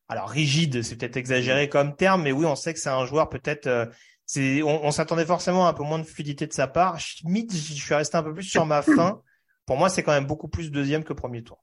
alors 0.08 0.30
rigide, 0.30 0.82
c'est 0.82 0.96
peut-être 0.96 1.18
exagéré 1.18 1.68
comme 1.68 1.98
terme, 1.98 2.24
mais 2.24 2.32
oui, 2.32 2.46
on 2.46 2.56
sait 2.56 2.74
que 2.74 2.80
c'est 2.80 2.88
un 2.88 3.06
joueur 3.06 3.28
peut-être, 3.28 3.68
euh, 3.68 3.86
c'est, 4.26 4.64
on, 4.64 4.92
s'attendait 4.92 5.26
forcément 5.26 5.68
à 5.68 5.72
un 5.72 5.74
peu 5.74 5.84
moins 5.84 6.00
de 6.00 6.06
fluidité 6.06 6.48
de 6.48 6.54
sa 6.54 6.68
part. 6.68 7.02
Schmidt, 7.02 7.54
je 7.54 7.74
suis 7.74 7.94
resté 7.94 8.16
un 8.16 8.24
peu 8.24 8.34
plus 8.34 8.44
sur 8.44 8.66
ma 8.66 8.82
fin. 8.82 9.22
Pour 9.66 9.76
moi, 9.76 9.90
c'est 9.90 10.04
quand 10.04 10.14
même 10.14 10.26
beaucoup 10.26 10.48
plus 10.48 10.72
deuxième 10.72 11.04
que 11.04 11.12
premier 11.12 11.44
tour. 11.44 11.62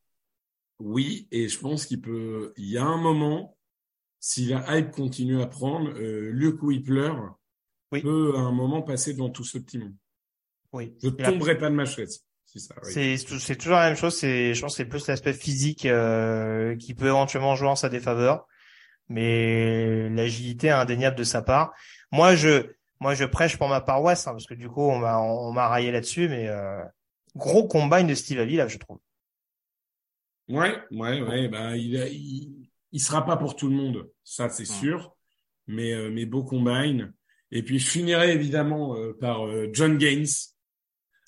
Oui, 0.85 1.29
et 1.31 1.49
je 1.49 1.59
pense 1.59 1.87
qu'il 1.87 2.01
peut, 2.01 2.53
il 2.57 2.68
y 2.68 2.77
a 2.77 2.85
un 2.85 2.97
moment, 2.97 3.57
si 4.18 4.47
la 4.47 4.77
hype 4.77 4.90
continue 4.90 5.40
à 5.40 5.47
prendre, 5.47 5.90
euh, 5.90 6.31
Luke 6.33 6.61
Whippler 6.62 7.12
oui. 7.92 8.03
peut 8.03 8.33
à 8.37 8.40
un 8.40 8.53
moment 8.53 8.83
passer 8.83 9.12
devant 9.12 9.31
tout 9.31 9.45
ce 9.45 9.59
petit 9.59 9.79
monde. 9.79 9.95
Oui. 10.73 10.92
Je 11.01 11.09
ne 11.09 11.12
tomberai 11.12 11.57
pas 11.57 11.71
de 11.71 11.75
ma 11.75 11.85
chaise. 11.85 12.25
C'est 12.83 13.16
c'est 13.16 13.57
toujours 13.57 13.77
la 13.77 13.88
même 13.88 13.97
chose. 13.97 14.16
C'est 14.16 14.53
je 14.53 14.61
pense 14.61 14.77
c'est 14.77 14.85
plus 14.85 15.07
l'aspect 15.07 15.33
physique 15.33 15.87
euh, 15.87 16.77
qui 16.77 16.95
peut 16.95 17.07
éventuellement 17.07 17.55
jouer 17.57 17.68
en 17.68 17.77
sa 17.77 17.88
défaveur, 17.88 18.47
mais 19.09 20.11
l'agilité 20.11 20.66
est 20.66 20.71
indéniable 20.71 21.16
de 21.16 21.25
sa 21.25 21.40
part. 21.40 21.73
Moi 22.11 22.35
je 22.35 22.66
moi 23.01 23.14
je 23.14 23.25
prêche 23.25 23.57
pour 23.57 23.68
ma 23.68 23.81
paroisse 23.81 24.27
hein, 24.27 24.33
parce 24.33 24.47
que 24.47 24.55
du 24.55 24.68
coup 24.68 24.83
on 24.83 24.99
m'a 24.99 25.18
on, 25.18 25.53
m'a 25.53 25.68
raillé 25.68 25.92
là-dessus, 25.92 26.29
mais 26.29 26.49
euh, 26.49 26.83
gros 27.37 27.66
combine 27.66 28.07
de 28.07 28.14
Steve 28.14 28.40
Ali 28.40 28.57
là 28.57 28.68
je 28.68 28.77
trouve. 28.77 28.99
Ouais 30.49 30.77
ouais 30.91 31.23
ouais 31.23 31.49
bah 31.49 31.77
il, 31.77 31.95
il, 31.95 32.69
il 32.91 33.01
sera 33.01 33.25
pas 33.25 33.37
pour 33.37 33.57
tout 33.57 33.69
le 33.69 33.77
monde 33.77 34.11
ça 34.25 34.49
c'est 34.49 34.65
sûr, 34.65 35.15
mais 35.67 35.93
euh, 35.93 36.11
mais 36.11 36.27
beau 36.27 36.45
combine. 36.45 37.13
Et 37.51 37.63
puis 37.63 37.79
je 37.79 37.89
finirai 37.89 38.33
évidemment 38.33 38.97
euh, 38.97 39.17
par 39.19 39.47
John 39.73 39.99
Gaines 39.99 40.27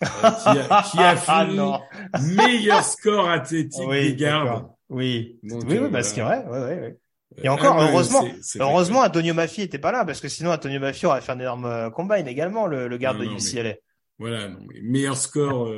euh, 0.03 0.07
qui, 0.07 0.49
a, 0.49 0.83
qui, 0.83 0.99
a, 0.99 1.15
ah, 1.29 1.81
fini 2.17 2.37
meilleur 2.37 2.83
score 2.83 3.29
athlétique 3.29 3.87
oui, 3.87 4.11
des 4.11 4.17
gardes. 4.17 4.67
Oui, 4.89 5.39
oui, 5.43 5.59
oui, 5.67 5.77
euh, 5.77 5.89
parce 5.89 6.13
qu'il 6.13 6.23
ouais, 6.23 6.45
ouais, 6.45 6.59
ouais. 6.59 6.97
Et 7.43 7.49
encore, 7.49 7.77
ah, 7.79 7.89
heureusement, 7.91 8.25
heureusement, 8.61 9.01
Antonio 9.01 9.35
Maffi 9.35 9.63
était 9.63 9.79
pas 9.79 9.91
là, 9.91 10.05
parce 10.05 10.21
que 10.21 10.29
sinon, 10.29 10.53
Antonio 10.53 10.79
Maffi 10.79 11.07
aurait 11.07 11.21
fait 11.21 11.33
un 11.33 11.41
énorme 11.41 11.65
euh, 11.65 11.91
combine 11.91 12.29
également, 12.29 12.67
le, 12.67 12.87
le 12.87 12.97
garde 12.97 13.19
de 13.19 13.25
UCLA. 13.25 13.75
Voilà, 14.19 14.49
non, 14.49 14.61
meilleur 14.83 15.17
score 15.17 15.69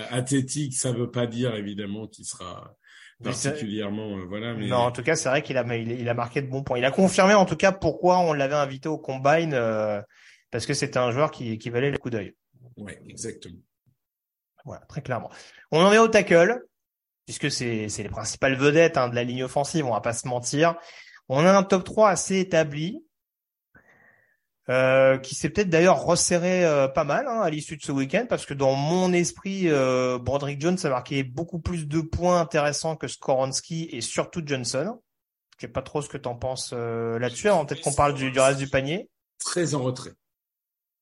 euh, 0.00 0.16
athlétique, 0.16 0.74
ça 0.74 0.92
veut 0.92 1.10
pas 1.10 1.26
dire 1.26 1.54
évidemment 1.54 2.06
qu'il 2.06 2.24
sera 2.24 2.76
particulièrement, 3.22 4.16
voilà. 4.26 4.54
Mais... 4.54 4.68
Non, 4.68 4.78
en 4.78 4.92
tout 4.92 5.02
cas, 5.02 5.14
c'est 5.14 5.28
vrai 5.28 5.42
qu'il 5.42 5.58
a, 5.58 5.76
il, 5.76 5.92
il, 5.92 6.08
a 6.08 6.14
marqué 6.14 6.40
de 6.40 6.48
bons 6.48 6.62
points. 6.62 6.78
Il 6.78 6.84
a 6.84 6.90
confirmé 6.90 7.34
en 7.34 7.44
tout 7.44 7.56
cas 7.56 7.70
pourquoi 7.70 8.18
on 8.18 8.32
l'avait 8.32 8.54
invité 8.54 8.88
au 8.88 8.98
combine, 8.98 9.50
parce 10.50 10.66
que 10.66 10.74
c'était 10.74 10.98
un 10.98 11.10
joueur 11.10 11.30
qui, 11.30 11.58
qui 11.58 11.70
valait 11.70 11.90
le 11.90 11.98
coup 11.98 12.10
d'œil. 12.10 12.34
Ouais, 12.76 13.00
exactement. 13.08 13.58
Voilà, 14.64 14.82
très 14.86 15.02
clairement. 15.02 15.30
On 15.70 15.80
en 15.80 15.92
est 15.92 15.98
au 15.98 16.08
tackle, 16.08 16.62
puisque 17.26 17.50
c'est 17.50 17.86
les 17.86 18.08
principales 18.08 18.56
vedettes 18.56 18.96
hein, 18.96 19.08
de 19.08 19.14
la 19.14 19.24
ligne 19.24 19.44
offensive, 19.44 19.86
on 19.86 19.92
va 19.92 20.00
pas 20.00 20.12
se 20.12 20.26
mentir. 20.26 20.76
On 21.28 21.44
a 21.44 21.52
un 21.56 21.62
top 21.62 21.84
3 21.84 22.10
assez 22.10 22.38
établi, 22.38 23.04
euh, 24.70 25.18
qui 25.18 25.34
s'est 25.34 25.50
peut-être 25.50 25.68
d'ailleurs 25.68 26.04
resserré 26.04 26.64
euh, 26.64 26.86
pas 26.86 27.02
mal 27.04 27.26
hein, 27.26 27.40
à 27.40 27.50
l'issue 27.50 27.76
de 27.76 27.82
ce 27.82 27.90
week-end, 27.90 28.26
parce 28.28 28.46
que 28.46 28.54
dans 28.54 28.74
mon 28.74 29.12
esprit, 29.12 29.68
euh, 29.68 30.18
Broderick 30.18 30.60
Jones 30.60 30.78
a 30.84 30.88
marqué 30.88 31.24
beaucoup 31.24 31.58
plus 31.58 31.88
de 31.88 32.00
points 32.00 32.40
intéressants 32.40 32.94
que 32.94 33.08
Skoronski 33.08 33.88
et 33.90 34.00
surtout 34.00 34.42
Johnson. 34.44 35.00
Je 35.58 35.66
sais 35.66 35.72
pas 35.72 35.82
trop 35.82 36.00
ce 36.00 36.08
que 36.08 36.16
tu 36.16 36.28
en 36.28 36.36
penses 36.36 36.70
euh, 36.72 37.18
là-dessus. 37.18 37.48
Hein. 37.48 37.64
Peut-être 37.64 37.82
qu'on 37.82 37.92
parle 37.92 38.14
du, 38.14 38.30
du 38.30 38.38
reste 38.38 38.58
du 38.58 38.68
panier. 38.68 39.10
Très 39.44 39.74
en 39.74 39.82
retrait. 39.82 40.12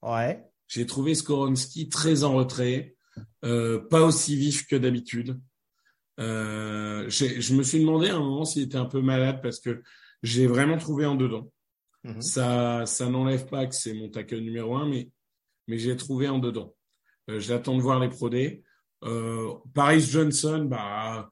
Ouais. 0.03 0.43
J'ai 0.67 0.87
trouvé 0.87 1.15
Skoronski 1.15 1.89
très 1.89 2.25
en 2.25 2.33
retrait, 2.35 2.97
euh, 3.45 3.87
pas 3.89 4.01
aussi 4.01 4.37
vif 4.37 4.67
que 4.67 4.77
d'habitude. 4.77 5.39
Euh, 6.19 7.09
je 7.09 7.55
me 7.55 7.63
suis 7.63 7.81
demandé 7.81 8.09
à 8.09 8.17
un 8.17 8.19
moment 8.19 8.45
s'il 8.45 8.63
était 8.63 8.77
un 8.77 8.87
peu 8.87 9.01
malade 9.01 9.41
parce 9.43 9.61
que 9.61 9.83
j'ai 10.23 10.47
vraiment 10.47 10.79
trouvé 10.79 11.07
en 11.07 11.15
dedans. 11.15 11.51
Mhm. 12.05 12.21
Ça, 12.21 12.87
ça 12.87 13.09
n'enlève 13.09 13.47
pas 13.47 13.67
que 13.67 13.75
c'est 13.75 13.95
mon 13.95 14.09
tackle 14.09 14.39
numéro 14.39 14.77
un, 14.77 14.89
mais, 14.89 15.11
j'ai 15.69 15.97
trouvé 15.97 16.29
en 16.29 16.39
dedans. 16.39 16.75
Euh, 17.29 17.41
J'attends 17.41 17.77
de 17.77 17.83
voir 17.83 18.01
les 18.01 18.09
prodés. 18.09 18.63
Euh, 19.05 19.53
Paris 19.75 20.01
Johnson, 20.01 20.67
bah, 20.69 21.31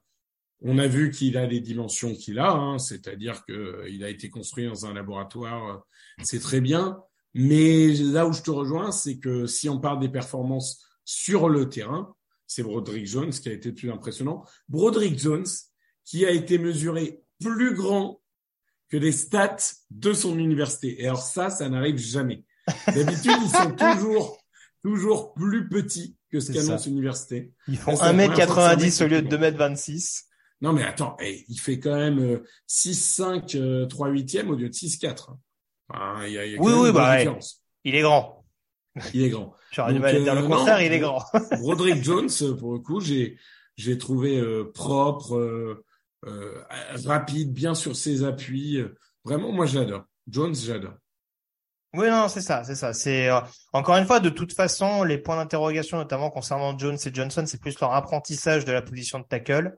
on 0.61 0.77
a 0.77 0.87
vu 0.87 1.11
qu'il 1.11 1.37
a 1.37 1.45
les 1.45 1.59
dimensions 1.59 2.13
qu'il 2.13 2.39
a, 2.39 2.51
hein, 2.51 2.77
c'est-à-dire 2.77 3.43
qu'il 3.45 4.03
a 4.03 4.09
été 4.09 4.29
construit 4.29 4.67
dans 4.67 4.85
un 4.85 4.93
laboratoire, 4.93 5.83
c'est 6.23 6.39
très 6.39 6.61
bien. 6.61 6.99
Mais 7.33 7.93
là 7.93 8.27
où 8.27 8.33
je 8.33 8.41
te 8.41 8.51
rejoins, 8.51 8.91
c'est 8.91 9.19
que 9.19 9.45
si 9.45 9.69
on 9.69 9.79
parle 9.79 9.99
des 9.99 10.09
performances 10.09 10.87
sur 11.05 11.49
le 11.49 11.69
terrain, 11.69 12.15
c'est 12.47 12.63
Broderick 12.63 13.05
Jones 13.05 13.29
qui 13.29 13.49
a 13.49 13.51
été 13.51 13.69
le 13.69 13.75
plus 13.75 13.91
impressionnant. 13.91 14.43
Broderick 14.69 15.19
Jones 15.19 15.45
qui 16.03 16.25
a 16.25 16.31
été 16.31 16.57
mesuré 16.57 17.21
plus 17.39 17.75
grand 17.75 18.21
que 18.89 18.97
les 18.97 19.11
stats 19.11 19.57
de 19.91 20.13
son 20.13 20.37
université. 20.37 21.01
Et 21.01 21.07
alors 21.07 21.21
ça, 21.21 21.49
ça 21.49 21.69
n'arrive 21.69 21.97
jamais. 21.97 22.43
D'habitude, 22.87 23.37
ils 23.41 23.49
sont 23.49 23.71
toujours, 23.71 24.37
toujours 24.83 25.33
plus 25.33 25.67
petits 25.69 26.17
que 26.31 26.39
ce 26.39 26.51
qu'annonce 26.51 26.87
l'université. 26.87 27.53
Ils 27.67 27.77
font 27.77 27.93
1m90 27.93 29.03
au 29.03 29.07
lieu 29.07 29.21
de 29.21 29.37
2m26. 29.37 30.23
Non, 30.61 30.73
mais 30.73 30.83
attends, 30.83 31.15
eh, 31.21 31.45
il 31.47 31.59
fait 31.59 31.79
quand 31.79 31.95
même 31.95 32.41
6-5, 32.67 33.87
3 33.87 34.09
8e 34.09 34.47
au 34.47 34.55
lieu 34.55 34.69
de 34.69 34.73
6-4 34.73 35.37
oui, 35.89 36.57
oui, 36.59 36.91
bah, 36.91 37.21
il 37.83 37.95
est 37.95 38.01
grand. 38.01 38.43
Il 39.13 39.23
est 39.23 39.29
grand. 39.29 39.55
J'aurais 39.71 39.93
du 39.93 39.99
mal 39.99 40.15
à 40.15 40.19
dire 40.19 40.35
le 40.35 40.41
euh, 40.43 40.47
contraire, 40.47 40.81
il 40.81 40.91
est 40.91 40.99
grand. 40.99 41.23
Roderick 41.61 42.03
Jones, 42.03 42.29
pour 42.59 42.73
le 42.73 42.79
coup, 42.79 42.99
j'ai 42.99 43.37
j'ai 43.75 43.97
trouvé 43.97 44.37
euh, 44.37 44.71
propre, 44.73 45.35
euh, 45.35 45.85
euh, 46.25 46.63
rapide, 47.05 47.53
bien 47.53 47.75
sur 47.75 47.95
ses 47.95 48.23
appuis. 48.23 48.83
Vraiment, 49.23 49.51
moi, 49.51 49.65
j'adore. 49.65 50.03
Jones, 50.27 50.55
j'adore. 50.55 50.95
Oui, 51.93 52.09
non, 52.09 52.27
c'est 52.27 52.41
ça, 52.41 52.63
c'est 52.63 52.75
ça. 52.75 52.93
C'est 52.93 53.29
encore 53.71 53.95
une 53.95 54.05
fois, 54.05 54.19
de 54.19 54.29
toute 54.29 54.53
façon, 54.53 55.03
les 55.03 55.17
points 55.17 55.37
d'interrogation, 55.37 55.97
notamment 55.97 56.29
concernant 56.29 56.77
Jones 56.77 56.97
et 57.03 57.13
Johnson, 57.13 57.43
c'est 57.47 57.61
plus 57.61 57.79
leur 57.79 57.93
apprentissage 57.93 58.65
de 58.65 58.71
la 58.71 58.81
position 58.81 59.19
de 59.19 59.23
tackle. 59.23 59.77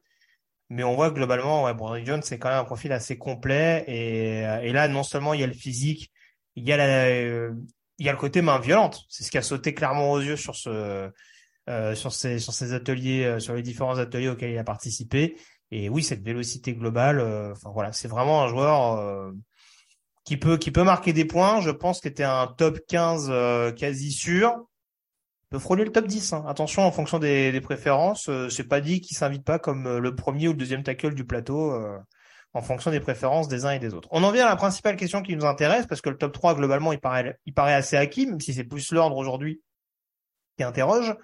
Mais 0.70 0.84
on 0.84 0.96
voit 0.96 1.12
globalement, 1.12 1.64
ouais, 1.64 1.74
Broderick 1.74 2.06
Jones, 2.06 2.22
c'est 2.24 2.38
quand 2.38 2.50
même 2.50 2.60
un 2.60 2.66
profil 2.66 2.92
assez 2.92 3.18
complet. 3.18 3.84
Et, 3.88 4.46
euh, 4.46 4.60
et 4.62 4.72
là, 4.72 4.88
non 4.88 5.04
seulement 5.04 5.34
il 5.34 5.42
y 5.42 5.44
a 5.44 5.48
le 5.48 5.54
physique, 5.54 6.12
il 6.56 6.68
y 6.68 6.74
a 6.74 6.78
euh, 6.78 7.54
il 8.00 8.06
y 8.06 8.10
a 8.10 8.12
le 8.14 8.18
côté 8.18 8.42
main 8.42 8.60
violente. 8.60 9.06
C'est 9.10 9.24
ce 9.24 9.32
qui 9.32 9.38
a 9.38 9.42
sauté 9.42 9.74
clairement 9.74 10.12
aux 10.12 10.22
yeux 10.22 10.38
sur 10.38 10.56
ce, 10.56 11.10
euh, 11.70 11.96
sur 11.96 12.14
ces, 12.14 12.40
sur 12.40 12.54
ces 12.54 12.74
ateliers, 12.74 13.26
euh, 13.26 13.40
sur 13.40 13.54
les 13.54 13.62
différents 13.62 13.98
ateliers 13.98 14.30
auxquels 14.30 14.52
il 14.52 14.58
a 14.58 14.64
participé. 14.64 15.38
Et 15.72 15.90
oui, 15.90 16.04
cette 16.04 16.24
vélocité 16.24 16.74
globale. 16.74 17.22
Enfin 17.52 17.70
voilà, 17.72 17.92
c'est 17.94 18.08
vraiment 18.08 18.44
un 18.44 18.48
joueur 18.48 19.34
qui 20.26 20.38
peut, 20.38 20.58
qui 20.58 20.72
peut 20.72 20.84
marquer 20.84 21.14
des 21.14 21.26
points. 21.26 21.62
Je 21.62 21.70
pense 21.70 22.02
qu'il 22.02 22.12
était 22.12 22.24
un 22.24 22.48
top 22.48 22.80
15 22.88 23.76
quasi 23.76 24.12
sûr 24.12 24.66
peut 25.50 25.60
frôler 25.60 25.84
le 25.84 25.92
top 25.92 26.08
10. 26.08 26.34
Hein. 26.34 26.46
Attention, 26.48 26.84
en 26.84 26.92
fonction 26.92 27.20
des, 27.20 27.52
des 27.52 27.62
préférences, 27.62 28.30
euh, 28.30 28.50
c'est 28.50 28.68
pas 28.68 28.82
dit 28.82 29.02
qu'il 29.02 29.18
s'invite 29.18 29.44
pas 29.44 29.60
comme 29.60 29.88
euh, 29.88 30.00
le 30.00 30.16
premier 30.16 30.48
ou 30.48 30.52
le 30.52 30.58
deuxième 30.58 30.84
tackle 30.84 31.16
du 31.16 31.26
plateau 31.26 31.74
euh, 31.74 31.98
en 32.54 32.62
fonction 32.62 32.92
des 32.92 33.00
préférences 33.00 33.48
des 33.48 33.66
uns 33.66 33.72
et 33.72 33.80
des 33.80 33.94
autres. 33.94 34.08
On 34.12 34.24
en 34.24 34.32
vient 34.32 34.46
à 34.46 34.50
la 34.50 34.56
principale 34.56 34.96
question 34.96 35.22
qui 35.22 35.36
nous 35.36 35.46
intéresse 35.46 35.88
parce 35.88 36.02
que 36.02 36.10
le 36.10 36.18
top 36.18 36.34
3 36.34 36.56
globalement 36.56 36.94
il 36.94 37.00
paraît 37.00 37.38
il 37.46 37.54
paraît 37.54 37.74
assez 37.74 37.96
acquis 37.96 38.26
même 38.26 38.40
si 38.40 38.54
c'est 38.54 38.64
plus 38.64 38.92
l'ordre 38.92 39.18
aujourd'hui 39.18 39.62
qui 40.58 40.64
interroge. 40.64 41.16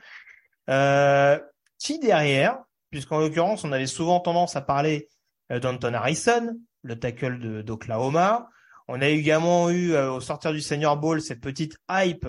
Euh, 0.70 1.40
qui 1.78 2.00
derrière 2.00 2.58
puisqu'en 2.96 3.20
l'occurrence 3.20 3.66
on 3.66 3.74
avait 3.74 3.88
souvent 3.88 4.22
tendance 4.22 4.56
à 4.56 4.62
parler 4.62 5.10
d'Anton 5.50 5.94
Harrison, 5.94 6.56
le 6.82 6.98
tackle 6.98 7.62
d'Oklahoma. 7.62 8.48
On 8.88 9.02
a 9.02 9.08
également 9.10 9.70
eu 9.70 9.98
au 9.98 10.22
sortir 10.22 10.54
du 10.54 10.62
Senior 10.62 10.96
Bowl 10.96 11.22
cette 11.22 11.42
petite 11.42 11.76
hype 11.92 12.26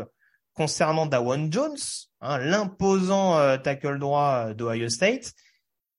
concernant 0.54 1.06
Dawan 1.06 1.52
Jones, 1.52 1.76
hein, 2.20 2.38
l'imposant 2.38 3.38
euh, 3.38 3.58
tackle 3.58 4.00
droit 4.00 4.48
euh, 4.48 4.54
d'Ohio 4.54 4.88
State. 4.88 5.34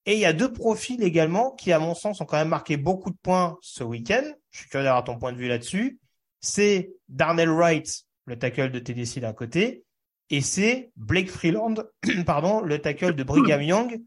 Et 0.04 0.14
il 0.14 0.18
y 0.20 0.26
a 0.26 0.34
deux 0.34 0.52
profils 0.52 1.02
également 1.02 1.52
qui, 1.52 1.72
à 1.72 1.78
mon 1.78 1.94
sens, 1.94 2.20
ont 2.20 2.26
quand 2.26 2.36
même 2.36 2.48
marqué 2.48 2.76
beaucoup 2.76 3.10
de 3.10 3.16
points 3.22 3.56
ce 3.62 3.82
week-end. 3.82 4.24
Je 4.50 4.58
suis 4.58 4.68
curieux 4.68 4.84
d'avoir 4.84 5.04
ton 5.04 5.16
point 5.16 5.32
de 5.32 5.38
vue 5.38 5.48
là-dessus. 5.48 5.98
C'est 6.40 6.90
Darnell 7.08 7.48
Wright, 7.50 8.04
le 8.26 8.38
tackle 8.38 8.70
de 8.70 8.78
Tennessee 8.80 9.20
d'un 9.20 9.32
côté, 9.32 9.84
et 10.28 10.42
c'est 10.42 10.90
Blake 10.96 11.30
Freeland, 11.30 11.74
pardon, 12.26 12.60
le 12.60 12.78
tackle 12.80 13.14
de 13.14 13.22
Brigham 13.22 13.62
Young 13.62 14.02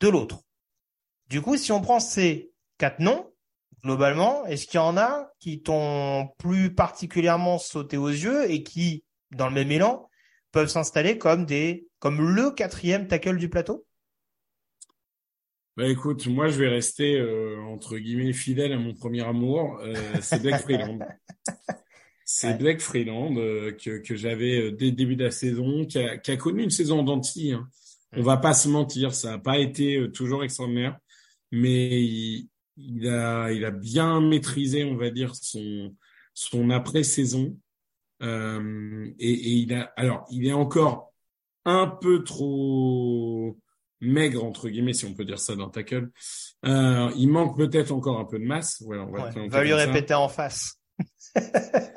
de 0.00 0.08
l'autre. 0.08 0.40
Du 1.28 1.42
coup, 1.42 1.56
si 1.56 1.72
on 1.72 1.80
prend 1.80 2.00
ces 2.00 2.52
quatre 2.78 3.00
noms, 3.00 3.30
globalement, 3.82 4.46
est-ce 4.46 4.66
qu'il 4.66 4.78
y 4.78 4.82
en 4.82 4.96
a 4.96 5.30
qui 5.40 5.62
t'ont 5.62 6.28
plus 6.38 6.74
particulièrement 6.74 7.58
sauté 7.58 7.96
aux 7.96 8.08
yeux 8.08 8.50
et 8.50 8.62
qui, 8.62 9.04
dans 9.30 9.48
le 9.48 9.54
même 9.54 9.70
élan, 9.70 10.08
peuvent 10.52 10.68
s'installer 10.68 11.18
comme 11.18 11.44
des 11.44 11.86
comme 11.98 12.34
le 12.34 12.50
quatrième 12.50 13.06
tackle 13.08 13.36
du 13.36 13.48
plateau? 13.48 13.84
Bah 15.76 15.86
écoute, 15.86 16.26
moi 16.26 16.48
je 16.48 16.58
vais 16.58 16.68
rester 16.68 17.16
euh, 17.18 17.60
entre 17.60 17.98
guillemets 17.98 18.32
fidèle 18.32 18.72
à 18.72 18.78
mon 18.78 18.94
premier 18.94 19.22
amour, 19.22 19.78
euh, 19.82 19.94
c'est 20.20 20.42
Blake 20.42 20.62
Freeland. 20.62 20.98
c'est 22.24 22.58
Blake 22.58 22.80
Freeland 22.80 23.34
que, 23.34 23.98
que 23.98 24.16
j'avais 24.16 24.72
dès 24.72 24.86
le 24.86 24.92
début 24.92 25.14
de 25.14 25.24
la 25.24 25.30
saison, 25.30 25.84
qui 25.84 25.98
a, 25.98 26.18
qui 26.18 26.32
a 26.32 26.36
connu 26.36 26.64
une 26.64 26.70
saison 26.70 27.02
d'anti. 27.04 27.52
Hein. 27.52 27.68
On 28.16 28.22
va 28.22 28.36
pas 28.36 28.54
se 28.54 28.68
mentir, 28.68 29.14
ça 29.14 29.32
n'a 29.32 29.38
pas 29.38 29.58
été 29.58 30.10
toujours 30.12 30.42
extraordinaire, 30.42 30.96
mais 31.52 32.02
il, 32.02 32.48
il, 32.76 33.08
a, 33.08 33.52
il 33.52 33.64
a 33.64 33.70
bien 33.70 34.20
maîtrisé, 34.20 34.84
on 34.84 34.96
va 34.96 35.10
dire, 35.10 35.34
son, 35.34 35.94
son 36.34 36.70
après-saison. 36.70 37.56
Euh, 38.22 39.08
et, 39.18 39.32
et, 39.32 39.52
il 39.52 39.74
a, 39.74 39.92
alors, 39.96 40.26
il 40.30 40.46
est 40.46 40.52
encore 40.52 41.12
un 41.64 41.86
peu 41.86 42.24
trop 42.24 43.58
maigre 44.00 44.44
entre 44.44 44.68
guillemets, 44.68 44.92
si 44.92 45.04
on 45.04 45.14
peut 45.14 45.24
dire 45.24 45.38
ça 45.38 45.56
d'un 45.56 45.68
tackle. 45.68 46.10
Euh, 46.64 47.10
il 47.16 47.28
manque 47.28 47.56
peut-être 47.56 47.92
encore 47.92 48.18
un 48.18 48.24
peu 48.24 48.38
de 48.38 48.44
masse. 48.44 48.82
Ouais, 48.86 48.98
on 48.98 49.10
va, 49.10 49.30
va 49.30 49.64
lui 49.64 49.74
répéter 49.74 50.14
en 50.14 50.28
face. 50.28 50.80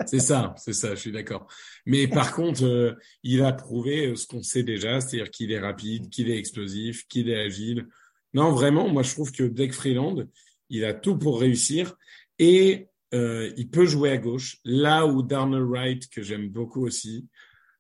C'est 0.06 0.20
ça, 0.20 0.54
c'est 0.58 0.74
ça, 0.74 0.96
je 0.96 1.00
suis 1.00 1.12
d'accord. 1.12 1.48
Mais 1.86 2.08
par 2.08 2.34
contre, 2.34 2.64
euh, 2.64 2.94
il 3.24 3.42
a 3.42 3.54
prouvé 3.54 4.08
euh, 4.08 4.16
ce 4.16 4.28
qu'on 4.28 4.44
sait 4.44 4.64
déjà, 4.64 5.02
c'est-à-dire 5.02 5.32
qu'il 5.32 5.52
est 5.52 5.60
rapide, 5.60 6.10
qu'il 6.10 6.30
est 6.30 6.38
explosif, 6.38 7.08
qu'il 7.08 7.30
est 7.30 7.40
agile. 7.40 7.88
Non, 8.34 8.52
vraiment, 8.52 8.90
moi 8.90 9.04
je 9.04 9.12
trouve 9.12 9.32
que 9.32 9.44
Deck 9.44 9.74
Freeland, 9.74 10.26
il 10.70 10.86
a 10.86 10.94
tout 10.94 11.18
pour 11.18 11.40
réussir 11.40 11.96
et 12.40 12.88
euh, 13.14 13.52
il 13.58 13.70
peut 13.70 13.86
jouer 13.86 14.12
à 14.12 14.18
gauche. 14.18 14.58
Là 14.64 15.06
où 15.06 15.22
Darnell 15.22 15.64
Wright, 15.64 16.10
que 16.10 16.22
j'aime 16.22 16.50
beaucoup 16.50 16.86
aussi, 16.86 17.28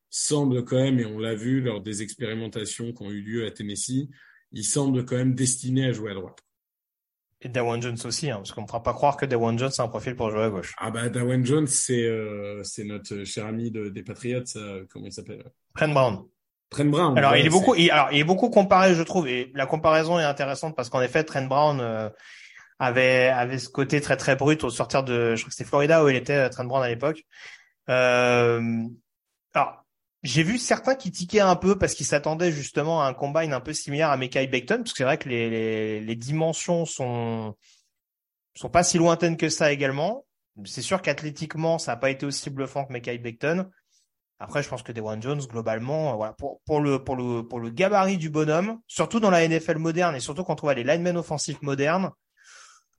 semble 0.10 0.66
quand 0.66 0.78
même, 0.78 1.00
et 1.00 1.06
on 1.06 1.20
l'a 1.20 1.36
vu 1.36 1.62
lors 1.62 1.82
des 1.82 2.02
expérimentations 2.02 2.92
qui 2.92 3.04
ont 3.04 3.12
eu 3.12 3.22
lieu 3.22 3.46
à 3.46 3.52
Tennessee, 3.52 4.10
il 4.52 4.66
semble 4.66 5.06
quand 5.06 5.16
même 5.16 5.36
destiné 5.36 5.86
à 5.86 5.94
jouer 5.94 6.12
à 6.12 6.16
droite. 6.16 6.40
Et 7.44 7.50
Dawan 7.50 7.82
Jones 7.82 7.98
aussi, 8.06 8.30
hein, 8.30 8.38
parce 8.38 8.52
qu'on 8.52 8.62
ne 8.62 8.68
fera 8.68 8.84
pas 8.84 8.94
croire 8.94 9.18
que 9.18 9.26
Dawan 9.26 9.58
Jones 9.58 9.72
a 9.78 9.82
un 9.82 9.88
profil 9.88 10.16
pour 10.16 10.30
jouer 10.30 10.44
à 10.44 10.50
gauche. 10.50 10.76
Ah 10.78 10.92
bah 10.92 11.10
Dawan 11.10 11.44
Jones, 11.44 11.68
c'est 11.68 12.06
euh, 12.06 12.62
c'est 12.64 12.84
notre 12.84 13.24
cher 13.24 13.48
ami 13.48 13.72
de, 13.72 13.90
des 13.90 14.04
Patriots, 14.04 14.44
comment 14.92 15.08
il 15.08 15.12
s'appelle? 15.12 15.44
Trent 15.76 15.90
Brown. 15.90 16.24
Trent 16.70 16.86
Brown. 16.86 17.18
Alors 17.18 17.36
il 17.36 17.46
est 17.46 17.50
beaucoup, 17.50 17.74
il, 17.76 17.90
alors 17.90 18.10
il 18.12 18.20
est 18.20 18.24
beaucoup 18.24 18.50
comparé, 18.50 18.94
je 18.94 19.02
trouve, 19.02 19.28
et 19.28 19.52
la 19.56 19.66
comparaison 19.66 20.20
est 20.20 20.24
intéressante 20.24 20.76
parce 20.76 20.90
qu'en 20.90 21.02
effet, 21.02 21.24
Trent 21.24 21.48
Brown 21.48 21.80
euh, 21.82 22.10
avait 22.78 23.28
avait 23.28 23.58
ce 23.58 23.70
côté 23.70 24.02
très 24.02 24.18
très 24.18 24.36
brut 24.36 24.64
au 24.64 24.70
sortir 24.70 25.04
de, 25.04 25.36
je 25.36 25.42
crois 25.42 25.50
que 25.50 25.56
c'était 25.56 25.68
Florida 25.68 26.04
où 26.04 26.10
il 26.10 26.16
était 26.16 26.48
Trent 26.50 26.66
Brown 26.66 26.84
à 26.84 26.90
l'époque. 26.90 27.24
Euh, 27.90 28.84
alors 29.54 29.81
j'ai 30.24 30.44
vu 30.44 30.58
certains 30.58 30.96
qui 30.96 31.12
tiquaient 31.12 31.40
un 31.40 31.56
peu 31.56 31.78
parce 31.78 31.96
qu'ils 31.96 32.06
s'attendaient 32.06 32.52
justement 32.52 33.02
à 33.02 33.08
un 33.08 33.14
combine 33.14 33.54
un 33.54 33.60
peu 33.60 33.74
similaire 33.74 34.12
à 34.12 34.18
Mekai 34.18 34.48
Becton, 34.48 34.78
parce 34.78 34.92
que 34.92 34.98
c'est 34.98 35.04
vrai 35.04 35.18
que 35.18 35.30
les, 35.30 35.50
les, 35.50 36.00
les, 36.02 36.16
dimensions 36.16 36.86
sont 36.86 37.56
sont 38.54 38.70
pas 38.70 38.84
si 38.84 38.98
lointaines 38.98 39.38
que 39.38 39.50
ça 39.50 39.72
également. 39.72 40.26
C'est 40.66 40.82
sûr 40.82 41.02
qu'athlétiquement, 41.02 41.80
ça 41.80 41.94
n'a 41.94 41.98
pas 41.98 42.10
été 42.10 42.26
aussi 42.26 42.50
bluffant 42.50 42.86
que 42.86 42.94
Mekai 42.94 43.18
Becton. 43.18 43.70
Après, 44.40 44.64
je 44.64 44.70
pense 44.70 44.84
que 44.84 44.92
Dewan 44.92 45.22
Jones, 45.22 45.42
globalement, 45.42 46.16
voilà, 46.18 46.34
pour, 46.34 46.62
pour, 46.66 46.82
le, 46.82 47.04
pour, 47.04 47.16
le, 47.16 47.48
pour 47.48 47.60
le 47.60 47.70
gabarit 47.70 48.18
du 48.18 48.30
bonhomme, 48.30 48.80
surtout 48.88 49.20
dans 49.20 49.30
la 49.30 49.48
NFL 49.48 49.78
moderne 49.78 50.16
et 50.16 50.20
surtout 50.20 50.44
quand 50.44 50.64
on 50.64 50.68
voit 50.68 50.74
les 50.74 50.84
linemen 50.84 51.16
offensifs 51.18 51.62
modernes, 51.62 52.12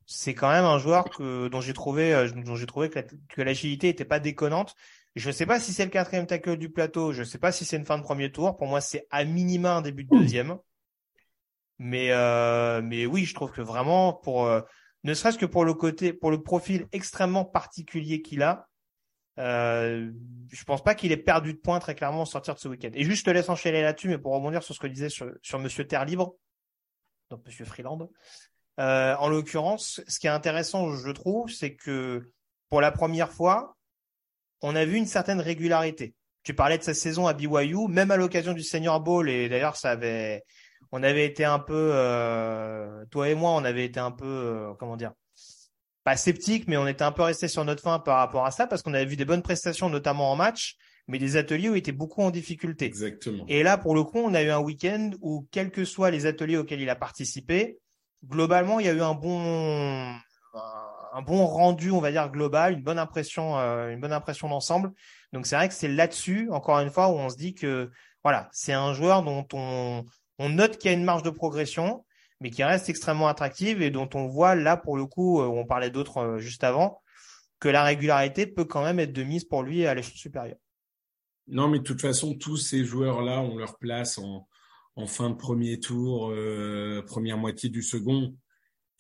c'est 0.07 0.35
quand 0.35 0.51
même 0.51 0.65
un 0.65 0.79
joueur 0.79 1.11
que, 1.11 1.49
dont 1.49 1.61
j'ai 1.61 1.73
trouvé, 1.73 2.15
euh, 2.15 2.31
dont 2.31 2.57
j'ai 2.57 2.67
trouvé 2.67 2.91
que 2.91 3.43
l'agilité 3.43 3.89
était 3.89 4.05
pas 4.05 4.21
déconnante. 4.21 4.75
Je 5.15 5.29
ne 5.29 5.33
sais 5.33 5.47
pas 5.47 5.61
si 5.61 5.73
c'est 5.73 5.85
le 5.85 5.91
quatrième 5.91 6.27
tackle 6.27 6.57
du 6.57 6.71
plateau. 6.71 7.13
Je 7.13 7.21
ne 7.21 7.25
sais 7.25 7.39
pas 7.39 7.53
si 7.53 7.65
c'est 7.65 7.77
une 7.77 7.85
fin 7.85 7.99
de 7.99 8.03
premier 8.03 8.33
tour. 8.33 8.57
Pour 8.57 8.67
moi, 8.67 8.81
c'est 8.81 9.07
à 9.11 9.25
minima 9.25 9.75
un 9.75 9.83
début 9.83 10.05
de 10.05 10.17
deuxième. 10.17 10.59
Mais 11.79 12.13
euh, 12.13 12.81
mais 12.83 13.07
oui, 13.07 13.25
je 13.25 13.35
trouve 13.35 13.51
que 13.51 13.61
vraiment 13.61 14.13
pour 14.13 14.47
euh, 14.47 14.61
ne 15.05 15.15
serait-ce 15.15 15.39
que 15.39 15.47
pour 15.47 15.65
le 15.65 15.75
côté 15.75 16.13
pour 16.13 16.31
le 16.31 16.43
profil 16.43 16.87
extrêmement 16.93 17.45
particulier 17.45 18.23
qu'il 18.23 18.43
a, 18.43 18.69
euh, 19.39 20.13
je 20.51 20.65
pense 20.65 20.85
pas 20.85 20.95
qu'il 20.95 21.11
ait 21.13 21.17
perdu 21.17 21.55
de 21.55 21.59
points 21.59 21.81
très 21.81 21.95
clairement 21.95 22.23
au 22.23 22.27
sortir 22.27 22.55
de 22.55 22.61
ce 22.61 22.69
week-end. 22.69 22.91
Et 22.95 23.05
juste 23.05 23.21
je 23.21 23.25
te 23.25 23.31
laisse 23.31 23.49
enchaîner 23.49 23.83
là-dessus, 23.83 24.09
mais 24.09 24.19
pour 24.19 24.33
rebondir 24.33 24.63
sur 24.63 24.75
ce 24.75 24.81
que 24.81 24.87
disait 24.87 25.09
sur, 25.09 25.31
sur 25.43 25.59
Monsieur 25.59 25.87
Terre 25.87 26.05
Libre, 26.05 26.37
donc 27.31 27.45
Monsieur 27.47 27.65
Freeland. 27.65 28.09
Euh, 28.79 29.15
en 29.17 29.29
l'occurrence, 29.29 30.01
ce 30.07 30.19
qui 30.19 30.27
est 30.27 30.31
intéressant, 30.31 30.95
je 30.95 31.11
trouve, 31.11 31.51
c'est 31.51 31.75
que 31.75 32.31
pour 32.69 32.81
la 32.81 32.93
première 32.93 33.33
fois, 33.33 33.77
on 34.63 34.75
a 34.77 34.85
vu 34.85 34.97
une 34.97 35.07
certaine 35.07 35.41
régularité. 35.41 36.15
Tu 36.45 36.55
parlais 36.55 36.79
de 36.79 36.83
sa 36.83 36.95
saison 36.95 37.27
à 37.27 37.35
BYU, 37.35 37.89
même 37.89 38.11
à 38.11 38.17
l'occasion 38.17 38.53
du 38.53 38.63
Senior 38.63 39.01
Bowl, 39.01 39.29
et 39.29 39.49
d'ailleurs, 39.49 39.77
ça 39.77 39.91
avait, 39.91 40.43
on 40.91 41.03
avait 41.03 41.27
été 41.27 41.45
un 41.45 41.59
peu, 41.59 41.91
euh, 41.93 43.05
toi 43.11 43.29
et 43.29 43.35
moi, 43.35 43.53
on 43.53 43.65
avait 43.65 43.85
été 43.85 44.01
un 44.01 44.11
peu, 44.11 44.27
euh, 44.27 44.75
comment 44.79 44.97
dire, 44.97 45.13
pas 46.05 46.17
sceptique, 46.17 46.67
mais 46.67 46.77
on 46.77 46.87
était 46.87 47.05
un 47.05 47.13
peu 47.13 47.23
resté 47.23 47.47
sur 47.47 47.65
notre 47.65 47.83
fin 47.83 48.01
par 48.01 48.19
rapport 48.19 48.45
à 48.45 48.51
ça, 48.51 48.67
parce 48.67 48.83
qu'on 48.83 48.95
avait 48.95 49.05
vu 49.05 49.17
des 49.17 49.25
bonnes 49.25 49.43
prestations, 49.43 49.89
notamment 49.89 50.33
en 50.33 50.37
match, 50.37 50.77
mais 51.07 51.19
des 51.19 51.37
ateliers 51.37 51.69
où 51.69 51.75
il 51.75 51.79
était 51.79 51.93
beaucoup 51.93 52.23
en 52.23 52.31
difficulté. 52.31 52.87
Exactement. 52.87 53.45
Et 53.49 53.63
là, 53.63 53.79
pour 53.79 53.95
le 53.95 54.03
coup, 54.03 54.19
on 54.19 54.35
a 54.35 54.43
eu 54.43 54.51
un 54.51 54.61
week-end 54.61 55.11
où, 55.21 55.47
quels 55.53 55.71
que 55.71 55.85
soient 55.85 56.11
les 56.11 56.27
ateliers 56.27 56.57
auxquels 56.57 56.81
il 56.81 56.91
a 56.91 56.97
participé, 56.97 57.79
globalement, 58.25 58.81
il 58.81 58.87
y 58.87 58.89
a 58.89 58.93
eu 58.93 59.01
un 59.01 59.15
bon, 59.15 60.13
un 61.13 61.23
bon 61.23 61.47
rendu, 61.47 61.91
on 61.91 62.01
va 62.01 62.11
dire 62.11 62.31
global, 62.31 62.73
une 62.73 62.83
bonne 62.83 62.99
impression, 62.99 63.59
euh, 63.59 63.91
une 63.91 64.01
bonne 64.01 64.13
impression 64.13 64.49
d'ensemble. 64.49 64.93
Donc 65.33 65.47
c'est 65.47 65.57
vrai 65.57 65.69
que 65.69 65.75
c'est 65.75 65.89
là-dessus, 65.89 66.49
encore 66.51 66.81
une 66.81 66.91
fois, 66.91 67.09
où 67.09 67.15
on 67.15 67.29
se 67.29 67.37
dit 67.37 67.55
que 67.55 67.91
voilà, 68.25 68.49
c'est 68.53 68.73
un 68.73 68.95
joueur 68.95 69.23
dont 69.23 69.47
on, 69.53 70.05
on 70.39 70.49
note 70.49 70.79
qu'il 70.79 70.91
y 70.91 70.95
a 70.95 70.97
une 70.97 71.05
marge 71.05 71.23
de 71.23 71.31
progression, 71.31 72.05
mais 72.41 72.51
qui 72.51 72.65
reste 72.65 72.89
extrêmement 72.89 73.29
attractive 73.29 73.83
et 73.83 73.91
dont 73.91 74.09
on 74.15 74.27
voit 74.27 74.55
là 74.55 74.77
pour 74.77 74.97
le 74.97 75.07
coup, 75.07 75.41
euh, 75.41 75.47
on 75.47 75.67
parlait 75.67 75.91
d'autres 75.91 76.19
euh, 76.19 76.39
juste 76.39 76.65
avant, 76.65 77.03
que 77.61 77.69
la 77.69 77.85
régularité 77.85 78.47
peut 78.47 78.65
quand 78.65 78.83
même 78.83 78.99
être 78.99 79.13
de 79.13 79.23
mise 79.23 79.45
pour 79.45 79.63
lui 79.63 79.87
à 79.87 79.95
l'échelle 79.95 80.17
supérieure. 80.17 80.59
Non, 81.47 81.69
mais 81.69 81.79
de 81.79 81.85
toute 81.85 82.01
façon, 82.01 82.35
tous 82.35 82.57
ces 82.57 82.85
joueurs-là 82.85 83.41
ont 83.41 83.57
leur 83.57 83.77
place 83.77 84.19
en 84.19 85.07
fin 85.07 85.31
de 85.31 85.35
premier 85.35 85.81
tour, 85.81 86.33
première 87.07 87.37
moitié 87.37 87.69
du 87.69 87.83
second. 87.83 88.33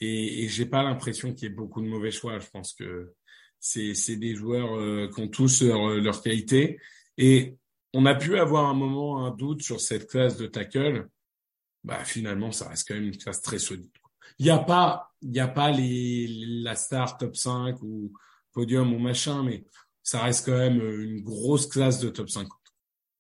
Et, 0.03 0.43
et 0.43 0.49
j'ai 0.49 0.67
pas 0.67 0.83
l'impression 0.83 1.33
qu'il 1.33 1.49
y 1.49 1.53
ait 1.53 1.55
beaucoup 1.55 1.81
de 1.81 1.87
mauvais 1.87 2.11
choix. 2.11 2.39
Je 2.39 2.49
pense 2.51 2.73
que 2.73 3.13
c'est 3.61 4.17
des 4.17 4.35
joueurs 4.35 4.77
euh, 4.77 5.09
qui 5.15 5.21
ont 5.21 5.29
tous 5.29 5.63
leur, 5.63 5.89
leur 5.91 6.21
qualité. 6.23 6.81
Et 7.17 7.57
on 7.95 8.05
a 8.07 8.15
pu 8.15 8.39
avoir 8.39 8.69
un 8.69 8.75
moment 8.75 9.25
un 9.25 9.31
doute 9.31 9.63
sur 9.63 9.81
cette 9.81 10.09
classe 10.09 10.37
de 10.37 10.47
tackle. 10.47 11.09
Bah 11.85 12.05
finalement, 12.05 12.51
ça 12.51 12.69
reste 12.69 12.89
quand 12.89 12.95
même 12.95 13.05
une 13.05 13.17
classe 13.17 13.43
très 13.43 13.59
solide. 13.59 13.91
Il 14.39 14.45
n'y 14.45 14.51
a 14.51 14.59
pas 14.59 15.13
il 15.21 15.35
y 15.35 15.41
a 15.41 15.49
pas 15.49 15.71
les 15.71 16.27
la 16.63 16.75
star 16.75 17.17
top 17.19 17.37
5 17.37 17.81
ou 17.83 18.13
podium 18.53 18.93
ou 18.93 18.99
machin, 18.99 19.45
mais 19.45 19.65
ça 20.03 20.23
reste 20.23 20.47
quand 20.47 20.59
même 20.59 20.81
une 20.81 21.23
grosse 21.23 21.67
classe 21.67 22.01
de 22.01 22.09
top 22.09 22.29
50. 22.29 22.51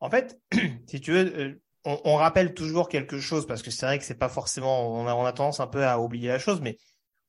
En 0.01 0.11
fait, 0.11 0.41
si 0.89 1.01
tu 1.01 1.13
veux, 1.13 1.39
euh, 1.39 1.62
on, 1.85 2.01
on, 2.05 2.17
rappelle 2.17 2.55
toujours 2.55 2.89
quelque 2.89 3.19
chose 3.19 3.47
parce 3.47 3.63
que 3.63 3.71
c'est 3.71 3.87
vrai 3.87 3.99
que 3.99 4.05
c'est 4.05 4.19
pas 4.19 4.29
forcément, 4.29 4.93
on 4.95 5.07
a, 5.07 5.15
on 5.15 5.25
a 5.25 5.33
tendance 5.33 5.61
un 5.61 5.67
peu 5.67 5.85
à 5.85 5.99
oublier 5.99 6.29
la 6.29 6.39
chose, 6.39 6.61
mais 6.61 6.79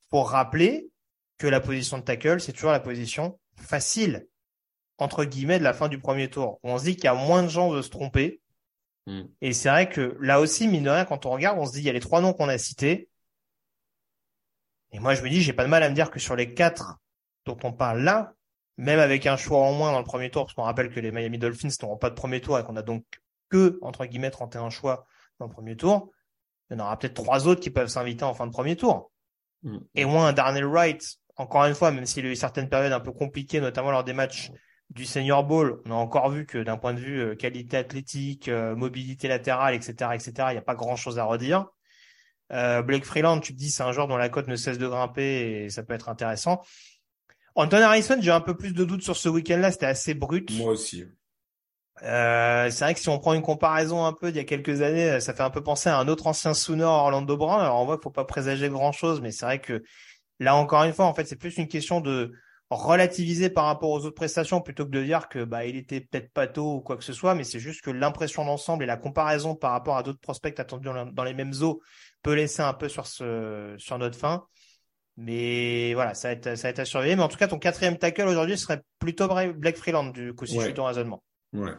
pour 0.09 0.29
rappeler 0.29 0.89
que 1.37 1.47
la 1.47 1.59
position 1.59 1.97
de 1.97 2.03
tackle, 2.03 2.39
c'est 2.39 2.53
toujours 2.53 2.71
la 2.71 2.79
position 2.79 3.39
facile 3.55 4.27
entre 4.97 5.25
guillemets 5.25 5.59
de 5.59 5.63
la 5.63 5.73
fin 5.73 5.89
du 5.89 5.99
premier 5.99 6.29
tour. 6.29 6.59
On 6.63 6.77
se 6.77 6.85
dit 6.85 6.95
qu'il 6.95 7.05
y 7.05 7.07
a 7.07 7.13
moins 7.13 7.43
de 7.43 7.47
gens 7.47 7.73
de 7.73 7.81
se 7.81 7.89
tromper. 7.89 8.41
Hmm. 9.05 9.23
Et 9.41 9.53
c'est 9.53 9.69
vrai 9.69 9.89
que 9.89 10.17
là 10.21 10.39
aussi, 10.39 10.67
mine 10.67 10.83
de 10.83 10.89
rien, 10.89 11.05
quand 11.05 11.25
on 11.25 11.31
regarde, 11.31 11.59
on 11.59 11.65
se 11.65 11.73
dit 11.73 11.79
il 11.79 11.85
y 11.85 11.89
a 11.89 11.93
les 11.93 11.99
trois 11.99 12.21
noms 12.21 12.33
qu'on 12.33 12.47
a 12.47 12.57
cités. 12.57 13.09
Et 14.91 14.99
moi, 14.99 15.15
je 15.15 15.23
me 15.23 15.29
dis, 15.29 15.41
j'ai 15.41 15.53
pas 15.53 15.63
de 15.63 15.69
mal 15.69 15.83
à 15.83 15.89
me 15.89 15.95
dire 15.95 16.11
que 16.11 16.19
sur 16.19 16.35
les 16.35 16.53
quatre 16.53 16.99
dont 17.45 17.57
on 17.63 17.73
parle 17.73 18.01
là, 18.03 18.33
même 18.77 18.99
avec 18.99 19.25
un 19.25 19.37
choix 19.37 19.59
en 19.59 19.73
moins 19.73 19.91
dans 19.91 19.99
le 19.99 20.05
premier 20.05 20.29
tour, 20.29 20.45
parce 20.45 20.53
qu'on 20.53 20.63
rappelle 20.63 20.89
que 20.89 20.99
les 20.99 21.11
Miami 21.11 21.37
Dolphins 21.37 21.69
n'auront 21.81 21.97
pas 21.97 22.09
de 22.09 22.15
premier 22.15 22.41
tour 22.41 22.57
et 22.59 22.63
qu'on 22.63 22.75
a 22.75 22.81
donc 22.81 23.03
que, 23.53 23.77
entre 23.83 24.05
guillemets, 24.05 24.31
31 24.31 24.71
choix 24.71 25.05
dans 25.39 25.45
le 25.45 25.51
premier 25.51 25.77
tour, 25.77 26.11
il 26.69 26.77
y 26.77 26.81
en 26.81 26.83
aura 26.83 26.97
peut-être 26.97 27.13
trois 27.13 27.47
autres 27.47 27.61
qui 27.61 27.69
peuvent 27.69 27.87
s'inviter 27.87 28.23
en 28.23 28.33
fin 28.33 28.47
de 28.47 28.51
premier 28.51 28.75
tour. 28.75 29.11
Mm. 29.61 29.77
Et 29.93 30.05
moins 30.05 30.27
un 30.27 30.33
Darnell 30.33 30.65
Wright, 30.65 31.03
encore 31.35 31.65
une 31.65 31.75
fois, 31.75 31.91
même 31.91 32.07
s'il 32.07 32.25
a 32.25 32.29
eu 32.29 32.35
certaines 32.35 32.67
périodes 32.67 32.91
un 32.91 32.99
peu 32.99 33.11
compliquées, 33.11 33.61
notamment 33.61 33.91
lors 33.91 34.03
des 34.03 34.13
matchs 34.13 34.51
du 34.89 35.05
Senior 35.05 35.43
Bowl, 35.43 35.81
on 35.85 35.91
a 35.91 35.95
encore 35.95 36.29
vu 36.31 36.45
que 36.45 36.57
d'un 36.57 36.77
point 36.77 36.93
de 36.93 36.99
vue 36.99 37.21
euh, 37.21 37.35
qualité 37.35 37.77
athlétique, 37.77 38.49
euh, 38.49 38.75
mobilité 38.75 39.27
latérale, 39.27 39.75
etc., 39.75 39.93
etc., 40.13 40.33
il 40.49 40.53
n'y 40.53 40.57
a 40.57 40.63
pas 40.63 40.75
grand 40.75 40.95
chose 40.95 41.19
à 41.19 41.25
redire. 41.25 41.67
Euh, 42.51 42.81
Blake 42.81 43.05
Freeland, 43.05 43.39
tu 43.39 43.53
te 43.53 43.57
dis, 43.57 43.69
c'est 43.69 43.83
un 43.83 43.91
joueur 43.91 44.07
dont 44.07 44.17
la 44.17 44.29
cote 44.29 44.47
ne 44.47 44.55
cesse 44.55 44.77
de 44.77 44.87
grimper 44.87 45.63
et 45.63 45.69
ça 45.69 45.83
peut 45.83 45.93
être 45.93 46.09
intéressant. 46.09 46.61
Anton 47.55 47.77
Harrison, 47.77 48.17
j'ai 48.19 48.31
un 48.31 48.41
peu 48.41 48.57
plus 48.57 48.73
de 48.73 48.83
doutes 48.83 49.03
sur 49.03 49.15
ce 49.15 49.29
week-end-là, 49.29 49.71
c'était 49.71 49.85
assez 49.85 50.15
brut. 50.15 50.51
Moi 50.57 50.71
aussi. 50.71 51.05
Euh, 52.01 52.69
c'est 52.71 52.83
vrai 52.83 52.93
que 52.95 52.99
si 52.99 53.09
on 53.09 53.19
prend 53.19 53.33
une 53.33 53.43
comparaison 53.43 54.05
un 54.05 54.13
peu 54.13 54.31
d'il 54.31 54.37
y 54.37 54.41
a 54.41 54.45
quelques 54.45 54.81
années, 54.81 55.19
ça 55.19 55.33
fait 55.33 55.43
un 55.43 55.51
peu 55.51 55.61
penser 55.61 55.89
à 55.89 55.97
un 55.97 56.07
autre 56.07 56.27
ancien 56.27 56.53
Sooner, 56.53 56.83
Orlando 56.83 57.37
Brown. 57.37 57.61
Alors 57.61 57.79
on 57.81 57.85
voit 57.85 57.97
qu'il 57.97 58.03
faut 58.03 58.09
pas 58.09 58.25
présager 58.25 58.69
grand 58.69 58.91
chose, 58.91 59.21
mais 59.21 59.31
c'est 59.31 59.45
vrai 59.45 59.59
que 59.59 59.83
là 60.39 60.55
encore 60.55 60.83
une 60.83 60.93
fois, 60.93 61.05
en 61.05 61.13
fait, 61.13 61.25
c'est 61.25 61.35
plus 61.35 61.57
une 61.57 61.67
question 61.67 62.01
de 62.01 62.31
relativiser 62.69 63.51
par 63.51 63.65
rapport 63.65 63.91
aux 63.91 63.99
autres 63.99 64.15
prestations 64.15 64.59
plutôt 64.59 64.85
que 64.85 64.89
de 64.89 65.03
dire 65.03 65.29
que 65.29 65.43
bah 65.43 65.65
il 65.65 65.75
était 65.75 66.01
peut-être 66.01 66.33
pas 66.33 66.47
tôt 66.47 66.77
ou 66.77 66.81
quoi 66.81 66.97
que 66.97 67.03
ce 67.03 67.13
soit, 67.13 67.35
mais 67.35 67.43
c'est 67.43 67.59
juste 67.59 67.81
que 67.81 67.91
l'impression 67.91 68.43
d'ensemble 68.43 68.83
et 68.83 68.87
la 68.87 68.97
comparaison 68.97 69.55
par 69.55 69.71
rapport 69.71 69.95
à 69.95 70.01
d'autres 70.01 70.19
prospects 70.19 70.59
attendus 70.59 70.89
dans 71.11 71.23
les 71.23 71.33
mêmes 71.35 71.53
eaux 71.61 71.81
peut 72.23 72.33
laisser 72.33 72.63
un 72.63 72.73
peu 72.73 72.89
sur 72.89 73.05
ce 73.05 73.75
sur 73.77 73.99
notre 73.99 74.17
fin. 74.17 74.45
Mais 75.15 75.93
voilà, 75.93 76.15
ça 76.15 76.29
va 76.29 76.33
être, 76.33 76.57
ça 76.57 76.63
va 76.63 76.69
être 76.69 76.79
à 76.79 76.85
surveiller. 76.85 77.15
Mais 77.15 77.21
en 77.21 77.27
tout 77.27 77.37
cas, 77.37 77.47
ton 77.47 77.59
quatrième 77.59 77.97
tackle 77.97 78.27
aujourd'hui 78.27 78.57
serait 78.57 78.81
plutôt 78.97 79.27
Black 79.27 79.77
Freeland, 79.77 80.09
du 80.09 80.33
coup, 80.33 80.47
si 80.47 80.55
je 80.55 80.61
suis 80.61 80.73
ton 80.73 80.85
raisonnement. 80.85 81.21
Ouais. 81.53 81.73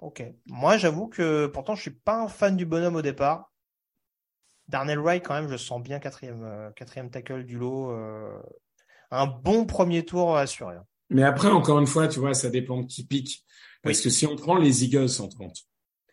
Ok. 0.00 0.22
Moi, 0.46 0.76
j'avoue 0.76 1.08
que 1.08 1.46
pourtant, 1.46 1.74
je 1.74 1.82
suis 1.82 1.90
pas 1.90 2.22
un 2.22 2.28
fan 2.28 2.56
du 2.56 2.66
bonhomme 2.66 2.96
au 2.96 3.02
départ. 3.02 3.52
Darnell 4.68 4.98
Wright, 4.98 5.22
quand 5.24 5.34
même, 5.34 5.50
je 5.50 5.56
sens 5.56 5.82
bien 5.82 5.98
quatrième, 5.98 6.42
euh, 6.42 6.70
quatrième 6.72 7.10
tackle 7.10 7.44
du 7.44 7.58
lot. 7.58 7.90
Euh, 7.92 8.38
un 9.10 9.26
bon 9.26 9.66
premier 9.66 10.04
tour 10.04 10.36
assuré. 10.36 10.76
Mais 11.10 11.22
après, 11.22 11.48
encore 11.48 11.78
une 11.78 11.86
fois, 11.86 12.08
tu 12.08 12.18
vois, 12.18 12.34
ça 12.34 12.50
dépend 12.50 12.80
de 12.80 12.86
qui 12.86 13.06
pique. 13.06 13.44
Parce 13.82 14.00
que 14.00 14.08
si 14.08 14.26
on 14.26 14.36
prend 14.36 14.56
les 14.56 14.84
Eagles 14.84 15.10
en 15.20 15.28
30, 15.28 15.56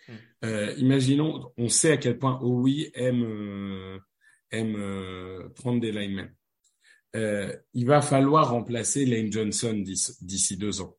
hmm. 0.07 0.13
euh, 0.43 0.73
imaginons, 0.77 1.51
on 1.57 1.69
sait 1.69 1.93
à 1.93 1.97
quel 1.97 2.17
point 2.17 2.39
Owi 2.41 2.91
aime, 2.93 3.99
aime 4.51 5.49
prendre 5.55 5.79
des 5.79 5.93
linemen. 5.93 6.33
il 7.13 7.85
va 7.85 8.01
falloir 8.01 8.51
remplacer 8.51 9.05
Lane 9.05 9.31
Johnson 9.31 9.81
d'ici 10.21 10.57
deux 10.57 10.81
ans. 10.81 10.97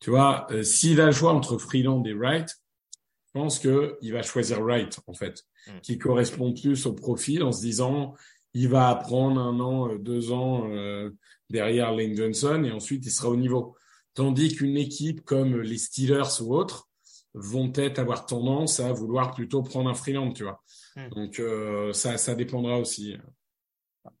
Tu 0.00 0.10
vois, 0.10 0.46
s'il 0.62 1.00
a 1.00 1.06
le 1.06 1.12
choix 1.12 1.32
entre 1.32 1.58
Freeland 1.58 2.02
et 2.04 2.14
Wright, 2.14 2.48
je 2.48 3.40
pense 3.40 3.58
qu'il 3.58 4.12
va 4.12 4.22
choisir 4.22 4.60
Wright, 4.60 4.98
en 5.06 5.14
fait. 5.14 5.44
Mm. 5.66 5.80
qui 5.82 5.98
correspond 5.98 6.54
plus 6.54 6.86
au 6.86 6.94
profil 6.94 7.42
en 7.42 7.52
se 7.52 7.60
disant 7.60 8.14
il 8.54 8.68
va 8.68 8.88
apprendre 8.88 9.40
un 9.40 9.60
an, 9.60 9.90
euh, 9.90 9.98
deux 9.98 10.32
ans 10.32 10.68
euh, 10.70 11.10
derrière 11.50 11.92
Lane 11.92 12.16
Johnson 12.16 12.64
et 12.64 12.72
ensuite 12.72 13.04
il 13.04 13.10
sera 13.10 13.28
au 13.28 13.36
niveau. 13.36 13.76
Tandis 14.14 14.56
qu'une 14.56 14.76
équipe 14.76 15.20
comme 15.22 15.60
les 15.60 15.76
Steelers 15.76 16.40
ou 16.40 16.54
autres 16.54 16.88
vont 17.34 17.70
peut-être 17.70 17.98
avoir 17.98 18.26
tendance 18.26 18.80
à 18.80 18.92
vouloir 18.92 19.34
plutôt 19.34 19.62
prendre 19.62 19.88
un 19.90 19.94
freelance, 19.94 20.34
tu 20.34 20.44
vois. 20.44 20.62
Mm. 20.96 21.08
Donc 21.10 21.38
euh, 21.38 21.92
ça, 21.92 22.16
ça 22.16 22.34
dépendra 22.34 22.78
aussi. 22.78 23.16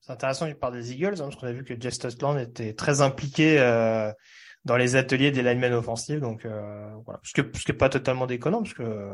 C'est 0.00 0.12
intéressant, 0.12 0.46
il 0.46 0.56
parle 0.56 0.74
des 0.74 0.92
Eagles, 0.92 1.14
hein, 1.14 1.24
parce 1.24 1.36
qu'on 1.36 1.46
a 1.46 1.52
vu 1.52 1.64
que 1.64 1.80
Jess 1.80 1.98
Tostland 1.98 2.38
était 2.38 2.74
très 2.74 3.00
impliqué 3.00 3.58
euh, 3.58 4.12
dans 4.64 4.76
les 4.76 4.96
ateliers 4.96 5.30
des 5.30 5.42
linemen 5.42 5.72
offensifs, 5.72 6.20
donc 6.20 6.44
euh, 6.44 6.90
voilà, 7.04 7.20
ce 7.22 7.32
qui 7.32 7.42
n'est 7.42 7.78
pas 7.78 7.88
totalement 7.88 8.26
déconnant, 8.26 8.62
parce 8.62 8.74
que 8.74 9.12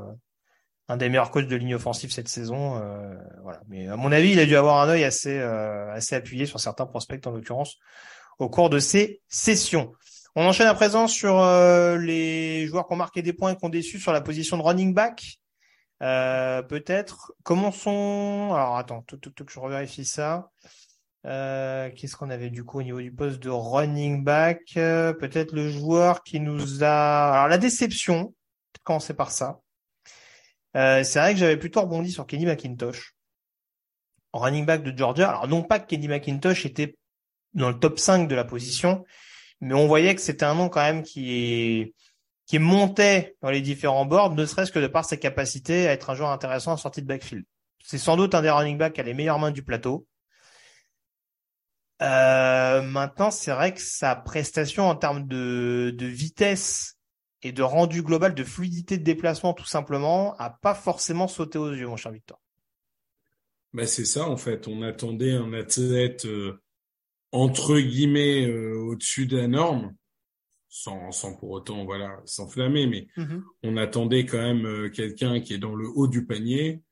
un 0.89 0.97
des 0.97 1.09
meilleurs 1.09 1.31
coachs 1.31 1.49
de 1.49 1.57
ligne 1.57 1.75
offensive 1.75 2.13
cette 2.13 2.29
saison. 2.29 2.77
Euh, 2.77 3.15
voilà. 3.43 3.61
Mais 3.69 3.89
à 3.89 3.97
mon 3.97 4.13
avis, 4.13 4.33
il 4.33 4.41
a 4.41 4.47
dû 4.47 4.57
avoir 4.57 4.81
un 4.81 4.89
œil 4.89 5.05
assez, 5.05 5.39
euh, 5.39 5.93
assez 5.93 6.15
appuyé 6.15 6.47
sur 6.47 6.61
certains 6.61 6.87
prospects, 6.87 7.27
en 7.27 7.33
l'occurrence, 7.33 7.77
au 8.39 8.49
cours 8.49 8.71
de 8.71 8.79
ces 8.79 9.21
sessions. 9.29 9.93
On 10.37 10.45
enchaîne 10.45 10.69
à 10.69 10.75
présent 10.75 11.09
sur 11.09 11.41
euh, 11.41 11.97
les 11.97 12.67
joueurs 12.67 12.87
qui 12.87 12.93
ont 12.93 12.97
marqué 12.97 13.23
des 13.23 13.33
points 13.33 13.53
et 13.53 13.57
qui 13.57 13.65
ont 13.65 13.71
déçu 13.71 13.99
sur 13.99 14.13
la 14.13 14.21
position 14.21 14.59
de 14.59 14.63
running 14.63 14.95
back. 14.95 15.39
Peut-être. 15.99 17.33
Commençons. 17.43 18.53
Alors 18.53 18.77
attends, 18.77 19.03
tout, 19.03 19.19
je 19.49 19.59
revérifie 19.59 20.05
ça. 20.05 20.51
Qu'est-ce 21.27 22.17
qu'on 22.17 22.31
avait 22.31 22.51
du 22.51 22.65
coup 22.65 22.79
au 22.79 22.83
niveau 22.83 23.01
du 23.01 23.13
poste 23.13 23.41
de 23.41 23.51
running 23.51 24.23
back 24.23 24.61
Peut-être 24.75 25.53
le 25.53 25.69
joueur 25.71 26.23
qui 26.23 26.41
nous 26.41 26.85
a. 26.85 27.33
Alors 27.33 27.49
la 27.49 27.59
déception. 27.59 28.27
Peut-être 28.73 28.85
commencer 28.85 29.15
par 29.15 29.31
ça. 29.31 29.61
Euh, 30.77 31.03
c'est 31.05 31.19
vrai 31.19 31.33
que 31.33 31.41
j'avais 31.41 31.57
plutôt 31.57 31.81
rebondi 31.81 32.13
sur 32.13 32.27
Kenny 32.27 32.45
McIntosh, 32.45 33.15
running 34.33 34.67
back 34.67 34.83
de 34.83 34.97
Georgia. 34.97 35.31
Alors 35.31 35.49
non 35.49 35.63
pas 35.63 35.81
que 35.81 35.87
Kenny 35.87 36.07
McIntosh 36.07 36.67
était 36.67 36.97
dans 37.55 37.71
le 37.71 37.79
top 37.79 37.99
5 37.99 38.29
de 38.29 38.35
la 38.35 38.45
position, 38.45 39.05
mais 39.61 39.73
on 39.73 39.87
voyait 39.87 40.15
que 40.15 40.21
c'était 40.21 40.45
un 40.45 40.55
nom 40.55 40.69
quand 40.69 40.83
même 40.83 41.03
qui 41.03 41.95
qui 42.45 42.59
montait 42.61 43.37
dans 43.43 43.51
les 43.51 43.61
différents 43.61 44.07
boards, 44.07 44.35
ne 44.35 44.47
serait-ce 44.47 44.71
que 44.71 44.79
de 44.79 44.87
par 44.87 45.05
ses 45.05 45.19
capacités 45.19 45.89
à 45.89 45.93
être 45.93 46.11
un 46.11 46.15
joueur 46.15 46.31
intéressant 46.31 46.73
en 46.73 46.77
sortie 46.77 47.03
de 47.03 47.07
backfield. 47.07 47.45
C'est 47.83 47.99
sans 47.99 48.17
doute 48.17 48.37
un 48.37 48.43
des 48.43 48.51
running 48.51 48.79
backs 48.79 48.99
a 48.99 49.03
les 49.03 49.15
meilleures 49.15 49.39
mains 49.39 49.51
du 49.51 49.65
plateau. 49.65 50.07
Euh, 52.03 52.83
maintenant, 52.83 53.31
c'est 53.31 53.53
vrai 53.53 53.73
que 53.73 53.81
sa 53.81 54.15
prestation 54.15 54.89
en 54.89 54.97
termes 54.97 55.27
de, 55.27 55.95
de 55.97 56.07
vitesse 56.07 56.99
et 57.43 57.53
de 57.53 57.63
rendu 57.63 58.03
global, 58.03 58.35
de 58.35 58.45
fluidité 58.45 58.99
de 58.99 59.05
déplacement 59.05 59.55
tout 59.55 59.67
simplement, 59.67 60.35
a 60.39 60.51
pas 60.51 60.75
forcément 60.75 61.29
sauté 61.29 61.59
aux 61.59 61.73
yeux, 61.73 61.87
mon 61.87 61.97
cher 61.97 62.13
Victor. 62.13 62.41
Ben 63.73 63.87
c'est 63.87 64.05
ça 64.05 64.29
en 64.29 64.37
fait. 64.37 64.69
On 64.69 64.83
attendait 64.83 65.33
un 65.33 65.53
athlète 65.53 66.25
euh, 66.25 66.63
entre 67.33 67.79
guillemets 67.79 68.47
euh, 68.47 68.75
au-dessus 68.79 69.27
de 69.27 69.37
la 69.37 69.49
norme, 69.49 69.95
sans, 70.69 71.13
sans 71.13 71.37
pour 71.37 71.51
autant 71.51 71.85
voilà 71.85 72.21
s'enflammer, 72.25 72.87
mais 72.87 73.07
mm-hmm. 73.17 73.43
on 73.65 73.77
attendait 73.77 74.25
quand 74.25 74.41
même 74.41 74.67
euh, 74.67 74.89
quelqu'un 74.89 75.41
qui 75.41 75.55
est 75.55 75.59
dans 75.59 75.75
le 75.75 75.89
haut 75.89 76.09
du 76.09 76.27
panier. 76.27 76.83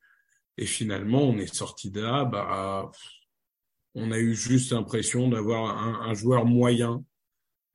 Et 0.56 0.66
finalement, 0.66 1.22
on 1.22 1.36
est 1.38 1.52
sorti 1.52 1.90
de 1.90 2.00
là. 2.00 2.24
Bah, 2.24 2.90
on 3.94 4.10
a 4.10 4.18
eu 4.18 4.34
juste 4.34 4.72
l'impression 4.72 5.28
d'avoir 5.28 5.78
un, 5.78 6.10
un 6.10 6.14
joueur 6.14 6.44
moyen 6.44 7.04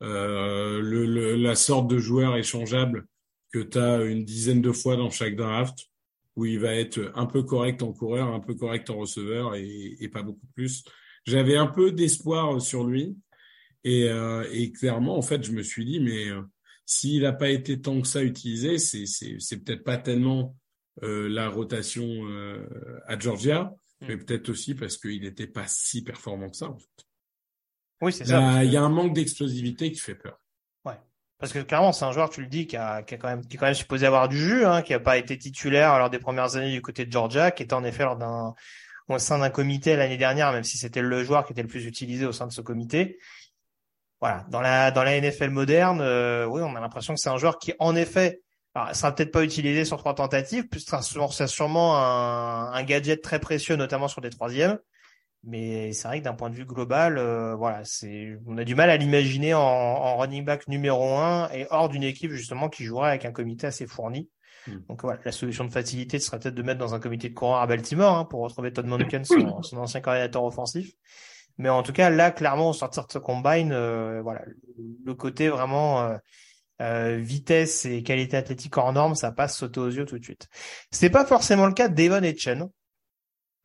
euh, 0.01 0.81
le, 0.81 1.35
la 1.35 1.55
sorte 1.55 1.89
de 1.89 1.97
joueur 1.97 2.37
échangeable 2.37 3.05
que 3.51 3.59
tu 3.59 3.77
as 3.77 4.03
une 4.03 4.23
dizaine 4.23 4.61
de 4.61 4.71
fois 4.71 4.95
dans 4.95 5.09
chaque 5.09 5.35
draft, 5.35 5.87
où 6.35 6.45
il 6.45 6.59
va 6.59 6.73
être 6.75 7.11
un 7.15 7.25
peu 7.25 7.43
correct 7.43 7.81
en 7.83 7.91
coureur, 7.91 8.33
un 8.33 8.39
peu 8.39 8.55
correct 8.55 8.89
en 8.89 8.97
receveur 8.97 9.55
et, 9.55 9.97
et 9.99 10.07
pas 10.07 10.23
beaucoup 10.23 10.47
plus. 10.55 10.83
J'avais 11.25 11.57
un 11.57 11.67
peu 11.67 11.91
d'espoir 11.91 12.61
sur 12.61 12.85
lui 12.85 13.17
et, 13.83 14.09
euh, 14.09 14.47
et, 14.51 14.71
clairement, 14.71 15.17
en 15.17 15.21
fait, 15.21 15.43
je 15.43 15.51
me 15.51 15.63
suis 15.63 15.85
dit, 15.85 15.99
mais 15.99 16.29
euh, 16.29 16.41
s'il 16.85 17.21
n'a 17.23 17.33
pas 17.33 17.49
été 17.49 17.79
tant 17.81 18.01
que 18.01 18.07
ça 18.07 18.23
utilisé, 18.23 18.77
c'est 18.77 19.63
peut-être 19.63 19.83
pas 19.83 19.97
tellement 19.97 20.55
euh, 21.03 21.29
la 21.29 21.49
rotation 21.49 22.05
euh, 22.27 22.65
à 23.07 23.17
Georgia. 23.17 23.73
Mais 24.01 24.17
peut-être 24.17 24.49
aussi 24.49 24.75
parce 24.75 24.97
qu'il 24.97 25.21
n'était 25.21 25.47
pas 25.47 25.65
si 25.67 26.03
performant 26.03 26.49
que 26.49 26.55
ça. 26.55 26.69
En 26.69 26.77
fait. 26.77 27.05
Oui, 28.01 28.13
c'est 28.13 28.25
ça. 28.25 28.63
Il 28.63 28.71
y 28.71 28.77
a 28.77 28.81
un 28.81 28.89
manque 28.89 29.13
d'explosivité 29.13 29.91
qui 29.91 29.99
fait 29.99 30.15
peur. 30.15 30.39
Ouais. 30.85 30.97
Parce 31.37 31.51
que 31.51 31.59
clairement, 31.59 31.91
c'est 31.91 32.05
un 32.05 32.11
joueur, 32.11 32.29
tu 32.29 32.41
le 32.41 32.47
dis, 32.47 32.65
qui, 32.65 32.77
a, 32.77 33.03
qui, 33.03 33.15
a 33.15 33.17
quand 33.17 33.27
même, 33.27 33.45
qui 33.45 33.57
est 33.57 33.59
quand 33.59 33.65
même 33.65 33.75
supposé 33.75 34.05
avoir 34.05 34.29
du 34.29 34.37
jus, 34.37 34.65
hein, 34.65 34.81
qui 34.81 34.93
n'a 34.93 34.99
pas 34.99 35.17
été 35.17 35.37
titulaire 35.37 35.97
lors 35.99 36.09
des 36.09 36.19
premières 36.19 36.55
années 36.55 36.71
du 36.71 36.81
côté 36.81 37.05
de 37.05 37.11
Georgia, 37.11 37.51
qui 37.51 37.63
était 37.63 37.73
en 37.73 37.83
effet 37.83 38.03
lors 38.03 38.17
d'un, 38.17 38.53
au 39.09 39.19
sein 39.19 39.39
d'un 39.39 39.49
comité 39.49 39.95
l'année 39.95 40.17
dernière, 40.17 40.51
même 40.53 40.63
si 40.63 40.77
c'était 40.77 41.01
le 41.01 41.23
joueur 41.23 41.45
qui 41.45 41.51
était 41.51 41.61
le 41.61 41.67
plus 41.67 41.85
utilisé 41.85 42.25
au 42.25 42.31
sein 42.31 42.47
de 42.47 42.53
ce 42.53 42.61
comité. 42.61 43.19
Voilà. 44.21 44.45
Dans 44.49 44.61
la, 44.61 44.91
dans 44.91 45.03
la 45.03 45.19
NFL 45.19 45.49
moderne, 45.49 45.99
euh, 46.01 46.45
oui, 46.45 46.61
on 46.61 46.75
a 46.75 46.79
l'impression 46.79 47.15
que 47.15 47.19
c'est 47.19 47.29
un 47.29 47.37
joueur 47.37 47.57
qui, 47.57 47.73
en 47.79 47.95
effet, 47.95 48.41
alors, 48.75 48.95
sera 48.95 49.13
peut-être 49.13 49.31
pas 49.31 49.43
utilisé 49.43 49.83
sur 49.83 49.97
trois 49.97 50.13
tentatives, 50.13 50.67
plus 50.67 50.85
c'est 51.31 51.47
sûrement 51.47 51.97
un, 51.97 52.71
un 52.71 52.83
gadget 52.83 53.21
très 53.21 53.39
précieux, 53.39 53.75
notamment 53.75 54.07
sur 54.07 54.21
des 54.21 54.29
troisièmes. 54.29 54.77
Mais 55.43 55.93
c'est 55.93 56.07
vrai 56.07 56.19
que 56.19 56.25
d'un 56.25 56.33
point 56.33 56.49
de 56.49 56.55
vue 56.55 56.65
global, 56.65 57.17
euh, 57.17 57.55
voilà, 57.55 57.83
c'est, 57.85 58.37
on 58.45 58.57
a 58.57 58.65
du 58.65 58.75
mal 58.75 58.89
à 58.89 58.97
l'imaginer 58.97 59.53
en, 59.53 59.61
en, 59.61 60.17
running 60.17 60.43
back 60.43 60.67
numéro 60.67 61.15
un 61.17 61.49
et 61.51 61.65
hors 61.69 61.87
d'une 61.87 62.03
équipe 62.03 62.31
justement 62.31 62.67
qui 62.67 62.83
jouerait 62.83 63.09
avec 63.09 63.25
un 63.25 63.31
comité 63.31 63.67
assez 63.67 63.87
fourni. 63.87 64.29
Hmm. 64.67 64.79
Donc 64.89 65.01
voilà, 65.01 65.19
la 65.23 65.31
solution 65.31 65.63
de 65.63 65.71
facilité 65.71 66.19
serait 66.19 66.39
peut-être 66.39 66.55
de 66.55 66.61
mettre 66.61 66.79
dans 66.79 66.93
un 66.93 66.99
comité 66.99 67.29
de 67.29 67.33
coureurs 67.33 67.61
à 67.61 67.67
Baltimore 67.67 68.17
hein, 68.17 68.25
pour 68.25 68.41
retrouver 68.41 68.73
Todd 68.73 68.85
Monken, 68.85 69.23
son, 69.23 69.63
son, 69.63 69.77
ancien 69.77 70.01
coordinateur 70.01 70.43
offensif. 70.43 70.91
Mais 71.57 71.69
en 71.69 71.83
tout 71.83 71.93
cas, 71.93 72.09
là, 72.09 72.31
clairement, 72.31 72.69
au 72.69 72.73
sortir 72.73 73.05
de 73.07 73.11
ce 73.11 73.17
combine, 73.17 73.71
euh, 73.71 74.21
voilà, 74.21 74.41
le 75.05 75.13
côté 75.13 75.47
vraiment 75.47 76.01
euh, 76.01 76.17
euh, 76.81 77.17
vitesse 77.17 77.85
et 77.85 78.03
qualité 78.03 78.37
athlétique 78.37 78.77
hors 78.77 78.93
norme, 78.93 79.15
ça 79.15 79.31
passe 79.31 79.57
sauter 79.57 79.79
aux 79.79 79.89
yeux 79.89 80.05
tout 80.05 80.17
de 80.17 80.23
suite. 80.23 80.47
C'est 80.91 81.09
pas 81.09 81.25
forcément 81.25 81.67
le 81.67 81.73
cas 81.73 81.87
d'Evan 81.87 82.23
Etchen 82.23 82.69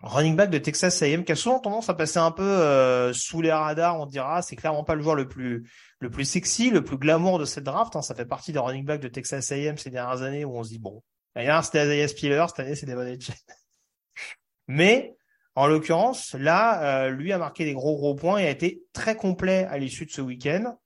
running 0.05 0.37
back 0.37 0.51
de 0.51 0.59
Texas 0.59 1.03
A&M 1.03 1.25
qui 1.25 1.33
a 1.33 1.37
souvent 1.37 1.61
tendance 1.61 1.89
à 1.89 1.95
passer 1.95 2.19
un 2.19 2.31
peu 2.31 2.43
euh, 2.43 3.12
sous 3.12 3.41
les 3.41 3.53
radars, 3.53 3.99
on 3.99 4.07
dira, 4.07 4.43
c'est 4.43 4.57
clairement 4.57 4.85
pas 4.85 4.95
le 4.95 5.03
joueur 5.03 5.15
le 5.15 5.29
plus 5.29 5.69
le 6.01 6.11
plus 6.11 6.27
sexy, 6.27 6.71
le 6.71 6.85
plus 6.85 6.99
glamour 6.99 7.39
de 7.39 7.47
cette 7.47 7.65
draft. 7.65 7.97
Hein. 7.97 8.03
Ça 8.03 8.15
fait 8.15 8.27
partie 8.27 8.53
des 8.53 8.59
running 8.59 8.85
backs 8.85 9.01
de 9.01 9.09
Texas 9.09 9.51
A&M 9.53 9.79
ces 9.79 9.91
dernières 9.91 10.23
années 10.23 10.45
où 10.45 10.57
on 10.57 10.62
se 10.62 10.69
dit 10.69 10.79
bon, 10.79 11.03
l'année 11.35 11.47
dernière 11.47 11.65
c'était 11.65 11.85
Isaiah 11.85 12.09
Spiller, 12.09 12.45
cette 12.49 12.61
année 12.61 12.75
c'est 12.75 12.87
Devon 12.87 13.07
Mais 14.69 15.17
en 15.57 15.67
l'occurrence, 15.67 16.35
là, 16.35 17.05
euh, 17.05 17.11
lui 17.11 17.33
a 17.33 17.39
marqué 17.39 17.65
des 17.65 17.75
gros 17.75 17.97
gros 17.97 18.15
points 18.15 18.39
et 18.39 18.47
a 18.47 18.51
été 18.51 18.83
très 18.93 19.17
complet 19.17 19.67
à 19.71 19.79
l'issue 19.79 20.05
de 20.05 20.11
ce 20.11 20.21
week-end. 20.21 20.77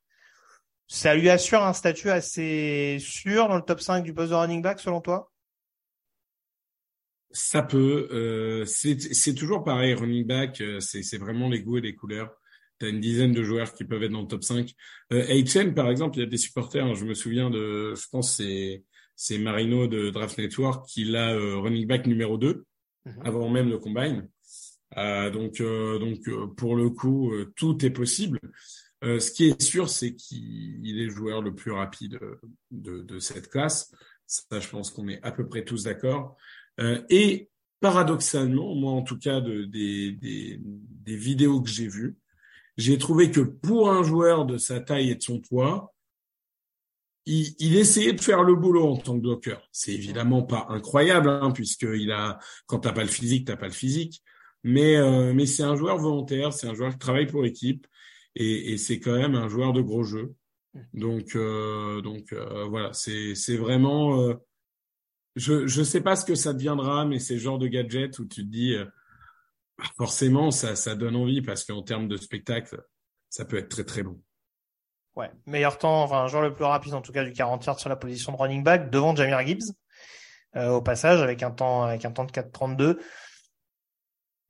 Ça 0.90 1.14
lui 1.14 1.28
assure 1.28 1.62
un 1.62 1.74
statut 1.74 2.08
assez 2.08 2.96
sûr 2.98 3.46
dans 3.46 3.56
le 3.56 3.62
top 3.62 3.80
5 3.80 4.02
du 4.02 4.14
poste 4.14 4.30
de 4.30 4.34
running 4.34 4.62
back 4.62 4.80
selon 4.80 5.02
toi? 5.02 5.30
Ça 7.30 7.62
peut. 7.62 8.08
Euh, 8.10 8.64
c'est 8.64 9.34
toujours 9.34 9.64
pareil, 9.64 9.92
running 9.92 10.26
back, 10.26 10.62
euh, 10.62 10.80
c'est 10.80 11.18
vraiment 11.18 11.50
les 11.50 11.60
goûts 11.60 11.76
et 11.76 11.82
les 11.82 11.94
couleurs. 11.94 12.30
Tu 12.80 12.86
as 12.86 12.88
une 12.88 13.00
dizaine 13.00 13.32
de 13.32 13.42
joueurs 13.42 13.74
qui 13.74 13.84
peuvent 13.84 14.02
être 14.02 14.12
dans 14.12 14.22
le 14.22 14.28
top 14.28 14.42
5. 14.42 14.72
Euh, 15.12 15.26
HM, 15.44 15.74
par 15.74 15.90
exemple, 15.90 16.16
il 16.16 16.20
y 16.20 16.22
a 16.22 16.28
des 16.28 16.38
supporters, 16.38 16.86
hein, 16.86 16.94
je 16.94 17.04
me 17.04 17.12
souviens 17.12 17.50
de, 17.50 17.94
je 17.94 18.08
pense 18.10 18.36
c'est 18.36 18.84
c'est 19.14 19.38
Marino 19.38 19.88
de 19.88 20.10
Draft 20.10 20.38
Network 20.38 20.88
qui 20.88 21.04
l'a 21.04 21.34
euh, 21.34 21.58
running 21.58 21.86
back 21.86 22.06
numéro 22.06 22.38
2 22.38 22.64
mhm. 23.04 23.14
avant 23.24 23.50
même 23.50 23.68
le 23.68 23.78
combine. 23.78 24.28
Euh, 24.96 25.28
donc 25.28 25.60
donc 25.60 26.54
pour 26.54 26.76
le 26.76 26.88
coup, 26.88 27.32
tout 27.56 27.84
est 27.84 27.90
possible. 27.90 28.40
Ce 29.02 29.30
qui 29.30 29.48
est 29.48 29.62
sûr, 29.62 29.88
c'est 29.88 30.14
qu'il 30.14 31.00
est 31.00 31.04
le 31.04 31.10
joueur 31.10 31.42
le 31.42 31.54
plus 31.54 31.72
rapide 31.72 32.18
de, 32.70 33.02
de 33.02 33.18
cette 33.18 33.48
classe. 33.48 33.92
Ça, 34.26 34.60
je 34.60 34.68
pense 34.68 34.90
qu'on 34.90 35.08
est 35.08 35.22
à 35.22 35.32
peu 35.32 35.46
près 35.48 35.64
tous 35.64 35.84
d'accord. 35.84 36.36
Euh, 36.80 37.02
et 37.08 37.48
paradoxalement, 37.80 38.74
moi 38.74 38.92
en 38.92 39.02
tout 39.02 39.18
cas 39.18 39.40
de, 39.40 39.64
des, 39.64 40.12
des, 40.12 40.60
des 40.60 41.16
vidéos 41.16 41.62
que 41.62 41.70
j'ai 41.70 41.88
vues, 41.88 42.16
j'ai 42.76 42.98
trouvé 42.98 43.30
que 43.30 43.40
pour 43.40 43.90
un 43.90 44.02
joueur 44.02 44.46
de 44.46 44.58
sa 44.58 44.80
taille 44.80 45.10
et 45.10 45.14
de 45.14 45.22
son 45.22 45.40
poids, 45.40 45.94
il, 47.26 47.54
il, 47.58 47.76
essayait 47.76 48.12
de 48.12 48.20
faire 48.20 48.42
le 48.42 48.54
boulot 48.54 48.86
en 48.86 48.96
tant 48.96 49.14
que 49.14 49.22
bloqueur. 49.22 49.68
C'est 49.72 49.92
évidemment 49.92 50.42
pas 50.42 50.66
incroyable, 50.70 51.28
hein, 51.28 51.50
puisqu'il 51.50 52.12
a, 52.12 52.38
quand 52.66 52.80
t'as 52.80 52.92
pas 52.92 53.02
le 53.02 53.08
physique, 53.08 53.46
t'as 53.46 53.56
pas 53.56 53.66
le 53.66 53.72
physique. 53.72 54.22
Mais, 54.64 54.96
euh, 54.96 55.32
mais 55.34 55.46
c'est 55.46 55.62
un 55.62 55.76
joueur 55.76 55.98
volontaire, 55.98 56.52
c'est 56.52 56.68
un 56.68 56.74
joueur 56.74 56.92
qui 56.92 56.98
travaille 56.98 57.26
pour 57.26 57.42
l'équipe, 57.42 57.86
et, 58.34 58.72
et 58.72 58.78
c'est 58.78 59.00
quand 59.00 59.16
même 59.16 59.34
un 59.34 59.48
joueur 59.48 59.72
de 59.72 59.80
gros 59.80 60.04
jeu. 60.04 60.34
Donc, 60.92 61.34
euh, 61.34 62.00
donc 62.02 62.32
euh, 62.32 62.64
voilà, 62.64 62.92
c'est, 62.92 63.34
c'est 63.34 63.56
vraiment. 63.56 64.20
Euh, 64.20 64.34
je, 65.36 65.66
je 65.66 65.82
sais 65.82 66.00
pas 66.00 66.16
ce 66.16 66.24
que 66.24 66.34
ça 66.34 66.52
deviendra, 66.52 67.04
mais 67.04 67.18
c'est 67.18 67.34
le 67.34 67.40
genre 67.40 67.58
de 67.58 67.68
gadget 67.68 68.18
où 68.18 68.26
tu 68.26 68.44
te 68.44 68.50
dis, 68.50 68.76
bah, 69.78 69.84
forcément, 69.96 70.50
ça, 70.50 70.74
ça 70.74 70.96
donne 70.96 71.16
envie 71.16 71.42
parce 71.42 71.64
qu'en 71.64 71.82
termes 71.82 72.08
de 72.08 72.16
spectacle, 72.16 72.82
ça 73.30 73.44
peut 73.44 73.56
être 73.56 73.68
très 73.68 73.84
très 73.84 74.02
long. 74.02 74.20
Ouais, 75.14 75.30
meilleur 75.46 75.78
temps, 75.78 76.02
enfin, 76.02 76.26
joueur 76.26 76.42
le 76.42 76.54
plus 76.54 76.64
rapide 76.64 76.94
en 76.94 77.02
tout 77.02 77.12
cas 77.12 77.24
du 77.24 77.32
40 77.32 77.64
yards 77.66 77.80
sur 77.80 77.88
la 77.88 77.96
position 77.96 78.32
de 78.32 78.36
running 78.36 78.62
back 78.62 78.90
devant 78.90 79.14
Jamir 79.14 79.44
Gibbs. 79.46 79.72
Au 80.56 80.80
passage 80.80 81.22
avec 81.22 81.42
un 81.42 81.50
temps 81.50 81.84
avec 81.84 82.04
un 82.04 82.10
temps 82.10 82.24
de 82.24 82.32
4,32. 82.32 82.98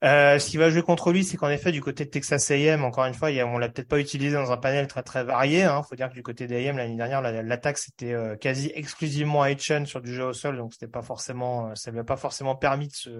Euh, 0.04 0.38
ce 0.38 0.50
qui 0.50 0.58
va 0.58 0.70
jouer 0.70 0.82
contre 0.82 1.10
lui, 1.10 1.24
c'est 1.24 1.36
qu'en 1.36 1.48
effet, 1.48 1.72
du 1.72 1.80
côté 1.80 2.04
de 2.04 2.10
Texas 2.10 2.50
A&M, 2.52 2.84
encore 2.84 3.04
une 3.06 3.14
fois, 3.14 3.32
il 3.32 3.36
y 3.36 3.40
a, 3.40 3.46
on 3.46 3.58
l'a 3.58 3.68
peut-être 3.68 3.88
pas 3.88 3.98
utilisé 3.98 4.36
dans 4.36 4.52
un 4.52 4.56
panel 4.56 4.86
très 4.86 5.02
très 5.02 5.24
varié. 5.24 5.64
Hein. 5.64 5.82
Faut 5.82 5.96
dire 5.96 6.08
que 6.08 6.14
du 6.14 6.22
côté 6.22 6.46
d'A&M 6.46 6.76
l'année 6.76 6.96
dernière, 6.96 7.20
l'attaque 7.20 7.78
c'était 7.78 8.12
euh, 8.12 8.36
quasi 8.36 8.70
exclusivement 8.74 9.44
Hitchen 9.44 9.86
sur 9.86 10.00
du 10.00 10.14
jeu 10.14 10.26
au 10.26 10.32
sol, 10.32 10.56
donc 10.56 10.72
c'était 10.72 10.86
pas 10.86 11.02
forcément, 11.02 11.70
euh, 11.70 11.74
ça 11.74 11.90
lui 11.90 11.98
a 11.98 12.04
pas 12.04 12.16
forcément 12.16 12.54
permis 12.54 12.86
de 12.86 12.94
se. 12.94 13.10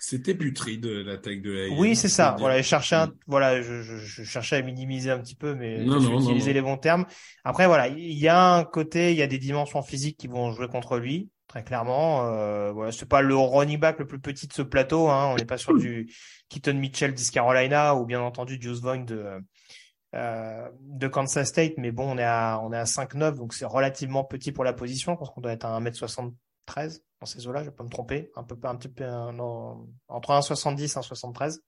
C'était 0.00 0.34
putride 0.34 0.86
l'attaque 0.86 1.40
de 1.40 1.66
A&M. 1.66 1.78
Oui, 1.78 1.94
c'est 1.94 2.08
ça. 2.08 2.36
Voilà, 2.38 2.58
je 2.58 2.66
cherchais, 2.66 2.96
un, 2.96 3.12
voilà, 3.26 3.62
je, 3.62 3.82
je, 3.82 3.96
je, 3.96 4.22
cherchais 4.22 4.56
à 4.56 4.62
minimiser 4.62 5.10
un 5.10 5.18
petit 5.18 5.34
peu, 5.34 5.54
mais 5.54 5.78
non, 5.78 6.00
non, 6.00 6.20
utiliser 6.20 6.52
les 6.52 6.62
bons 6.62 6.76
termes. 6.76 7.04
Après, 7.44 7.66
voilà, 7.66 7.88
il 7.88 8.18
y 8.18 8.28
a 8.28 8.54
un 8.54 8.64
côté, 8.64 9.10
il 9.12 9.16
y 9.16 9.22
a 9.22 9.26
des 9.28 9.38
dimensions 9.38 9.82
physiques 9.82 10.16
qui 10.16 10.28
vont 10.28 10.52
jouer 10.52 10.68
contre 10.68 10.98
lui 10.98 11.28
très 11.48 11.64
clairement. 11.64 12.26
Euh, 12.26 12.72
voilà, 12.72 12.92
c'est 12.92 13.08
pas 13.08 13.22
le 13.22 13.36
running 13.36 13.78
back 13.78 13.98
le 13.98 14.06
plus 14.06 14.20
petit 14.20 14.46
de 14.46 14.52
ce 14.52 14.62
plateau. 14.62 15.08
Hein. 15.08 15.30
On 15.32 15.36
n'est 15.36 15.44
pas 15.44 15.58
sur 15.58 15.76
du 15.76 16.12
Keaton 16.48 16.74
Mitchell 16.74 17.14
d'East 17.14 17.32
Carolina 17.32 17.96
ou 17.96 18.06
bien 18.06 18.20
entendu 18.20 18.58
Juice 18.60 18.80
Vaughn 18.80 19.04
de 19.04 21.08
Kansas 21.08 21.48
State, 21.48 21.74
mais 21.78 21.90
bon, 21.90 22.14
on 22.14 22.18
est 22.18 22.24
à 22.24 22.60
on 22.62 22.72
est 22.72 22.78
à 22.78 22.84
5-9, 22.84 23.34
donc 23.34 23.54
c'est 23.54 23.66
relativement 23.66 24.24
petit 24.24 24.52
pour 24.52 24.64
la 24.64 24.72
position. 24.72 25.14
Je 25.14 25.18
pense 25.18 25.30
qu'on 25.30 25.40
doit 25.40 25.52
être 25.52 25.64
à 25.64 25.80
1m73 25.80 27.00
dans 27.20 27.26
ces 27.26 27.46
eaux-là, 27.46 27.60
je 27.60 27.70
vais 27.70 27.74
pas 27.74 27.84
me 27.84 27.88
tromper, 27.88 28.30
un 28.36 28.44
peu 28.44 28.56
un 28.62 28.76
petit 28.76 28.88
peu 28.88 29.08
entre 29.08 30.30
1,70 30.30 30.82
et 30.82 30.86
1,73. 30.86 31.60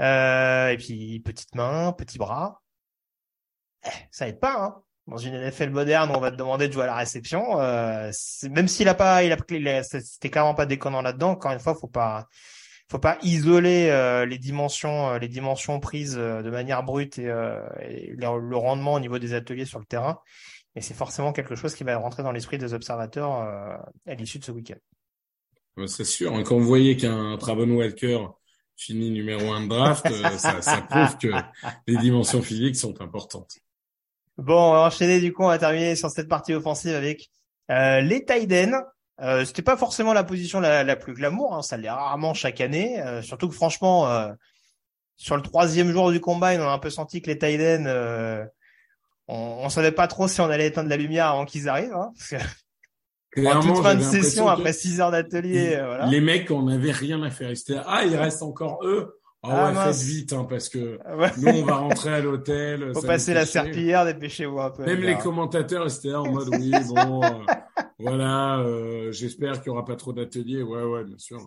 Euh, 0.00 0.68
et 0.68 0.76
puis 0.76 1.20
petite 1.20 1.54
main, 1.54 1.92
petit 1.92 2.18
bras. 2.18 2.62
Eh, 3.84 3.90
ça 4.10 4.28
aide 4.28 4.40
pas, 4.40 4.62
hein 4.62 4.82
dans 5.08 5.16
une 5.16 5.34
NFL 5.34 5.70
moderne, 5.70 6.12
on 6.14 6.20
va 6.20 6.30
te 6.30 6.36
demander 6.36 6.68
de 6.68 6.72
jouer 6.72 6.84
à 6.84 6.86
la 6.86 6.96
réception. 6.96 7.60
Euh, 7.60 8.10
même 8.50 8.68
s'il 8.68 8.88
a 8.88 8.94
pas, 8.94 9.24
il 9.24 9.32
a, 9.32 9.82
c'était 9.82 10.28
clairement 10.28 10.54
pas 10.54 10.66
déconnant 10.66 11.00
là-dedans. 11.00 11.30
Encore 11.30 11.52
une 11.52 11.60
fois, 11.60 11.74
faut 11.74 11.88
pas, 11.88 12.28
faut 12.90 12.98
pas 12.98 13.18
isoler 13.22 13.88
euh, 13.90 14.26
les 14.26 14.38
dimensions, 14.38 15.10
euh, 15.10 15.18
les 15.18 15.28
dimensions 15.28 15.80
prises 15.80 16.16
euh, 16.18 16.42
de 16.42 16.50
manière 16.50 16.82
brute 16.82 17.18
et, 17.18 17.30
et, 17.82 18.14
le 18.16 18.56
rendement 18.56 18.94
au 18.94 19.00
niveau 19.00 19.18
des 19.18 19.32
ateliers 19.32 19.64
sur 19.64 19.78
le 19.78 19.86
terrain. 19.86 20.20
Et 20.74 20.82
c'est 20.82 20.94
forcément 20.94 21.32
quelque 21.32 21.54
chose 21.54 21.74
qui 21.74 21.84
va 21.84 21.96
rentrer 21.96 22.22
dans 22.22 22.32
l'esprit 22.32 22.58
des 22.58 22.74
observateurs 22.74 23.32
à 23.32 24.14
l'issue 24.14 24.38
de 24.38 24.44
ce 24.44 24.52
week-end. 24.52 24.76
C'est 25.86 26.04
sûr. 26.04 26.34
Hein, 26.34 26.42
quand 26.44 26.56
vous 26.56 26.66
voyez 26.66 26.96
qu'un 26.96 27.36
Travon 27.36 27.70
Walker 27.70 28.26
finit 28.76 29.10
numéro 29.10 29.50
un 29.52 29.62
de 29.62 29.68
draft, 29.68 30.06
ça, 30.36 30.62
ça 30.62 30.82
prouve 30.82 31.18
que 31.18 31.28
les 31.88 31.96
dimensions 31.96 32.42
physiques 32.42 32.76
sont 32.76 33.00
importantes. 33.00 33.58
Bon, 34.38 34.70
on 34.70 34.72
va 34.72 34.78
enchaîner 34.86 35.20
du 35.20 35.32
coup, 35.32 35.42
on 35.42 35.48
va 35.48 35.58
terminer 35.58 35.96
sur 35.96 36.10
cette 36.10 36.28
partie 36.28 36.54
offensive 36.54 36.94
avec 36.94 37.28
euh, 37.70 38.00
les 38.00 38.24
Tiden. 38.24 38.76
Euh, 39.20 39.44
C'était 39.44 39.62
pas 39.62 39.76
forcément 39.76 40.12
la 40.12 40.22
position 40.22 40.60
la, 40.60 40.84
la 40.84 40.94
plus 40.94 41.12
glamour, 41.12 41.54
hein, 41.54 41.62
ça 41.62 41.76
l'est 41.76 41.90
rarement 41.90 42.34
chaque 42.34 42.60
année. 42.60 43.02
Euh, 43.02 43.20
surtout 43.20 43.48
que 43.48 43.54
franchement, 43.54 44.08
euh, 44.08 44.32
sur 45.16 45.36
le 45.36 45.42
troisième 45.42 45.90
jour 45.90 46.12
du 46.12 46.20
combat, 46.20 46.52
on 46.54 46.68
a 46.68 46.72
un 46.72 46.78
peu 46.78 46.88
senti 46.90 47.20
que 47.20 47.26
les 47.26 47.36
Tiden, 47.36 47.86
euh, 47.88 48.44
on, 49.26 49.58
on 49.64 49.68
savait 49.70 49.90
pas 49.90 50.06
trop 50.06 50.28
si 50.28 50.40
on 50.40 50.48
allait 50.48 50.68
éteindre 50.68 50.88
la 50.88 50.96
lumière 50.96 51.26
avant 51.26 51.44
qu'ils 51.44 51.68
arrivent. 51.68 51.94
Hein, 51.94 52.12
parce 52.16 52.30
que 52.30 52.36
en 53.48 53.60
toute 53.60 53.82
fin 53.82 53.96
de 53.96 54.02
session, 54.02 54.48
après 54.48 54.72
six 54.72 55.00
heures 55.00 55.10
d'atelier, 55.10 55.74
voilà. 55.84 56.06
Les 56.06 56.20
mecs, 56.20 56.48
on 56.52 56.62
n'avait 56.62 56.92
rien 56.92 57.20
à 57.24 57.30
faire. 57.30 57.50
Ah, 57.86 58.04
il 58.04 58.14
reste 58.16 58.42
encore 58.42 58.84
eux. 58.84 59.18
Ah, 59.44 59.50
ah 59.50 59.86
ouais, 59.86 59.92
faites 59.92 60.02
vite, 60.04 60.32
hein, 60.32 60.46
parce 60.48 60.68
que 60.68 60.98
nous, 61.38 61.48
on 61.48 61.64
va 61.64 61.76
rentrer 61.76 62.12
à 62.12 62.20
l'hôtel. 62.20 62.92
Faut 62.92 63.02
passer 63.02 63.34
la 63.34 63.46
serpillière, 63.46 64.04
dépêchez-vous 64.04 64.58
un 64.58 64.70
peu. 64.70 64.84
Même 64.84 65.00
les 65.00 65.16
commentateurs, 65.16 65.86
étaient 65.86 66.08
là 66.08 66.22
en 66.22 66.32
mode, 66.32 66.48
oui, 66.58 66.72
bon, 66.88 67.22
euh, 67.22 67.28
voilà, 68.00 68.58
euh, 68.58 69.12
j'espère 69.12 69.60
qu'il 69.60 69.68
y 69.68 69.70
aura 69.70 69.84
pas 69.84 69.94
trop 69.94 70.12
d'ateliers. 70.12 70.62
Ouais, 70.62 70.82
ouais, 70.82 71.04
bien 71.04 71.18
sûr. 71.18 71.38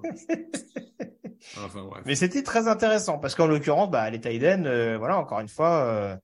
enfin, 1.57 1.83
bref. 1.83 2.03
Mais 2.05 2.15
c'était 2.15 2.43
très 2.43 2.69
intéressant, 2.69 3.19
parce 3.19 3.35
qu'en 3.35 3.47
l'occurrence, 3.47 3.91
bah, 3.91 4.09
les 4.09 4.21
Taiden, 4.21 4.67
euh, 4.67 4.97
voilà, 4.97 5.17
encore 5.17 5.41
une 5.41 5.49
fois, 5.49 6.17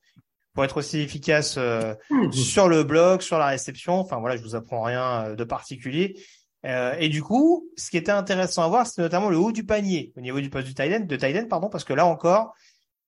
pour 0.54 0.64
être 0.64 0.78
aussi 0.78 1.00
efficace 1.00 1.58
mmh. 1.58 2.32
sur 2.32 2.70
le 2.70 2.86
blog, 2.86 3.20
sur 3.20 3.40
la 3.40 3.48
réception, 3.48 3.96
enfin 3.96 4.20
voilà, 4.20 4.38
je 4.38 4.42
vous 4.42 4.56
apprends 4.56 4.84
rien 4.84 5.34
de 5.36 5.44
particulier. 5.44 6.16
Euh, 6.66 6.96
et 7.00 7.10
du 7.10 7.22
coup, 7.22 7.70
ce 7.78 7.90
qui 7.90 7.98
était 7.98 8.12
intéressant 8.12 8.64
à 8.64 8.68
voir, 8.68 8.88
c'est 8.88 9.02
notamment 9.02 9.30
le 9.30 9.38
haut 9.38 9.52
du 9.52 9.64
panier 9.64 10.12
au 10.18 10.22
niveau 10.22 10.40
du 10.40 10.50
poste 10.50 10.68
du 10.68 10.74
Thailand, 10.74 11.06
de 11.06 11.16
Thailand, 11.16 11.48
pardon, 11.48 11.70
parce 11.70 11.84
que 11.84 11.94
là 11.94 12.06
encore, 12.06 12.54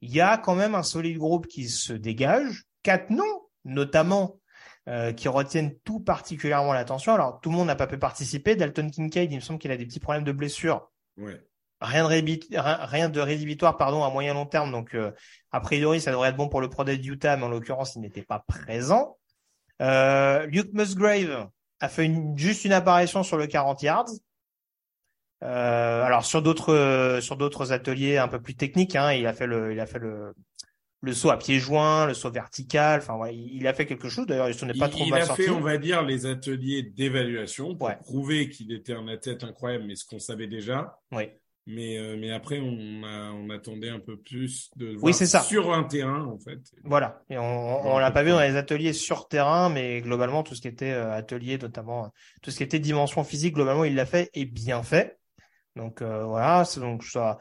il 0.01 0.11
y 0.11 0.21
a 0.21 0.37
quand 0.37 0.55
même 0.55 0.75
un 0.75 0.83
solide 0.83 1.17
groupe 1.17 1.47
qui 1.47 1.67
se 1.67 1.93
dégage, 1.93 2.65
quatre 2.83 3.09
noms 3.09 3.41
notamment 3.65 4.39
euh, 4.87 5.11
qui 5.11 5.27
retiennent 5.27 5.75
tout 5.83 5.99
particulièrement 5.99 6.73
l'attention. 6.73 7.13
Alors 7.13 7.39
tout 7.41 7.51
le 7.51 7.57
monde 7.57 7.67
n'a 7.67 7.75
pas 7.75 7.87
pu 7.87 7.97
participer. 7.97 8.55
Dalton 8.55 8.89
Kincaid, 8.89 9.31
il 9.31 9.35
me 9.35 9.41
semble 9.41 9.59
qu'il 9.59 9.71
a 9.71 9.77
des 9.77 9.85
petits 9.85 9.99
problèmes 9.99 10.23
de 10.23 10.31
blessure. 10.31 10.89
Ouais. 11.17 11.39
Rien 11.81 12.07
de, 12.07 12.87
rien 12.87 13.09
de 13.09 13.19
rédhibitoire 13.19 13.77
pardon 13.77 14.03
à 14.03 14.09
moyen 14.09 14.33
long 14.33 14.45
terme. 14.45 14.71
Donc 14.71 14.95
euh, 14.95 15.11
a 15.51 15.59
priori, 15.59 16.01
ça 16.01 16.11
devrait 16.11 16.29
être 16.29 16.37
bon 16.37 16.49
pour 16.49 16.61
le 16.61 16.69
Pro 16.69 16.85
Utah, 16.87 17.37
mais 17.37 17.43
en 17.43 17.49
l'occurrence, 17.49 17.95
il 17.95 18.01
n'était 18.01 18.23
pas 18.23 18.43
présent. 18.47 19.17
Euh, 19.81 20.45
Luke 20.47 20.73
Musgrave, 20.73 21.49
a 21.79 21.89
fait 21.89 22.05
une, 22.05 22.37
juste 22.37 22.65
une 22.65 22.73
apparition 22.73 23.23
sur 23.23 23.37
le 23.37 23.47
40 23.47 23.81
yards. 23.81 24.09
Euh, 25.41 26.03
alors 26.03 26.25
sur 26.25 26.41
d'autres 26.41 27.19
sur 27.21 27.37
d'autres 27.37 27.71
ateliers 27.71 28.17
un 28.17 28.27
peu 28.27 28.41
plus 28.41 28.55
techniques, 28.55 28.97
hein, 28.97 29.13
il 29.13 29.25
a 29.25 29.31
fait 29.31 29.47
le 29.47 29.71
il 29.71 29.79
a 29.79 29.85
fait 29.85 29.99
le 29.99 30.33
le 31.01 31.13
saut 31.13 31.29
à 31.29 31.37
pieds 31.37 31.59
joints, 31.59 32.07
le 32.07 32.13
saut 32.13 32.31
vertical. 32.31 32.99
Enfin 32.99 33.15
voilà, 33.15 33.31
il, 33.31 33.65
a 33.67 33.73
fait 33.73 33.85
quelque 33.85 34.09
chose. 34.09 34.25
D'ailleurs, 34.27 34.49
il 34.49 34.67
n'est 34.67 34.73
pas 34.73 34.89
trop 34.89 35.05
il 35.05 35.09
mal 35.09 35.23
Il 35.25 35.31
a 35.31 35.35
fait, 35.35 35.49
on 35.49 35.61
va 35.61 35.77
dire, 35.77 36.03
les 36.03 36.25
ateliers 36.25 36.83
d'évaluation 36.83 37.75
pour 37.75 37.95
prouver 37.99 38.49
qu'il 38.49 38.73
était 38.73 38.93
un 38.93 39.07
athlète 39.07 39.43
incroyable, 39.43 39.85
mais 39.87 39.95
ce 39.95 40.05
qu'on 40.05 40.19
savait 40.19 40.47
déjà. 40.47 40.99
Oui. 41.11 41.29
Mais, 41.71 41.99
euh, 41.99 42.17
mais 42.17 42.31
après, 42.31 42.59
on, 42.59 43.03
a, 43.03 43.31
on 43.31 43.51
attendait 43.51 43.89
un 43.89 43.99
peu 43.99 44.17
plus 44.17 44.71
de 44.75 44.93
voir 44.93 45.03
oui, 45.03 45.13
ça. 45.13 45.39
sur 45.41 45.71
un 45.71 45.83
terrain, 45.83 46.25
en 46.25 46.39
fait. 46.39 46.59
Voilà. 46.83 47.21
Et 47.29 47.37
on, 47.37 47.85
on 47.85 47.99
l'a 47.99 48.09
pas 48.09 48.23
vu 48.23 48.31
dans 48.31 48.39
les 48.39 48.55
ateliers 48.55 48.91
sur 48.91 49.27
terrain, 49.27 49.69
mais 49.69 50.01
globalement, 50.01 50.41
tout 50.41 50.55
ce 50.55 50.61
qui 50.61 50.67
était 50.67 50.89
euh, 50.89 51.13
atelier, 51.13 51.59
notamment 51.59 52.11
tout 52.41 52.49
ce 52.49 52.57
qui 52.57 52.63
était 52.63 52.79
dimension 52.79 53.23
physique, 53.23 53.53
globalement, 53.53 53.83
il 53.83 53.93
l'a 53.93 54.07
fait 54.07 54.31
et 54.33 54.45
bien 54.45 54.81
fait. 54.81 55.19
Donc 55.75 56.01
euh, 56.01 56.23
voilà, 56.23 56.63
donc 56.77 57.03
ça. 57.03 57.37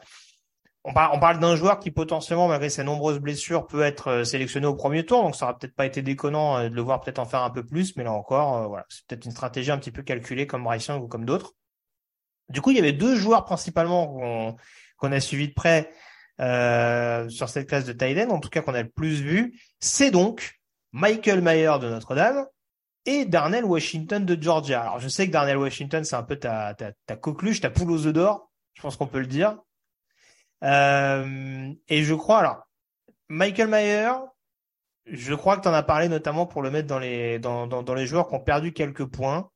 On 0.83 0.93
parle, 0.93 1.15
on 1.15 1.19
parle 1.19 1.39
d'un 1.39 1.55
joueur 1.55 1.79
qui 1.79 1.89
potentiellement, 1.89 2.47
malgré 2.47 2.69
ses 2.69 2.83
nombreuses 2.83 3.19
blessures, 3.19 3.65
peut 3.65 3.81
être 3.81 4.23
sélectionné 4.25 4.67
au 4.67 4.75
premier 4.75 5.07
tour. 5.07 5.23
Donc 5.23 5.35
ça 5.35 5.45
aurait 5.45 5.57
peut-être 5.59 5.75
pas 5.75 5.87
été 5.87 6.03
déconnant 6.03 6.69
de 6.69 6.75
le 6.75 6.81
voir 6.81 7.01
peut-être 7.01 7.19
en 7.19 7.25
faire 7.25 7.41
un 7.41 7.49
peu 7.49 7.65
plus, 7.65 7.95
mais 7.95 8.03
là 8.03 8.11
encore, 8.11 8.69
voilà, 8.69 8.85
c'est 8.89 9.07
peut-être 9.07 9.25
une 9.25 9.31
stratégie 9.31 9.71
un 9.71 9.79
petit 9.79 9.91
peu 9.91 10.03
calculée 10.03 10.45
comme 10.45 10.63
Bryce 10.63 10.89
ou 10.89 11.07
comme 11.07 11.25
d'autres. 11.25 11.55
Du 12.49 12.61
coup, 12.61 12.71
il 12.71 12.77
y 12.77 12.79
avait 12.79 12.93
deux 12.93 13.15
joueurs 13.15 13.45
principalement 13.45 14.55
qu'on 14.97 15.11
a 15.11 15.19
suivis 15.19 15.49
de 15.49 15.53
près 15.53 15.91
euh, 16.39 17.29
sur 17.29 17.49
cette 17.49 17.67
classe 17.67 17.85
de 17.85 17.93
Thailand, 17.93 18.29
en 18.29 18.39
tout 18.39 18.49
cas 18.49 18.61
qu'on 18.61 18.73
a 18.73 18.81
le 18.81 18.89
plus 18.89 19.21
vu. 19.21 19.59
C'est 19.79 20.11
donc 20.11 20.59
Michael 20.91 21.41
Mayer 21.41 21.73
de 21.81 21.89
Notre-Dame 21.89 22.45
et 23.05 23.25
Darnell 23.25 23.65
Washington 23.65 24.25
de 24.25 24.41
Georgia. 24.41 24.81
Alors, 24.81 24.99
je 24.99 25.07
sais 25.07 25.27
que 25.27 25.31
Darnell 25.31 25.57
Washington, 25.57 26.03
c'est 26.03 26.15
un 26.15 26.23
peu 26.23 26.37
ta, 26.37 26.73
ta, 26.73 26.91
ta 27.05 27.15
coqueluche, 27.15 27.61
ta 27.61 27.69
poule 27.69 27.91
aux 27.91 28.07
œufs 28.07 28.13
d'or. 28.13 28.49
Je 28.73 28.81
pense 28.81 28.97
qu'on 28.97 29.07
peut 29.07 29.19
le 29.19 29.27
dire. 29.27 29.57
Euh, 30.63 31.71
et 31.87 32.03
je 32.03 32.13
crois, 32.13 32.39
alors, 32.39 32.67
Michael 33.29 33.67
Mayer, 33.67 34.11
je 35.05 35.33
crois 35.33 35.57
que 35.57 35.61
tu 35.61 35.67
en 35.67 35.73
as 35.73 35.83
parlé 35.83 36.09
notamment 36.09 36.45
pour 36.45 36.61
le 36.61 36.71
mettre 36.71 36.87
dans 36.87 36.99
les, 36.99 37.39
dans, 37.39 37.67
dans, 37.67 37.83
dans 37.83 37.93
les 37.93 38.07
joueurs 38.07 38.27
qui 38.27 38.35
ont 38.35 38.39
perdu 38.39 38.73
quelques 38.73 39.05
points. 39.05 39.49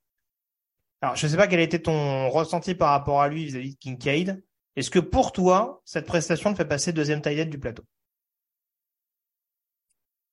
Alors, 1.03 1.17
je 1.17 1.25
ne 1.25 1.31
sais 1.31 1.35
pas 1.35 1.47
quel 1.47 1.59
a 1.59 1.63
été 1.63 1.81
ton 1.81 2.29
ressenti 2.29 2.75
par 2.75 2.91
rapport 2.91 3.21
à 3.21 3.27
lui 3.27 3.43
vis-à-vis 3.43 3.73
de 3.73 3.77
Kincaid. 3.77 4.41
Est-ce 4.77 4.89
que 4.89 4.99
pour 4.99 5.33
toi, 5.33 5.81
cette 5.83 6.05
prestation 6.05 6.53
te 6.53 6.55
fait 6.55 6.65
passer 6.65 6.93
deuxième 6.93 7.21
taillette 7.21 7.49
du 7.49 7.59
plateau? 7.59 7.83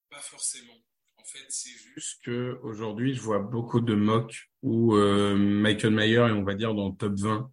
Pas 0.09 0.21
forcément. 0.21 0.71
En 1.17 1.25
fait, 1.25 1.43
c'est 1.49 1.77
juste 1.93 2.23
que 2.23 2.57
aujourd'hui, 2.63 3.13
je 3.13 3.19
vois 3.19 3.39
beaucoup 3.39 3.81
de 3.81 3.93
mocks 3.93 4.49
où 4.61 4.95
euh, 4.95 5.35
Michael 5.35 5.93
Mayer 5.93 6.27
est, 6.29 6.31
on 6.31 6.43
va 6.43 6.53
dire, 6.53 6.73
dans 6.73 6.87
le 6.87 6.95
top 6.95 7.15
20. 7.15 7.51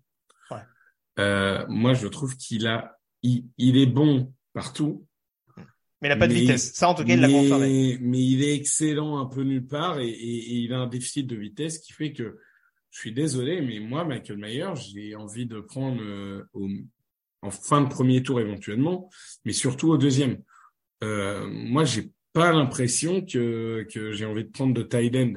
Euh, 1.18 1.66
moi, 1.66 1.94
je 1.94 2.06
trouve 2.06 2.36
qu'il 2.36 2.68
a, 2.68 3.00
il, 3.24 3.46
il, 3.58 3.78
est 3.78 3.86
bon 3.86 4.32
partout. 4.52 5.08
Mais 6.00 6.06
il 6.06 6.08
n'a 6.10 6.16
pas 6.16 6.28
de 6.28 6.34
vitesse. 6.34 6.72
Ça, 6.72 6.88
en 6.88 6.94
tout 6.94 7.02
cas, 7.04 7.14
il 7.14 7.20
l'a 7.20 7.28
confirmé. 7.28 7.98
Mais 8.00 8.22
il 8.22 8.44
est 8.44 8.54
excellent 8.54 9.18
un 9.18 9.26
peu 9.26 9.42
nulle 9.42 9.66
part 9.66 9.98
et, 9.98 10.08
et, 10.08 10.36
et, 10.52 10.54
il 10.58 10.72
a 10.72 10.78
un 10.78 10.86
déficit 10.86 11.26
de 11.26 11.34
vitesse 11.34 11.80
qui 11.80 11.92
fait 11.92 12.12
que 12.12 12.38
je 12.90 13.00
suis 13.00 13.12
désolé, 13.12 13.60
mais 13.60 13.80
moi, 13.80 14.04
Michael 14.04 14.38
Mayer, 14.38 14.70
j'ai 14.76 15.14
envie 15.14 15.46
de 15.46 15.60
prendre 15.60 16.02
euh, 16.02 16.44
au, 16.52 16.68
en 17.42 17.50
fin 17.50 17.82
de 17.82 17.88
premier 17.88 18.22
tour 18.22 18.40
éventuellement, 18.40 19.10
mais 19.44 19.52
surtout 19.52 19.90
au 19.90 19.98
deuxième. 19.98 20.42
Euh, 21.04 21.46
moi, 21.48 21.84
j'ai 21.84 22.10
pas 22.32 22.52
l'impression 22.52 23.24
que, 23.24 23.86
que 23.92 24.12
j'ai 24.12 24.24
envie 24.24 24.44
de 24.44 24.50
prendre 24.50 24.74
de 24.74 24.82
tight 24.82 25.14
end 25.14 25.34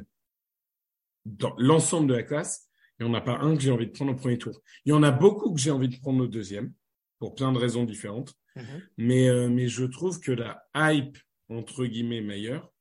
dans 1.25 1.53
l'ensemble 1.57 2.07
de 2.07 2.15
la 2.15 2.23
classe. 2.23 2.67
Il 2.99 3.05
n'y 3.05 3.11
en 3.11 3.13
a 3.13 3.21
pas 3.21 3.39
un 3.39 3.55
que 3.55 3.61
j'ai 3.61 3.71
envie 3.71 3.87
de 3.87 3.91
prendre 3.91 4.11
au 4.11 4.15
premier 4.15 4.37
tour. 4.37 4.61
Il 4.85 4.89
y 4.89 4.93
en 4.93 5.03
a 5.03 5.11
beaucoup 5.11 5.53
que 5.53 5.59
j'ai 5.59 5.71
envie 5.71 5.89
de 5.89 5.99
prendre 5.99 6.23
au 6.23 6.27
deuxième, 6.27 6.73
pour 7.19 7.35
plein 7.35 7.51
de 7.51 7.57
raisons 7.57 7.83
différentes. 7.83 8.33
Mm-hmm. 8.55 8.81
Mais, 8.97 9.29
euh, 9.29 9.49
mais 9.49 9.67
je 9.67 9.85
trouve 9.85 10.19
que 10.19 10.31
la 10.31 10.63
hype, 10.75 11.17
entre 11.49 11.85
guillemets, 11.85 12.21
meilleure, 12.21 12.71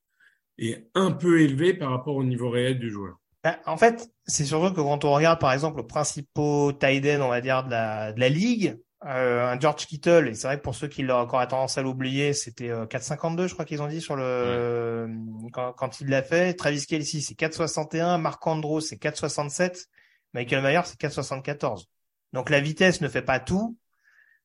est 0.59 0.89
un 0.95 1.12
peu 1.12 1.41
élevée 1.41 1.75
par 1.75 1.91
rapport 1.91 2.16
au 2.16 2.25
niveau 2.25 2.51
réel 2.51 2.79
du 2.79 2.91
joueur. 2.91 3.20
Bah, 3.43 3.59
en 3.64 3.78
fait, 3.78 4.11
c'est 4.26 4.45
surtout 4.45 4.74
que 4.74 4.80
quand 4.80 5.05
on 5.05 5.12
regarde, 5.12 5.41
par 5.41 5.53
exemple, 5.53 5.78
le 5.78 5.86
principaux 5.86 6.72
tight 6.72 7.05
end, 7.07 7.22
on 7.22 7.28
va 7.28 7.41
dire, 7.41 7.64
de 7.64 7.70
la, 7.70 8.12
de 8.12 8.20
la 8.20 8.28
ligue, 8.28 8.78
euh, 9.07 9.47
un 9.47 9.59
George 9.59 9.86
Kittle, 9.86 10.28
et 10.28 10.34
c'est 10.34 10.47
vrai 10.47 10.59
que 10.59 10.62
pour 10.62 10.74
ceux 10.74 10.86
qui 10.88 11.03
l'ont 11.03 11.16
encore 11.16 11.47
tendance 11.49 11.78
à 11.78 11.82
l'oublier, 11.82 12.34
c'était 12.34 12.68
4,52, 12.68 13.41
euh, 13.41 13.49
je 13.49 13.55
crois 13.55 13.64
qu'ils 13.64 13.80
ont 13.80 13.88
dit 13.88 14.03
sur 14.03 14.14
le 14.14 15.09
quand, 15.55 15.72
quand, 15.72 16.01
il 16.03 16.09
l'a 16.09 16.22
fait. 16.22 16.53
Travis 16.53 16.84
Kelsey, 16.84 17.20
c'est 17.22 17.34
4,61. 17.34 18.20
Marc 18.20 18.47
Andrews, 18.47 18.82
c'est 18.82 19.01
4,67. 19.01 19.86
Michael 20.34 20.62
Mayer, 20.62 20.82
c'est 20.84 21.01
4,74. 21.01 21.86
Donc 22.34 22.51
la 22.51 22.61
vitesse 22.61 23.01
ne 23.01 23.09
fait 23.09 23.22
pas 23.22 23.41
tout, 23.41 23.78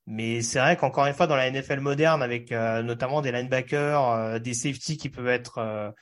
mais 0.07 0.41
c'est 0.41 0.59
vrai 0.59 0.77
qu'encore 0.77 1.05
une 1.05 1.13
fois, 1.13 1.27
dans 1.27 1.35
la 1.35 1.51
NFL 1.51 1.81
moderne, 1.81 2.23
avec 2.23 2.53
euh, 2.53 2.81
notamment 2.81 3.21
des 3.21 3.33
linebackers, 3.33 4.39
des 4.39 4.53
safeties 4.53 4.95
qui 4.95 5.09
peuvent 5.09 5.27
être 5.27 5.93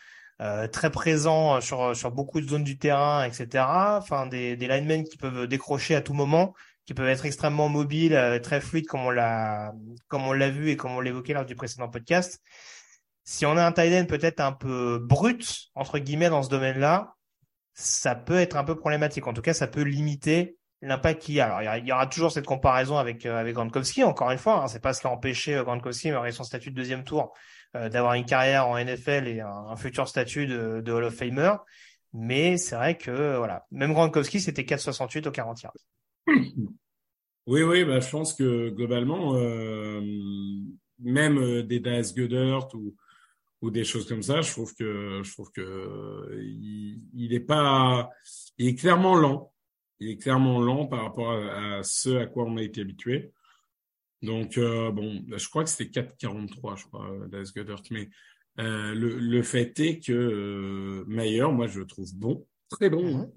très 0.72 0.92
présents 0.92 1.62
sur 1.62 1.96
sur 1.96 2.12
beaucoup 2.12 2.42
de 2.42 2.48
zones 2.48 2.64
du 2.64 2.78
terrain, 2.78 3.24
etc. 3.24 3.64
Enfin, 3.98 4.28
des, 4.28 4.58
des 4.58 4.68
linemen 4.68 5.04
qui 5.04 5.18
peuvent 5.18 5.48
décrocher 5.48 5.96
à 5.96 6.02
tout 6.02 6.14
moment 6.14 6.54
qui 6.86 6.94
peuvent 6.94 7.08
être 7.08 7.26
extrêmement 7.26 7.70
mobiles, 7.70 8.16
euh, 8.16 8.40
très 8.40 8.60
fluides, 8.60 8.88
comme 8.88 9.06
on 9.06 9.10
l'a, 9.10 9.74
comme 10.08 10.28
on 10.28 10.34
l'a 10.34 10.50
vu 10.50 10.70
et 10.70 10.78
comme 10.78 10.92
on 10.92 11.00
l'évoquait 11.00 11.34
lors 11.34 11.46
du 11.46 11.56
précédent 11.56 11.90
podcast. 11.90 12.42
Si 13.24 13.46
on 13.46 13.56
a 13.56 13.66
un 13.66 13.72
tight 13.72 13.94
end 13.94 14.06
peut-être 14.06 14.42
un 14.42 14.52
peu 14.52 15.00
brut 15.00 15.70
entre 15.76 15.98
guillemets 16.00 16.30
dans 16.30 16.44
ce 16.44 16.50
domaine-là, 16.50 17.14
ça 17.74 18.16
peut 18.16 18.38
être 18.38 18.58
un 18.58 18.66
peu 18.66 18.76
problématique. 18.76 19.28
En 19.28 19.34
tout 19.34 19.42
cas, 19.42 19.54
ça 19.54 19.68
peut 19.68 19.82
limiter 19.82 20.58
l'impact 20.82 21.22
qu'il 21.22 21.36
y 21.36 21.40
a. 21.40 21.56
Alors, 21.56 21.78
il 21.78 21.88
y, 21.88 21.94
aura 21.94 22.06
toujours 22.08 22.32
cette 22.32 22.46
comparaison 22.46 22.98
avec 22.98 23.26
euh, 23.26 23.40
avec 23.40 23.56
Gronkowski. 23.56 24.04
Encore 24.04 24.32
une 24.32 24.38
fois, 24.38 24.64
hein, 24.64 24.68
c'est 24.68 24.82
pas 24.82 24.94
ce 24.94 25.00
qui 25.00 25.08
a 25.08 25.10
empêché 25.10 25.56
euh, 25.56 25.64
Gronkowski, 25.64 26.12
son 26.32 26.44
statut 26.44 26.72
de 26.72 26.76
deuxième 26.76 27.06
tour, 27.06 27.34
d'avoir 27.74 28.14
une 28.14 28.26
carrière 28.26 28.68
en 28.68 28.78
NFL 28.78 29.28
et 29.28 29.42
un, 29.42 29.76
futur 29.76 30.08
statut 30.08 30.46
de, 30.46 30.82
de 30.82 30.92
Hall 30.92 31.06
of 31.06 31.16
Famer. 31.16 31.54
Mais 32.14 32.58
c'est 32.58 32.76
vrai 32.76 32.98
que 32.98 33.38
voilà, 33.38 33.66
même 33.72 33.94
Gronkowski, 33.94 34.40
c'était 34.40 34.62
4,68 34.64 35.28
au 35.28 35.32
40 35.32 35.62
yards. 35.62 35.74
Oui, 37.46 37.62
oui, 37.62 37.84
bah, 37.84 38.00
je 38.00 38.10
pense 38.10 38.34
que 38.34 38.70
globalement, 38.70 39.36
euh, 39.36 40.00
même 41.00 41.38
euh, 41.38 41.62
des 41.62 41.82
Das 41.82 42.14
Goddard 42.16 42.74
ou, 42.74 42.96
ou 43.62 43.70
des 43.70 43.84
choses 43.84 44.08
comme 44.08 44.24
ça, 44.24 44.42
je 44.42 44.50
trouve 44.50 44.74
que 44.76 45.20
je 45.24 45.34
trouve 45.34 45.52
que 45.52 46.40
il 46.42 47.34
est 47.34 47.42
pas, 47.42 48.10
il 48.58 48.68
est 48.68 48.76
clairement 48.76 49.16
lent. 49.16 49.54
Il 50.00 50.10
est 50.10 50.18
clairement 50.18 50.60
lent 50.62 50.86
par 50.86 51.04
rapport 51.04 51.34
à, 51.34 51.84
ce 51.84 52.16
à 52.16 52.28
quoi 52.28 52.46
on 52.46 52.56
a 52.56 52.62
été 52.62 52.80
habitué. 52.80 53.34
Donc 54.24 54.58
euh, 54.58 54.92
bon, 54.92 55.24
je 55.28 55.50
crois 55.50 55.64
que 55.64 55.70
c'était 55.70 56.02
4,43, 56.02 56.78
je 56.78 56.86
crois, 56.86 57.12
Das 57.30 57.54
Goddard. 57.54 57.84
Mais 57.92 58.10
euh, 58.60 58.96
le, 58.96 59.20
le 59.20 59.44
fait 59.44 59.80
est 59.80 60.00
que 60.00 60.12
euh, 60.12 61.04
Mayer, 61.08 61.52
moi, 61.52 61.68
je 61.68 61.80
le 61.80 61.86
trouve 61.86 62.16
bon, 62.16 62.48
très 62.70 62.90
bon. 62.90 63.04
Mm-hmm. 63.04 63.22
Hein 63.22 63.32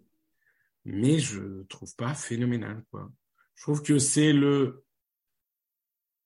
mais 0.87 1.19
je 1.19 1.65
trouve 1.65 1.95
pas 1.97 2.15
phénoménal. 2.15 2.83
Quoi. 2.91 3.11
Je 3.57 3.63
trouve 3.63 3.83
que 3.83 3.99
c'est 3.99 4.33
le 4.33 4.85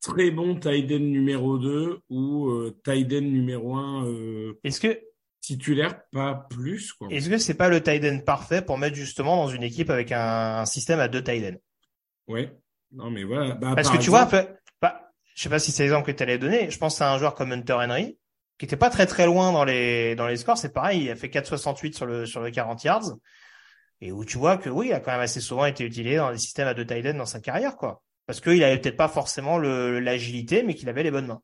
très 0.00 0.30
bon 0.30 0.58
Tiden 0.58 1.10
numéro 1.10 1.58
2 1.58 2.00
ou 2.10 2.48
euh, 2.50 2.76
numéro 3.20 3.74
1 3.74 4.06
euh, 4.06 4.60
Est-ce 4.62 4.80
que 4.80 5.00
titulaire, 5.40 6.02
pas 6.12 6.46
plus. 6.50 6.94
Est-ce 7.08 7.30
que 7.30 7.38
c'est 7.38 7.54
pas 7.54 7.70
le 7.70 7.82
Tiden 7.82 8.22
parfait 8.22 8.62
pour 8.62 8.76
mettre 8.76 8.94
justement 8.94 9.36
dans 9.36 9.48
une 9.48 9.62
équipe 9.62 9.88
avec 9.88 10.12
un, 10.12 10.66
système 10.66 11.00
à 11.00 11.08
deux 11.08 11.24
Tiden 11.24 11.58
Ouais. 12.28 12.54
Non 12.92 13.10
mais 13.10 13.24
voilà. 13.24 13.54
Bah, 13.54 13.74
Parce 13.74 13.90
que 13.90 13.98
tu 13.98 14.10
vois, 14.10 14.28
bah, 14.80 15.10
je 15.34 15.42
sais 15.42 15.48
pas 15.48 15.58
si 15.58 15.72
c'est 15.72 15.82
l'exemple 15.84 16.06
que 16.06 16.16
tu 16.16 16.22
allais 16.22 16.38
donner. 16.38 16.70
Je 16.70 16.78
pense 16.78 17.00
à 17.00 17.12
un 17.12 17.18
joueur 17.18 17.34
comme 17.34 17.52
Hunter 17.52 17.74
Henry 17.74 18.18
qui 18.58 18.66
était 18.66 18.76
pas 18.76 18.90
très 18.90 19.06
très 19.06 19.26
loin 19.26 19.52
dans 19.52 19.64
les 19.64 20.14
dans 20.14 20.26
les 20.26 20.36
scores. 20.36 20.58
C'est 20.58 20.72
pareil, 20.72 21.04
il 21.04 21.10
a 21.10 21.16
fait 21.16 21.28
4,68 21.28 21.94
sur 21.94 22.06
le 22.06 22.26
sur 22.26 22.40
le 22.40 22.50
40 22.50 22.84
yards 22.84 23.12
et 24.00 24.12
où 24.12 24.24
tu 24.24 24.38
vois 24.38 24.56
que 24.56 24.70
oui, 24.70 24.88
il 24.88 24.92
a 24.92 25.00
quand 25.00 25.12
même 25.12 25.20
assez 25.20 25.40
souvent 25.40 25.66
été 25.66 25.84
utilisé 25.84 26.16
dans 26.16 26.32
des 26.32 26.38
systèmes 26.38 26.68
à 26.68 26.74
deux 26.74 26.86
tight 26.86 27.16
dans 27.16 27.26
sa 27.26 27.40
carrière, 27.40 27.76
quoi. 27.76 28.02
Parce 28.26 28.40
qu'il 28.40 28.62
avait 28.62 28.78
peut-être 28.78 28.96
pas 28.96 29.08
forcément 29.08 29.58
l'agilité, 29.58 30.62
mais 30.62 30.74
qu'il 30.74 30.88
avait 30.88 31.02
les 31.02 31.10
bonnes 31.10 31.26
mains. 31.26 31.42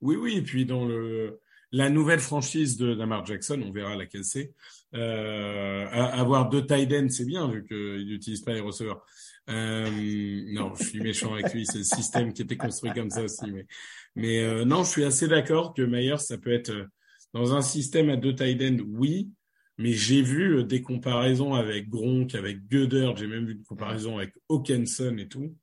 Oui, 0.00 0.16
oui, 0.16 0.36
et 0.36 0.42
puis 0.42 0.64
dans 0.66 0.84
le 0.84 1.40
la 1.72 1.90
nouvelle 1.90 2.20
franchise 2.20 2.76
de 2.76 2.94
Lamar 2.94 3.26
Jackson, 3.26 3.60
on 3.64 3.72
verra 3.72 3.96
laquelle 3.96 4.24
c'est. 4.24 4.52
Euh, 4.94 5.86
avoir 5.88 6.48
deux 6.48 6.64
tight 6.64 7.10
c'est 7.10 7.24
bien 7.24 7.48
vu 7.48 7.64
qu'il 7.64 8.06
n'utilise 8.06 8.42
pas 8.42 8.52
les 8.52 8.60
receveurs. 8.60 9.04
Euh, 9.50 10.42
non, 10.52 10.74
je 10.74 10.84
suis 10.84 11.00
méchant 11.00 11.34
avec 11.34 11.52
lui, 11.52 11.66
c'est 11.66 11.78
le 11.78 11.84
système 11.84 12.32
qui 12.32 12.42
était 12.42 12.56
construit 12.56 12.92
comme 12.92 13.10
ça 13.10 13.22
aussi. 13.22 13.50
Mais, 13.50 13.66
mais 14.14 14.42
euh, 14.42 14.64
non, 14.64 14.84
je 14.84 14.90
suis 14.90 15.04
assez 15.04 15.28
d'accord 15.28 15.74
que 15.74 15.82
Meyer, 15.82 16.18
ça 16.18 16.38
peut 16.38 16.52
être 16.52 16.70
euh, 16.70 16.86
dans 17.34 17.54
un 17.54 17.62
système 17.62 18.08
à 18.08 18.16
deux 18.16 18.34
tight 18.34 18.80
oui, 18.86 19.30
mais 19.76 19.92
j'ai 19.92 20.22
vu 20.22 20.58
euh, 20.58 20.64
des 20.64 20.82
comparaisons 20.82 21.54
avec 21.54 21.88
Gronk, 21.88 22.34
avec 22.34 22.66
Goddard, 22.68 23.16
j'ai 23.16 23.26
même 23.26 23.46
vu 23.46 23.56
des 23.56 23.64
comparaisons 23.64 24.18
avec 24.18 24.34
Hawkinson 24.48 25.16
et 25.18 25.28
tout. 25.28 25.54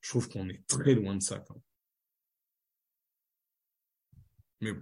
Je 0.00 0.10
trouve 0.10 0.28
qu'on 0.28 0.48
est 0.48 0.66
très 0.66 0.94
loin 0.94 1.14
de 1.14 1.22
ça. 1.22 1.38
Quand 1.40 1.62
Mais 4.60 4.72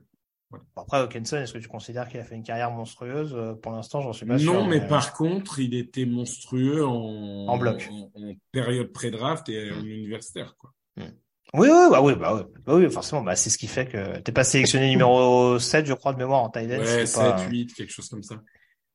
Après, 0.77 0.99
Hawkinson, 0.99 1.37
est-ce 1.37 1.53
que 1.53 1.59
tu 1.59 1.69
considères 1.69 2.09
qu'il 2.09 2.21
a 2.21 2.25
fait 2.25 2.35
une 2.35 2.43
carrière 2.43 2.71
monstrueuse? 2.71 3.35
Euh, 3.35 3.55
Pour 3.55 3.73
l'instant, 3.73 4.01
j'en 4.01 4.13
suis 4.13 4.25
pas 4.25 4.39
sûr. 4.39 4.55
Non, 4.55 4.67
mais, 4.67 4.81
par 4.87 5.13
contre, 5.13 5.59
il 5.59 5.75
était 5.75 6.07
monstrueux 6.07 6.87
en, 6.87 7.47
en 7.49 7.59
bloc, 7.59 7.89
en, 7.93 8.11
période 8.51 8.91
pré-draft 8.93 9.49
et 9.49 9.71
en 9.71 9.85
universitaire, 9.85 10.57
quoi. 10.59 10.73
Hmm. 10.97 11.11
Oui, 11.55 11.69
oui, 11.71 11.89
bah 11.91 12.03
oui, 12.03 12.15
bah 12.15 12.35
oui, 12.35 12.43
bah 12.67 12.75
oui, 12.75 12.91
forcément, 12.91 13.23
bah 13.23 13.35
c'est 13.35 13.49
ce 13.49 13.57
qui 13.57 13.69
fait 13.69 13.87
que 13.87 14.19
t'es 14.19 14.33
pas 14.33 14.45
sélectionné 14.45 14.89
numéro 14.91 15.59
7, 15.59 15.87
je 15.87 15.95
crois, 15.95 16.13
de 16.13 16.19
mémoire 16.19 16.43
en 16.43 16.51
Thaïlande. 16.51 16.81
Ouais, 16.81 17.07
7, 17.07 17.49
8, 17.49 17.75
quelque 17.75 17.93
chose 17.93 18.09
comme 18.09 18.23
ça 18.23 18.37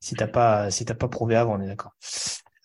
si 0.03 0.15
t'as 0.15 0.27
pas 0.27 0.69
si 0.69 0.83
t'as 0.83 0.95
pas 0.95 1.07
prouvé 1.07 1.37
avant, 1.37 1.57
on 1.57 1.61
est 1.61 1.67
d'accord. 1.67 1.93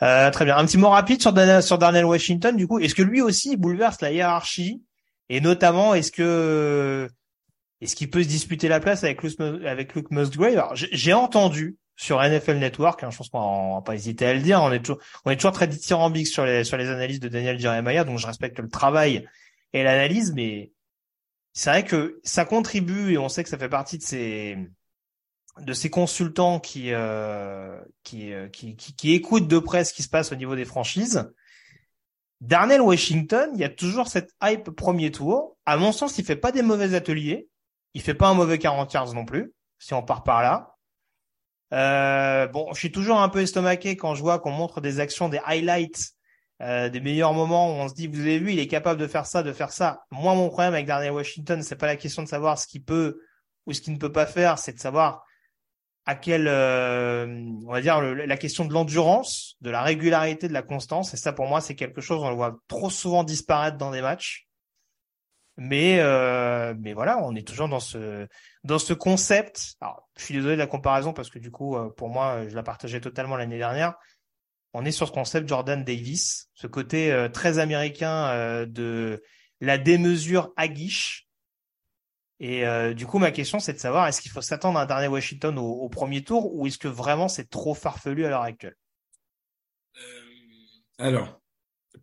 Euh, 0.03 0.29
très 0.31 0.45
bien. 0.45 0.57
Un 0.57 0.67
petit 0.67 0.77
mot 0.77 0.89
rapide 0.89 1.23
sur 1.23 1.33
Darnell, 1.33 1.63
sur 1.63 1.79
Darnell 1.79 2.05
Washington. 2.05 2.57
Du 2.57 2.67
coup, 2.67 2.81
est-ce 2.81 2.97
que 2.97 3.03
lui 3.03 3.23
aussi 3.23 3.57
bouleverse 3.57 4.01
la 4.01 4.11
hiérarchie? 4.11 4.83
Et 5.29 5.41
notamment 5.41 5.95
est-ce 5.95 6.11
que 6.11 7.09
est-ce 7.81 7.97
qu'il 7.97 8.11
peut 8.11 8.23
se 8.23 8.29
disputer 8.29 8.69
la 8.69 8.81
place 8.81 9.05
avec 9.05 9.23
Luke, 9.23 9.39
avec 9.65 9.95
Luke 9.95 10.11
Musgrave? 10.11 10.73
J'ai 10.75 11.13
entendu 11.13 11.77
sur 11.97 12.23
NFL 12.23 12.59
Network, 12.59 13.03
hein, 13.03 13.11
je 13.11 13.17
pense 13.17 13.29
qu'on 13.29 13.75
va 13.75 13.83
pas 13.83 13.95
hésiter 13.95 14.27
à 14.27 14.35
le 14.35 14.41
dire. 14.41 14.63
On 14.63 14.71
est 14.73 14.83
toujours 15.37 15.53
très 15.53 15.67
dithyrambique 15.67 16.29
sur 16.29 16.45
les 16.45 16.65
sur 16.65 16.77
les 16.77 16.89
analyses 16.89 17.21
de 17.21 17.29
Daniel 17.29 17.59
Jeremiah, 17.59 18.05
donc 18.05 18.19
je 18.19 18.27
respecte 18.27 18.59
le 18.59 18.69
travail 18.69 19.29
et 19.73 19.83
l'analyse, 19.83 20.33
mais 20.35 20.73
c'est 21.53 21.71
vrai 21.71 21.85
que 21.85 22.21
ça 22.23 22.45
contribue 22.45 23.13
et 23.13 23.19
on 23.19 23.29
sait 23.29 23.43
que 23.43 23.49
ça 23.51 23.59
fait 23.59 23.69
partie 23.69 23.99
de 23.99 24.03
ces 24.03 24.57
de 25.61 25.73
ces 25.73 25.91
consultants 25.91 26.61
qui, 26.61 26.93
euh, 26.93 27.81
euh, 28.15 28.49
qui, 28.49 28.77
qui, 28.77 28.95
qui, 28.95 29.13
écoutent 29.13 29.49
de 29.49 29.59
près 29.59 29.85
ce 29.85 29.93
qui 29.93 30.05
se 30.05 30.09
passe 30.09 30.31
au 30.31 30.37
niveau 30.37 30.55
des 30.55 30.65
franchises, 30.65 31.29
Darnell 32.41 32.81
Washington, 32.81 33.51
il 33.55 33.61
y 33.61 33.65
a 33.65 33.69
toujours 33.69 34.07
cette 34.07 34.31
hype 34.43 34.71
premier 34.71 35.11
tour. 35.11 35.57
À 35.67 35.77
mon 35.77 35.91
sens, 35.91 36.19
il 36.19 36.25
fait 36.25 36.37
pas 36.37 36.53
des 36.53 36.63
mauvais 36.63 36.95
ateliers. 36.95 37.49
Il 37.95 38.03
fait 38.03 38.15
pas 38.15 38.29
un 38.29 38.35
mauvais 38.35 38.59
40 38.59 38.93
yards 38.93 39.15
non 39.15 39.25
plus, 39.25 39.53
si 39.79 39.95
on 39.95 40.03
part 40.03 40.23
par 40.23 40.43
là. 40.43 40.75
Euh, 41.73 42.47
bon, 42.47 42.73
je 42.73 42.79
suis 42.79 42.93
toujours 42.93 43.21
un 43.21 43.29
peu 43.29 43.41
estomaqué 43.41 43.97
quand 43.97 44.15
je 44.15 44.23
vois 44.23 44.39
qu'on 44.39 44.51
montre 44.51 44.81
des 44.81 45.01
actions, 45.01 45.29
des 45.29 45.41
highlights, 45.45 46.13
euh, 46.63 46.89
des 46.89 47.01
meilleurs 47.01 47.35
moments 47.35 47.71
où 47.71 47.75
on 47.75 47.89
se 47.89 47.95
dit, 47.95 48.07
vous 48.07 48.21
avez 48.21 48.39
vu, 48.39 48.53
il 48.53 48.59
est 48.59 48.67
capable 48.67 49.01
de 49.01 49.07
faire 49.07 49.27
ça, 49.27 49.43
de 49.43 49.53
faire 49.53 49.71
ça. 49.71 50.01
Moi, 50.11 50.35
mon 50.35 50.49
problème 50.49 50.75
avec 50.75 50.87
Darnell 50.87 51.13
Washington, 51.13 51.63
c'est 51.63 51.77
pas 51.77 51.87
la 51.87 51.97
question 51.97 52.23
de 52.23 52.29
savoir 52.29 52.59
ce 52.59 52.67
qu'il 52.67 52.83
peut 52.83 53.21
ou 53.67 53.73
ce 53.73 53.81
qu'il 53.81 53.93
ne 53.93 53.99
peut 53.99 54.13
pas 54.13 54.27
faire, 54.27 54.59
c'est 54.59 54.73
de 54.73 54.81
savoir 54.81 55.25
à 56.07 56.15
quelle, 56.15 56.49
euh, 56.49 57.27
on 57.67 57.71
va 57.71 57.83
dire, 57.83 58.01
la 58.01 58.37
question 58.39 58.65
de 58.65 58.73
l'endurance, 58.73 59.57
de 59.61 59.69
la 59.69 59.83
régularité, 59.83 60.49
de 60.49 60.55
la 60.55 60.63
constance. 60.63 61.13
Et 61.13 61.19
ça, 61.19 61.35
pour 61.35 61.47
moi, 61.47 61.61
c'est 61.61 61.75
quelque 61.75 62.01
chose, 62.01 62.23
on 62.23 62.31
le 62.31 62.35
voit 62.35 62.57
trop 62.67 62.89
souvent 62.89 63.25
disparaître 63.25 63.77
dans 63.77 63.91
des 63.91 64.01
matchs. 64.01 64.48
Mais, 65.61 65.99
euh, 65.99 66.73
mais 66.79 66.93
voilà, 66.93 67.19
on 67.25 67.35
est 67.35 67.47
toujours 67.47 67.69
dans 67.69 67.81
ce, 67.81 68.29
dans 68.63 68.79
ce 68.79 68.93
concept. 68.93 69.75
Alors, 69.81 70.09
je 70.17 70.25
suis 70.25 70.35
désolé 70.35 70.55
de 70.55 70.61
la 70.61 70.69
comparaison 70.69 71.13
parce 71.13 71.31
que 71.31 71.41
du 71.41 71.51
coup, 71.51 71.77
euh, 71.77 71.91
pour 71.91 72.09
moi, 72.11 72.49
je 72.49 72.55
la 72.55 72.63
partageais 72.63 73.01
totalement 73.01 73.37
l'année 73.37 73.59
dernière. 73.59 73.95
on 74.73 74.85
est 74.85 74.93
sur 74.93 75.09
ce 75.09 75.13
concept 75.13 75.49
Jordan 75.49 75.83
Davis, 75.83 76.49
ce 76.55 76.69
côté 76.69 77.11
euh, 77.11 77.29
très 77.29 77.59
américain 77.59 78.29
euh, 78.29 78.67
de 78.67 79.21
la 79.61 79.79
démesure 79.79 80.53
à 80.57 80.69
guiche. 80.69 81.27
Et 82.41 82.63
du 82.95 83.05
coup, 83.05 83.19
ma 83.19 83.33
question, 83.33 83.59
c'est 83.59 83.73
de 83.73 83.81
savoir, 83.81 84.07
est-ce 84.07 84.21
qu'il 84.21 84.31
faut 84.31 84.41
s'attendre 84.41 84.79
à 84.79 84.83
un 84.83 84.87
dernier 84.87 85.09
Washington 85.09 85.59
au, 85.59 85.89
premier 85.89 86.23
tour 86.23 86.55
ou 86.55 86.69
est-ce 86.69 86.79
que 86.79 86.87
vraiment 86.87 87.27
c'est 87.27 87.51
trop 87.51 87.75
farfelu 87.75 88.25
à 88.27 88.29
l'heure 88.29 88.43
actuelle? 88.43 88.77
Alors, 90.99 91.41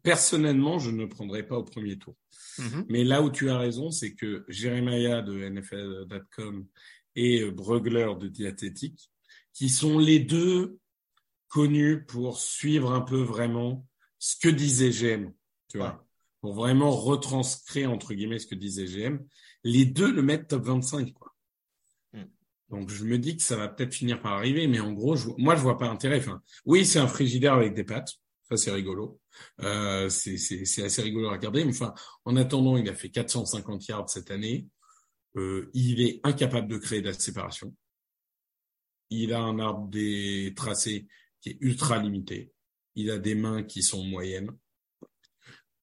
personnellement, 0.03 0.77
je 0.77 0.91
ne 0.91 1.05
prendrai 1.05 1.43
pas 1.43 1.55
au 1.55 1.63
premier 1.63 1.97
tour. 1.97 2.15
Mm-hmm. 2.57 2.85
Mais 2.89 3.03
là 3.03 3.21
où 3.21 3.29
tu 3.29 3.49
as 3.49 3.57
raison, 3.57 3.91
c'est 3.91 4.13
que 4.13 4.45
Jeremiah 4.47 5.21
de 5.21 5.49
NFL.com 5.49 6.65
et 7.15 7.49
Brugler 7.51 8.13
de 8.19 8.27
Diathétique, 8.27 9.09
qui 9.53 9.69
sont 9.69 9.97
les 9.97 10.19
deux 10.19 10.77
connu 11.47 12.03
pour 12.03 12.37
suivre 12.37 12.91
un 12.91 13.01
peu 13.01 13.21
vraiment 13.21 13.87
ce 14.19 14.35
que 14.35 14.49
disait 14.49 14.91
GM, 14.91 15.31
tu 15.69 15.77
vois, 15.77 16.05
pour 16.41 16.53
vraiment 16.53 16.91
retranscrire 16.91 17.91
entre 17.91 18.13
guillemets 18.13 18.39
ce 18.39 18.47
que 18.47 18.55
disait 18.55 18.85
GM. 18.85 19.19
Les 19.63 19.85
deux 19.85 20.11
le 20.11 20.21
mettent 20.21 20.49
top 20.49 20.65
25, 20.65 21.13
quoi. 21.13 21.33
Hmm. 22.13 22.25
Donc 22.69 22.89
je 22.89 23.05
me 23.05 23.17
dis 23.17 23.37
que 23.37 23.43
ça 23.43 23.55
va 23.55 23.69
peut-être 23.69 23.93
finir 23.93 24.21
par 24.21 24.33
arriver, 24.33 24.67
mais 24.67 24.79
en 24.79 24.91
gros, 24.91 25.15
je, 25.15 25.29
moi 25.37 25.55
je 25.55 25.61
vois 25.61 25.77
pas 25.77 25.87
intérêt. 25.87 26.19
Enfin, 26.19 26.41
oui, 26.65 26.85
c'est 26.85 26.99
un 26.99 27.07
frigidaire 27.07 27.53
avec 27.53 27.73
des 27.73 27.83
pattes, 27.83 28.13
ça 28.49 28.57
c'est 28.57 28.71
rigolo, 28.71 29.19
euh, 29.61 30.09
c'est 30.09 30.37
c'est 30.37 30.83
assez 30.83 31.01
rigolo 31.01 31.29
à 31.29 31.33
regarder. 31.33 31.63
Mais 31.65 31.73
enfin, 31.73 31.93
en 32.25 32.35
attendant, 32.35 32.77
il 32.77 32.89
a 32.89 32.95
fait 32.95 33.09
450 33.09 33.87
yards 33.87 34.09
cette 34.09 34.31
année. 34.31 34.67
Euh, 35.37 35.69
il 35.73 36.01
est 36.01 36.21
incapable 36.23 36.67
de 36.67 36.77
créer 36.77 37.01
de 37.01 37.07
la 37.07 37.13
séparation. 37.13 37.73
Il 39.09 39.33
a 39.33 39.41
un 39.41 39.59
arbre 39.59 39.87
des 39.89 40.53
tracés 40.55 41.07
qui 41.41 41.49
est 41.49 41.57
ultra 41.61 41.99
limité. 41.99 42.51
Il 42.95 43.11
a 43.11 43.19
des 43.19 43.35
mains 43.35 43.63
qui 43.63 43.83
sont 43.83 44.03
moyennes. 44.03 44.51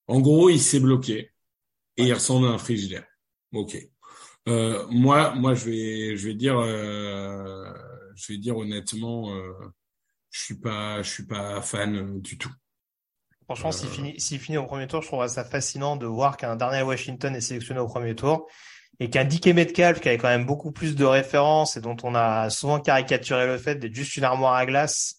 En 0.08 0.20
gros, 0.20 0.50
il 0.50 0.60
s'est 0.60 0.80
bloqué 0.80 1.32
et 1.96 2.04
il 2.04 2.12
ressemble 2.12 2.46
à 2.48 2.50
un 2.50 2.58
frigidaire. 2.58 3.06
Ok. 3.52 3.76
Euh, 4.48 4.86
moi, 4.88 5.34
moi, 5.34 5.54
je 5.54 5.66
vais, 5.66 6.16
je 6.16 6.28
vais 6.28 6.34
dire, 6.34 6.58
euh, 6.58 7.72
je 8.16 8.32
vais 8.32 8.38
dire 8.38 8.56
honnêtement, 8.56 9.34
euh, 9.34 9.52
je 10.30 10.40
suis 10.40 10.58
pas, 10.58 11.02
je 11.02 11.10
suis 11.10 11.26
pas 11.26 11.60
fan 11.62 12.20
du 12.20 12.38
tout. 12.38 12.52
Franchement, 13.44 13.72
s'il 13.72 13.88
finit, 13.88 14.18
finit 14.18 14.58
au 14.58 14.64
premier 14.64 14.86
tour, 14.86 15.02
je 15.02 15.08
trouve 15.08 15.26
ça 15.26 15.44
fascinant 15.44 15.96
de 15.96 16.06
voir 16.06 16.36
qu'un 16.36 16.56
dernier 16.56 16.82
Washington 16.82 17.34
est 17.34 17.40
sélectionné 17.40 17.80
au 17.80 17.86
premier 17.86 18.14
tour 18.14 18.46
et 19.00 19.10
qu'un 19.10 19.24
Dick 19.24 19.46
Metcalf 19.46 20.00
qui 20.00 20.08
avait 20.08 20.18
quand 20.18 20.28
même 20.28 20.46
beaucoup 20.46 20.70
plus 20.70 20.94
de 20.94 21.04
références 21.04 21.76
et 21.76 21.80
dont 21.80 21.96
on 22.02 22.14
a 22.14 22.50
souvent 22.50 22.78
caricaturé 22.78 23.46
le 23.46 23.58
fait 23.58 23.76
d'être 23.76 23.94
juste 23.94 24.16
une 24.16 24.24
armoire 24.24 24.54
à 24.54 24.66
glace 24.66 25.16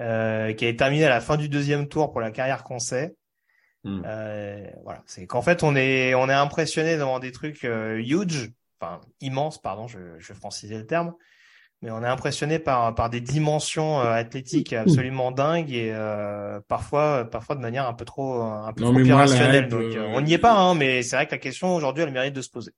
euh, 0.00 0.52
qui 0.52 0.66
a 0.66 0.74
terminé 0.74 1.04
à 1.04 1.10
la 1.10 1.20
fin 1.20 1.36
du 1.36 1.48
deuxième 1.48 1.88
tour 1.88 2.10
pour 2.10 2.20
la 2.20 2.30
carrière 2.30 2.64
qu'on 2.64 2.78
sait. 2.78 3.14
Hmm. 3.84 4.02
Euh, 4.06 4.66
voilà, 4.82 5.02
c'est 5.06 5.26
qu'en 5.26 5.42
fait 5.42 5.62
on 5.62 5.76
est 5.76 6.14
on 6.14 6.28
est 6.28 6.34
impressionné 6.34 6.96
devant 6.96 7.18
des 7.18 7.32
trucs 7.32 7.64
euh, 7.64 7.98
huge, 7.98 8.50
enfin 8.80 9.00
immenses, 9.20 9.60
pardon, 9.60 9.86
je, 9.86 9.98
je 10.18 10.32
vais 10.32 10.38
franciser 10.38 10.76
le 10.76 10.86
terme, 10.86 11.14
mais 11.84 11.90
on 11.90 12.02
est 12.02 12.08
impressionné 12.08 12.58
par 12.58 12.94
par 12.94 13.10
des 13.10 13.20
dimensions 13.20 14.00
euh, 14.00 14.06
athlétiques 14.06 14.72
absolument 14.72 15.32
dingues 15.32 15.70
et 15.70 15.90
euh, 15.92 16.58
parfois 16.66 17.28
parfois 17.30 17.56
de 17.56 17.60
manière 17.60 17.86
un 17.86 17.92
peu 17.92 18.06
trop 18.06 18.40
un 18.40 18.72
peu 18.72 18.84
trop 18.84 18.98
irrationnelle. 18.98 19.68
Donc 19.68 19.94
on 20.14 20.22
n'y 20.22 20.32
est 20.32 20.38
pas, 20.38 20.54
hein, 20.54 20.74
mais 20.74 21.02
c'est 21.02 21.16
vrai 21.16 21.26
que 21.26 21.32
la 21.32 21.38
question 21.38 21.74
aujourd'hui 21.74 22.02
elle 22.02 22.10
mérite 22.10 22.32
de 22.34 22.40
se 22.40 22.48
poser. 22.48 22.72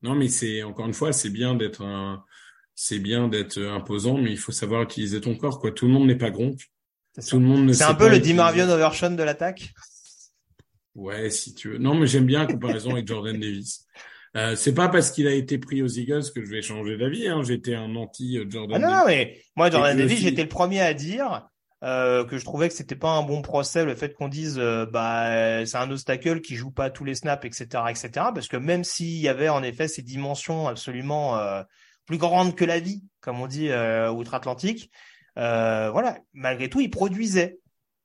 Non, 0.00 0.14
mais 0.14 0.28
c'est 0.28 0.62
encore 0.62 0.86
une 0.86 0.94
fois, 0.94 1.12
c'est 1.12 1.28
bien 1.28 1.54
d'être 1.54 1.84
un 1.84 2.24
c'est 2.74 3.00
bien 3.00 3.28
d'être 3.28 3.60
imposant, 3.60 4.16
mais 4.16 4.30
il 4.30 4.38
faut 4.38 4.52
savoir 4.52 4.82
utiliser 4.82 5.20
ton 5.20 5.34
corps. 5.34 5.58
Quoi. 5.58 5.72
Tout 5.72 5.86
le 5.86 5.92
monde 5.92 6.06
n'est 6.06 6.16
pas 6.16 6.30
Gronk. 6.30 6.58
Tout 7.28 7.38
le 7.38 7.44
monde 7.44 7.66
ne 7.66 7.72
C'est 7.74 7.84
un 7.84 7.94
peu 7.94 8.08
le 8.08 8.18
Dimarvion 8.18 8.66
Overshawn 8.66 9.14
de 9.14 9.22
l'attaque? 9.24 9.74
Ouais, 10.94 11.28
si 11.28 11.54
tu 11.54 11.70
veux. 11.70 11.78
Non, 11.78 11.94
mais 11.94 12.06
j'aime 12.06 12.24
bien 12.24 12.40
la 12.40 12.46
comparaison 12.46 12.92
avec 12.92 13.06
Jordan 13.06 13.38
Davis. 13.38 13.84
Euh, 14.36 14.56
c'est 14.56 14.74
pas 14.74 14.88
parce 14.88 15.10
qu'il 15.10 15.26
a 15.26 15.32
été 15.32 15.58
pris 15.58 15.82
aux 15.82 15.88
Eagles 15.88 16.24
que 16.34 16.44
je 16.44 16.50
vais 16.50 16.62
changer 16.62 16.96
d'avis. 16.96 17.28
Hein. 17.28 17.42
J'étais 17.42 17.74
un 17.74 17.94
anti 17.96 18.38
Jordan. 18.48 18.82
Ah 18.82 18.86
non, 18.86 18.94
non, 18.94 19.02
mais 19.06 19.40
moi 19.56 19.70
Jordan 19.70 19.96
Davis, 19.96 20.20
j'étais 20.20 20.42
le 20.42 20.48
premier 20.48 20.80
à 20.80 20.94
dire 20.94 21.48
euh, 21.82 22.24
que 22.24 22.38
je 22.38 22.44
trouvais 22.44 22.68
que 22.68 22.74
c'était 22.74 22.96
pas 22.96 23.10
un 23.10 23.22
bon 23.22 23.40
procès 23.40 23.84
le 23.84 23.94
fait 23.94 24.12
qu'on 24.12 24.28
dise 24.28 24.58
euh, 24.58 24.84
bah 24.84 25.64
c'est 25.64 25.78
un 25.78 25.90
obstacle 25.90 26.40
qui 26.40 26.56
joue 26.56 26.70
pas 26.70 26.90
tous 26.90 27.04
les 27.04 27.14
snaps, 27.14 27.44
etc., 27.44 27.84
etc. 27.88 28.10
Parce 28.34 28.48
que 28.48 28.56
même 28.56 28.84
s'il 28.84 29.18
y 29.18 29.28
avait 29.28 29.48
en 29.48 29.62
effet 29.62 29.88
ces 29.88 30.02
dimensions 30.02 30.68
absolument 30.68 31.38
euh, 31.38 31.62
plus 32.08 32.18
grande 32.18 32.56
que 32.56 32.64
la 32.64 32.80
vie, 32.80 33.04
comme 33.20 33.40
on 33.40 33.46
dit 33.46 33.68
euh, 33.68 34.10
outre-Atlantique. 34.10 34.90
Euh, 35.38 35.90
voilà, 35.92 36.18
malgré 36.32 36.68
tout, 36.68 36.80
il 36.80 36.90
produisait. 36.90 37.60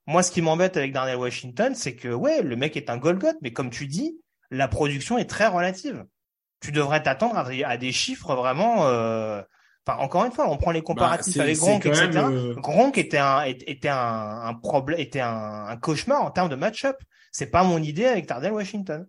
Moi, 0.06 0.22
ce 0.22 0.32
qui 0.32 0.42
m'embête 0.42 0.76
avec 0.76 0.92
Darnell 0.92 1.16
Washington, 1.16 1.74
c'est 1.74 1.96
que 1.96 2.10
ouais, 2.10 2.44
le 2.44 2.56
mec 2.58 2.76
est 2.76 2.90
un 2.90 2.98
Golgot, 2.98 3.38
mais 3.42 3.54
comme 3.54 3.70
tu 3.70 3.88
dis, 3.88 4.20
la 4.52 4.68
production 4.68 5.18
est 5.18 5.30
très 5.30 5.48
relative. 5.48 6.06
Tu 6.64 6.72
devrais 6.72 7.04
t'attendre 7.04 7.36
à, 7.38 7.78
des 7.78 7.92
chiffres 7.92 8.36
vraiment. 8.36 8.88
Euh... 8.88 9.42
Enfin, 9.86 10.00
encore 10.00 10.24
une 10.24 10.32
fois, 10.32 10.50
on 10.50 10.56
prend 10.56 10.72
les 10.72 10.82
comparatifs 10.82 11.36
bah, 11.36 11.44
avec 11.44 11.58
Gronk, 11.58 11.86
etc. 11.86 12.10
Gronk 12.56 12.98
était 12.98 13.18
un 13.18 13.44
était 13.44 13.90
un, 13.90 14.42
un 14.46 14.54
problème, 14.54 14.98
était 14.98 15.20
un, 15.20 15.66
un, 15.68 15.76
cauchemar 15.76 16.24
en 16.24 16.32
termes 16.32 16.48
de 16.48 16.56
match-up. 16.56 16.96
C'est 17.34 17.52
pas 17.52 17.66
mon 17.66 17.84
idée 17.84 18.06
avec 18.06 18.26
Darnell 18.26 18.54
Washington. 18.54 19.06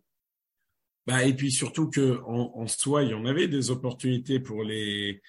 Bah, 1.06 1.22
et 1.22 1.32
puis 1.32 1.52
surtout 1.52 1.88
que 1.88 2.20
en, 2.26 2.52
en, 2.56 2.66
soi, 2.66 3.04
il 3.04 3.10
y 3.10 3.14
en 3.14 3.24
avait 3.24 3.46
des 3.46 3.70
opportunités 3.70 4.40
pour 4.40 4.64
les 4.64 5.22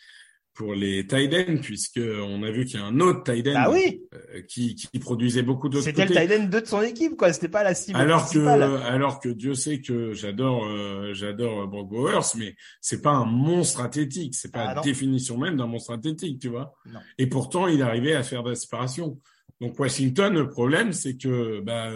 pour 0.56 0.74
les 0.74 1.06
Tiden, 1.06 1.60
puisque 1.62 1.99
on 1.99 2.41
a 2.43 2.49
vu 2.49 2.66
qu'il 2.66 2.80
y 2.80 2.84
a 2.84 2.86
un 2.86 2.99
autre 2.99 3.24
Tiden 3.24 3.56
ah 3.58 3.70
oui 3.72 4.03
euh, 4.14 4.41
qui, 4.47 4.76
qui 4.76 4.99
produisait 4.99 5.43
beaucoup 5.43 5.70
d'autres 5.70 5.84
C'était 5.84 6.06
le 6.06 6.16
Tiden 6.16 6.49
2 6.49 6.62
de 6.62 6.66
son 6.66 6.82
équipe, 6.82 7.18
quoi. 7.18 7.34
C'était 7.34 7.49
pas 7.49 7.64
la 7.64 7.76
cible. 7.76 7.99
Alors 7.99 8.30
que 8.30 8.39
alors 8.39 9.20
que 9.20 9.30
Dieu 9.30 9.53
sait 9.53 9.82
que 9.82 10.14
j'adore 10.14 10.66
euh, 10.66 11.14
j'adore 11.14 11.68
Brock 11.68 11.89
Bowers, 11.89 12.36
mais 12.38 12.56
c'est 12.82 13.01
pas 13.01 13.12
un 13.12 13.26
monstre 13.26 13.82
athlétique. 13.82 14.34
C'est 14.36 14.51
pas 14.51 14.66
ah, 14.70 14.76
la 14.76 14.82
définition 14.82 15.38
même 15.38 15.58
d'un 15.58 15.68
monstre 15.68 15.91
athlétique, 15.91 16.39
tu 16.39 16.49
vois. 16.49 16.74
Et 17.18 17.28
pourtant, 17.28 17.68
il 17.68 17.82
arrivait 17.82 18.16
à 18.16 18.24
faire 18.24 18.43
de 18.43 18.49
la 18.49 18.56
séparation. 18.56 19.20
Donc 19.62 19.80
Washington, 19.80 20.34
le 20.34 20.49
problème, 20.49 20.93
c'est 20.93 21.18
que 21.18 21.62
bah, 21.62 21.91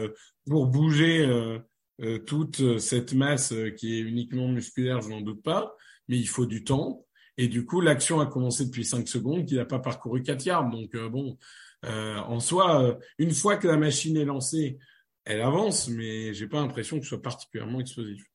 pour 0.46 0.68
bouger 0.68 1.26
euh, 1.26 1.60
euh, 2.02 2.18
toute 2.20 2.62
euh, 2.62 2.78
cette 2.78 3.14
masse 3.14 3.52
euh, 3.52 3.72
qui 3.72 3.98
est 3.98 4.00
uniquement 4.00 4.48
musculaire, 4.48 5.02
je 5.02 5.10
n'en 5.10 5.20
doute 5.20 5.44
pas, 5.44 5.76
mais 6.08 6.18
il 6.18 6.28
faut 6.28 6.46
du 6.46 6.64
temps. 6.64 7.06
Et 7.42 7.48
du 7.48 7.66
coup, 7.66 7.80
l'action 7.80 8.20
a 8.20 8.26
commencé 8.26 8.66
depuis 8.66 8.84
5 8.84 9.08
secondes, 9.08 9.46
qu'il 9.46 9.56
n'a 9.56 9.66
pas 9.66 9.80
parcouru 9.80 10.22
4 10.22 10.46
yards. 10.46 10.70
Donc 10.70 10.96
bon, 11.10 11.38
en 11.84 12.40
soi, 12.42 12.98
une 13.18 13.32
fois 13.32 13.56
que 13.56 13.68
la 13.68 13.78
machine 13.78 14.18
est 14.18 14.26
lancée, 14.26 14.78
elle 15.24 15.42
avance, 15.42 15.88
mais 15.88 16.34
j'ai 16.34 16.48
pas 16.48 16.60
l'impression 16.60 16.98
que 16.98 17.04
ce 17.04 17.10
soit 17.10 17.22
particulièrement 17.22 17.80
explosif. 17.80 18.26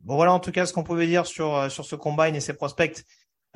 Bon 0.00 0.16
voilà 0.16 0.32
en 0.32 0.40
tout 0.40 0.50
cas 0.50 0.64
ce 0.64 0.72
qu'on 0.72 0.82
pouvait 0.82 1.06
dire 1.06 1.26
sur 1.26 1.70
sur 1.70 1.84
ce 1.84 1.94
combine 1.94 2.34
et 2.34 2.40
ses 2.40 2.54
prospects 2.54 3.04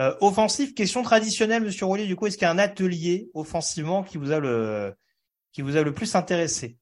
euh, 0.01 0.15
offensifs. 0.21 0.75
Question 0.75 1.03
traditionnelle, 1.03 1.63
Monsieur 1.63 1.87
Roulier. 1.87 2.07
Du 2.07 2.17
coup, 2.17 2.27
est-ce 2.27 2.37
qu'il 2.37 2.45
y 2.45 2.49
a 2.49 2.51
un 2.51 2.59
atelier 2.59 3.31
offensivement 3.35 4.03
qui 4.03 4.19
vous 4.19 4.33
a 4.33 4.41
le 4.41 4.95
qui 5.53 5.63
vous 5.63 5.77
a 5.77 5.83
le 5.83 5.95
plus 5.95 6.15
intéressé, 6.15 6.77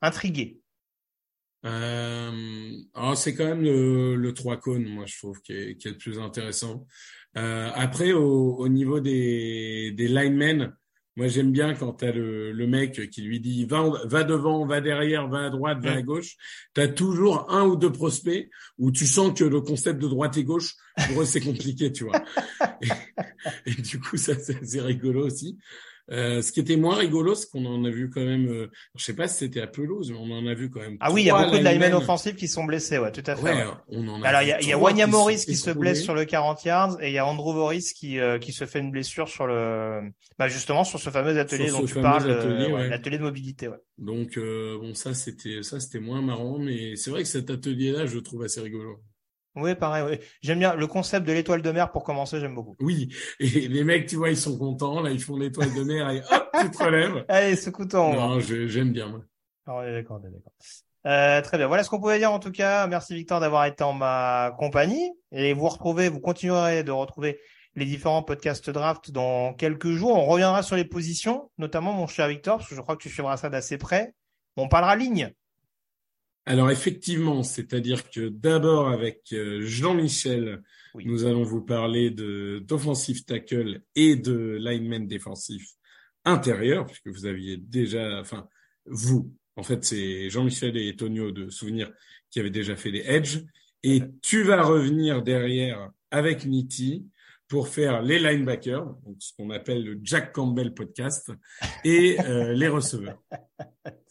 intrigué 0.00 0.61
euh, 1.64 2.72
alors 2.94 3.16
c'est 3.16 3.34
quand 3.34 3.44
même 3.44 3.62
le, 3.62 4.16
le 4.16 4.34
3 4.34 4.56
cônes, 4.58 4.86
moi 4.86 5.04
je 5.06 5.18
trouve, 5.18 5.40
qui 5.42 5.52
est, 5.52 5.76
qui 5.76 5.88
est 5.88 5.92
le 5.92 5.98
plus 5.98 6.18
intéressant. 6.18 6.86
Euh, 7.36 7.70
après, 7.74 8.12
au, 8.12 8.56
au, 8.56 8.68
niveau 8.68 9.00
des, 9.00 9.92
des 9.92 10.08
linemen, 10.08 10.74
moi 11.16 11.28
j'aime 11.28 11.52
bien 11.52 11.74
quand 11.74 11.94
tu 11.94 12.04
as 12.04 12.12
le, 12.12 12.52
le 12.52 12.66
mec 12.66 13.10
qui 13.10 13.22
lui 13.22 13.38
dit 13.38 13.64
va, 13.64 13.90
va 14.04 14.24
devant, 14.24 14.66
va 14.66 14.80
derrière, 14.80 15.28
va 15.28 15.46
à 15.46 15.50
droite, 15.50 15.78
va 15.80 15.92
à 15.92 16.02
gauche. 16.02 16.36
Tu 16.74 16.80
as 16.80 16.88
toujours 16.88 17.50
un 17.50 17.64
ou 17.64 17.76
deux 17.76 17.92
prospects 17.92 18.50
où 18.78 18.90
tu 18.90 19.06
sens 19.06 19.38
que 19.38 19.44
le 19.44 19.60
concept 19.60 20.00
de 20.00 20.08
droite 20.08 20.36
et 20.36 20.44
gauche, 20.44 20.74
pour 21.08 21.22
eux 21.22 21.26
c'est 21.26 21.40
compliqué, 21.40 21.92
tu 21.92 22.04
vois. 22.04 22.22
et, 22.82 22.88
et, 23.70 23.74
du 23.74 24.00
coup, 24.00 24.16
ça 24.16 24.34
c'est 24.38 24.80
rigolo 24.80 25.26
aussi. 25.26 25.58
Euh, 26.10 26.42
ce 26.42 26.50
qui 26.50 26.60
était 26.60 26.76
moins 26.76 26.96
rigolo, 26.96 27.34
c'est 27.34 27.48
qu'on 27.50 27.64
en 27.64 27.84
a 27.84 27.90
vu 27.90 28.10
quand 28.10 28.24
même. 28.24 28.48
Euh, 28.48 28.70
je 28.96 29.04
sais 29.04 29.14
pas 29.14 29.28
si 29.28 29.38
c'était 29.38 29.60
à 29.60 29.66
Pelouse, 29.66 30.10
mais 30.10 30.18
on 30.20 30.30
en 30.32 30.46
a 30.46 30.54
vu 30.54 30.68
quand 30.68 30.80
même. 30.80 30.96
Ah 31.00 31.12
oui, 31.12 31.22
il 31.22 31.26
y 31.26 31.30
a 31.30 31.44
beaucoup 31.44 31.58
de 31.58 31.64
linemen 31.64 31.94
offensifs 31.94 32.36
qui 32.36 32.48
sont 32.48 32.64
blessés, 32.64 32.98
ouais, 32.98 33.12
tout 33.12 33.22
à 33.26 33.36
fait. 33.36 33.42
Ouais, 33.42 33.64
On 33.88 34.06
en 34.08 34.22
a 34.22 34.28
Alors 34.28 34.42
il 34.42 34.48
y 34.48 34.52
a, 34.52 34.60
y 34.60 34.72
a 34.72 34.78
Wanya 34.78 35.06
Morris 35.06 35.44
qui 35.46 35.56
se 35.56 35.70
blesse 35.70 36.02
sur 36.02 36.14
le 36.14 36.24
40 36.24 36.64
yards 36.64 36.96
et 37.00 37.08
il 37.08 37.14
y 37.14 37.18
a 37.18 37.26
Andrew 37.26 37.54
Morris 37.54 37.92
qui 37.96 38.18
euh, 38.18 38.38
qui 38.38 38.52
se 38.52 38.66
fait 38.66 38.80
une 38.80 38.90
blessure 38.90 39.28
sur 39.28 39.46
le, 39.46 40.00
bah 40.38 40.48
justement 40.48 40.84
sur 40.84 40.98
ce 40.98 41.10
fameux 41.10 41.38
atelier 41.38 41.70
dont 41.70 41.84
tu 41.84 41.94
parles, 41.94 42.28
euh, 42.28 42.88
l'atelier 42.88 43.18
de 43.18 43.22
mobilité. 43.22 43.68
Ouais. 43.68 43.78
Donc 43.98 44.38
bon, 44.38 44.94
ça 44.94 45.14
c'était 45.14 45.62
ça 45.62 45.78
c'était 45.78 46.00
moins 46.00 46.20
marrant, 46.20 46.58
mais 46.58 46.96
c'est 46.96 47.10
vrai 47.10 47.22
que 47.22 47.28
cet 47.28 47.50
atelier-là, 47.50 48.06
je 48.06 48.16
le 48.16 48.22
trouve 48.22 48.42
assez 48.42 48.60
rigolo. 48.60 49.00
Oui, 49.54 49.74
pareil. 49.74 50.04
Oui. 50.08 50.26
J'aime 50.40 50.58
bien 50.58 50.74
le 50.74 50.86
concept 50.86 51.26
de 51.26 51.32
l'étoile 51.32 51.62
de 51.62 51.70
mer 51.70 51.90
pour 51.90 52.04
commencer. 52.04 52.40
J'aime 52.40 52.54
beaucoup. 52.54 52.74
Oui. 52.80 53.14
Et 53.38 53.68
les 53.68 53.84
mecs, 53.84 54.06
tu 54.06 54.16
vois, 54.16 54.30
ils 54.30 54.36
sont 54.36 54.56
contents. 54.56 55.00
Là, 55.00 55.10
ils 55.10 55.22
font 55.22 55.36
l'étoile 55.36 55.74
de 55.74 55.82
mer 55.82 56.10
et 56.10 56.20
hop, 56.20 56.50
tu 56.60 56.70
te 56.70 56.82
relèves. 56.82 57.24
Allez, 57.28 57.56
ce 57.56 57.70
couteau. 57.70 58.12
Non, 58.12 58.40
j'aime 58.40 58.92
bien. 58.92 59.08
Moi. 59.08 59.20
Ah, 59.66 59.82
d'accord, 59.90 60.20
d'accord. 60.20 60.52
Euh, 61.06 61.42
très 61.42 61.58
bien. 61.58 61.66
Voilà 61.66 61.82
ce 61.82 61.90
qu'on 61.90 62.00
pouvait 62.00 62.18
dire 62.18 62.32
en 62.32 62.38
tout 62.38 62.52
cas. 62.52 62.86
Merci 62.86 63.14
Victor 63.14 63.40
d'avoir 63.40 63.66
été 63.66 63.84
en 63.84 63.92
ma 63.92 64.54
compagnie. 64.58 65.12
Et 65.32 65.52
vous 65.52 65.68
retrouvez, 65.68 66.08
vous 66.08 66.20
continuerez 66.20 66.84
de 66.84 66.92
retrouver 66.92 67.38
les 67.74 67.84
différents 67.84 68.22
podcasts 68.22 68.70
draft 68.70 69.10
dans 69.10 69.54
quelques 69.54 69.90
jours. 69.90 70.16
On 70.16 70.26
reviendra 70.26 70.62
sur 70.62 70.76
les 70.76 70.84
positions, 70.84 71.50
notamment 71.58 71.92
mon 71.92 72.06
cher 72.06 72.28
Victor, 72.28 72.58
parce 72.58 72.68
que 72.68 72.74
je 72.74 72.80
crois 72.80 72.96
que 72.96 73.02
tu 73.02 73.08
suivras 73.08 73.36
ça 73.36 73.48
d'assez 73.50 73.78
près. 73.78 74.14
On 74.56 74.68
parlera 74.68 74.96
ligne. 74.96 75.32
Alors 76.44 76.70
effectivement, 76.70 77.42
c'est-à-dire 77.42 78.10
que 78.10 78.28
d'abord 78.28 78.88
avec 78.88 79.22
euh, 79.32 79.60
Jean-Michel, 79.62 80.60
nous 80.96 81.24
allons 81.24 81.44
vous 81.44 81.62
parler 81.62 82.10
de 82.10 82.60
d'offensive 82.66 83.24
tackle 83.24 83.82
et 83.94 84.16
de 84.16 84.58
lineman 84.60 85.06
défensif 85.06 85.64
intérieur, 86.24 86.86
puisque 86.86 87.08
vous 87.08 87.26
aviez 87.26 87.56
déjà, 87.56 88.20
enfin 88.20 88.48
vous, 88.86 89.32
en 89.56 89.62
fait 89.62 89.84
c'est 89.84 90.30
Jean-Michel 90.30 90.76
et 90.76 90.96
Tonio 90.96 91.30
de 91.30 91.48
Souvenir 91.48 91.92
qui 92.30 92.40
avaient 92.40 92.50
déjà 92.50 92.74
fait 92.76 92.90
les 92.90 93.04
edge, 93.06 93.38
et 93.84 94.02
tu 94.22 94.42
vas 94.42 94.62
revenir 94.62 95.22
derrière 95.22 95.90
avec 96.10 96.44
Nitti 96.44 97.06
pour 97.46 97.68
faire 97.68 98.02
les 98.02 98.18
linebackers, 98.18 98.86
donc 99.04 99.16
ce 99.20 99.32
qu'on 99.36 99.50
appelle 99.50 99.84
le 99.84 100.00
Jack 100.02 100.32
Campbell 100.32 100.74
podcast, 100.74 101.30
et 101.84 102.18
euh, 102.20 102.52
les 102.52 102.68
receveurs. 102.68 103.22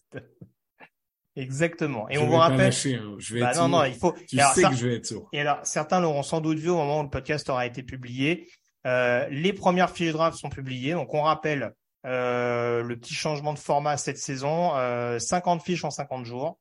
Exactement. 1.36 2.10
Et 2.10 2.18
on 2.18 2.28
vous 2.28 2.36
rappelle. 2.36 2.74
Hein. 2.74 3.16
Je 3.18 3.34
vais 3.34 3.40
bah 3.40 3.52
être 3.52 3.62
non, 3.62 3.70
non, 3.70 3.84
il 3.86 3.94
faut. 3.94 4.14
Tu 4.28 4.38
sais 4.38 4.64
que 4.64 4.76
je 4.76 4.88
vais 4.88 4.96
être 4.96 5.06
sourd. 5.06 5.30
Et 5.32 5.40
alors, 5.40 5.60
certains 5.64 6.02
l'auront 6.02 6.24
sans 6.24 6.42
doute 6.42 6.58
vu 6.58 6.70
au 6.70 6.76
moment 6.76 7.00
où 7.00 7.04
le 7.04 7.10
podcast 7.10 7.50
aura 7.50 7.66
été 7.66 7.84
publié. 7.84 8.50
Euh, 8.86 9.28
les 9.30 9.54
premières 9.54 9.92
fiches 9.92 10.12
draft 10.12 10.38
sont 10.38 10.50
publiées. 10.50 10.94
Donc, 10.94 11.14
on 11.14 11.22
rappelle 11.22 11.74
euh, 12.06 12.84
le 12.84 12.98
petit 12.98 13.14
changement 13.14 13.54
de 13.54 13.60
format 13.60 13.96
cette 13.96 14.18
saison. 14.18 14.76
Euh, 14.76 15.20
50 15.20 15.62
fiches 15.62 15.86
en 15.86 15.92
50 15.92 16.26
jours 16.26 16.60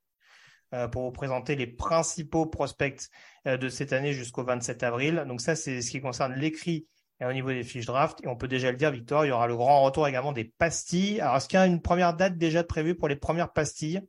euh, 0.72 0.86
pour 0.86 1.02
vous 1.02 1.12
présenter 1.12 1.56
les 1.56 1.66
principaux 1.66 2.46
prospects 2.46 3.08
euh, 3.48 3.56
de 3.56 3.68
cette 3.68 3.92
année 3.92 4.12
jusqu'au 4.12 4.44
27 4.44 4.84
avril. 4.84 5.24
Donc, 5.26 5.40
ça, 5.40 5.56
c'est 5.56 5.82
ce 5.82 5.90
qui 5.90 6.00
concerne 6.00 6.34
l'écrit 6.34 6.86
au 7.22 7.32
niveau 7.32 7.50
des 7.50 7.64
fiches 7.64 7.86
draft. 7.86 8.18
Et 8.22 8.28
on 8.28 8.36
peut 8.36 8.48
déjà 8.48 8.70
le 8.70 8.76
dire, 8.76 8.92
Victor, 8.92 9.24
il 9.24 9.28
y 9.28 9.32
aura 9.32 9.48
le 9.48 9.56
grand 9.56 9.82
retour 9.82 10.06
également 10.06 10.32
des 10.32 10.44
pastilles. 10.44 11.20
Alors, 11.20 11.36
est-ce 11.36 11.48
qu'il 11.48 11.58
y 11.58 11.62
a 11.62 11.66
une 11.66 11.82
première 11.82 12.14
date 12.14 12.38
déjà 12.38 12.62
prévue 12.62 12.94
pour 12.94 13.08
les 13.08 13.16
premières 13.16 13.52
pastilles? 13.52 14.00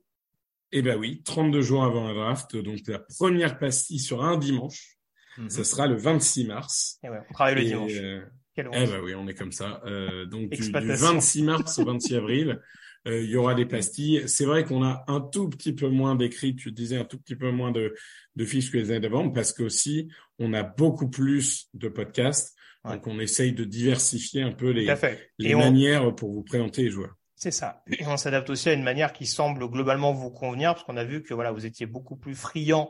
Eh 0.72 0.82
ben 0.82 0.98
oui, 0.98 1.22
32 1.24 1.60
jours 1.60 1.84
avant 1.84 2.08
la 2.08 2.14
draft, 2.14 2.56
donc 2.56 2.80
la 2.86 2.98
première 2.98 3.58
pastille 3.58 3.98
sur 3.98 4.24
un 4.24 4.36
dimanche, 4.38 4.96
mm 5.38 5.48
ce 5.48 5.64
sera 5.64 5.86
le 5.86 5.96
26 5.96 6.46
mars. 6.46 6.98
Et 7.02 7.08
ouais, 7.08 7.18
on 7.30 7.32
travaille 7.32 7.54
le 7.54 7.64
dimanche. 7.64 7.92
Euh, 7.94 8.20
eh 8.58 8.62
ben 8.62 9.00
oui, 9.02 9.14
on 9.14 9.26
est 9.28 9.34
comme 9.34 9.52
ça. 9.52 9.80
Euh, 9.86 10.26
donc 10.26 10.50
du, 10.50 10.70
26 10.70 11.42
mars 11.42 11.78
au 11.78 11.84
26 11.84 12.16
avril, 12.16 12.60
euh, 13.06 13.22
il 13.22 13.30
y 13.30 13.36
aura 13.36 13.54
des 13.54 13.64
pastilles. 13.64 14.24
C'est 14.26 14.44
vrai 14.44 14.64
qu'on 14.64 14.82
a 14.82 15.04
un 15.08 15.20
tout 15.20 15.48
petit 15.48 15.72
peu 15.72 15.88
moins 15.88 16.16
d'écrits, 16.16 16.54
tu 16.54 16.70
disais 16.70 16.98
un 16.98 17.04
tout 17.04 17.18
petit 17.18 17.36
peu 17.36 17.50
moins 17.50 17.70
de, 17.70 17.94
de 18.36 18.44
fiches 18.44 18.70
que 18.70 18.76
les 18.76 18.90
années 18.90 19.00
d'avant, 19.00 19.30
parce 19.30 19.52
qu'aussi 19.52 20.10
on 20.38 20.52
a 20.52 20.62
beaucoup 20.62 21.08
plus 21.08 21.68
de 21.74 21.88
podcasts. 21.88 22.54
Donc 22.84 23.06
on 23.06 23.20
essaye 23.20 23.52
de 23.52 23.64
diversifier 23.64 24.42
un 24.42 24.52
peu 24.52 24.70
les, 24.70 24.92
les 25.38 25.54
manières 25.54 26.14
pour 26.14 26.32
vous 26.32 26.42
présenter 26.42 26.82
les 26.82 26.90
joueurs. 26.90 27.14
C'est 27.42 27.50
ça. 27.50 27.82
On 28.06 28.16
s'adapte 28.16 28.50
aussi 28.50 28.68
à 28.68 28.72
une 28.72 28.84
manière 28.84 29.12
qui 29.12 29.26
semble 29.26 29.68
globalement 29.68 30.12
vous 30.12 30.30
convenir, 30.30 30.74
parce 30.74 30.84
qu'on 30.84 30.96
a 30.96 31.02
vu 31.02 31.24
que 31.24 31.34
voilà, 31.34 31.50
vous 31.50 31.66
étiez 31.66 31.86
beaucoup 31.86 32.14
plus 32.14 32.36
friand 32.36 32.88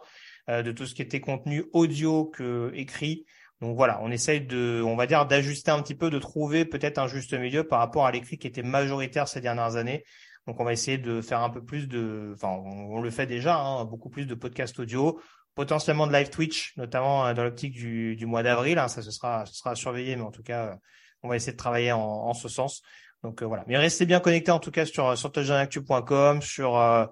euh, 0.50 0.62
de 0.62 0.72
tout 0.72 0.84
ce 0.84 0.94
qui 0.94 1.00
était 1.00 1.22
contenu 1.22 1.64
audio 1.72 2.26
que 2.26 2.70
écrit. 2.74 3.24
Donc 3.62 3.76
voilà, 3.76 3.98
on 4.02 4.10
essaye 4.10 4.42
de, 4.42 4.82
on 4.84 4.94
va 4.94 5.06
dire, 5.06 5.24
d'ajuster 5.24 5.70
un 5.70 5.80
petit 5.80 5.94
peu, 5.94 6.10
de 6.10 6.18
trouver 6.18 6.66
peut-être 6.66 6.98
un 6.98 7.06
juste 7.06 7.32
milieu 7.32 7.66
par 7.66 7.78
rapport 7.78 8.04
à 8.04 8.12
l'écrit 8.12 8.36
qui 8.36 8.46
était 8.46 8.62
majoritaire 8.62 9.26
ces 9.26 9.40
dernières 9.40 9.76
années. 9.76 10.04
Donc 10.46 10.60
on 10.60 10.64
va 10.64 10.74
essayer 10.74 10.98
de 10.98 11.22
faire 11.22 11.40
un 11.40 11.48
peu 11.48 11.64
plus 11.64 11.88
de, 11.88 12.32
enfin 12.34 12.48
on, 12.48 13.00
le 13.00 13.10
fait 13.10 13.26
déjà, 13.26 13.56
hein, 13.56 13.86
beaucoup 13.86 14.10
plus 14.10 14.26
de 14.26 14.34
podcasts 14.34 14.78
audio, 14.78 15.18
potentiellement 15.54 16.06
de 16.06 16.12
live 16.12 16.28
Twitch, 16.28 16.76
notamment 16.76 17.26
euh, 17.26 17.32
dans 17.32 17.44
l'optique 17.44 17.72
du, 17.72 18.16
du 18.16 18.26
mois 18.26 18.42
d'avril. 18.42 18.78
Hein, 18.78 18.88
ça 18.88 19.00
ce 19.00 19.12
sera, 19.12 19.46
ce 19.46 19.54
sera 19.54 19.74
surveillé, 19.74 20.14
mais 20.16 20.22
en 20.22 20.30
tout 20.30 20.42
cas, 20.42 20.76
on 21.22 21.28
va 21.30 21.36
essayer 21.36 21.52
de 21.52 21.56
travailler 21.56 21.92
en, 21.92 22.00
en 22.00 22.34
ce 22.34 22.50
sens. 22.50 22.82
Donc 23.22 23.42
euh, 23.42 23.46
voilà. 23.46 23.64
Mais 23.66 23.76
restez 23.76 24.06
bien 24.06 24.20
connectés 24.20 24.50
en 24.50 24.58
tout 24.58 24.70
cas 24.70 24.86
sur 24.86 25.16
sur 25.16 25.30
touchdownactu.com, 25.32 26.42
sur 26.42 26.78
euh, 26.78 27.06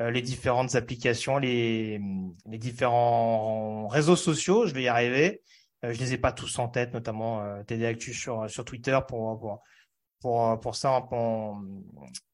euh, 0.00 0.10
les 0.10 0.22
différentes 0.22 0.74
applications, 0.74 1.38
les, 1.38 2.00
les 2.46 2.58
différents 2.58 3.88
réseaux 3.88 4.16
sociaux. 4.16 4.66
Je 4.66 4.74
vais 4.74 4.82
y 4.82 4.88
arriver. 4.88 5.42
je 5.82 5.98
les 5.98 6.12
ai 6.14 6.18
pas 6.18 6.32
tous 6.32 6.58
en 6.58 6.68
tête, 6.68 6.92
notamment 6.92 7.42
TD 7.64 7.86
Actu 7.86 8.12
sur 8.12 8.48
sur 8.50 8.64
Twitter 8.64 8.98
pour 9.08 9.38
pour 9.38 9.62
pour, 10.20 10.58
pour 10.58 10.74
ça, 10.74 10.90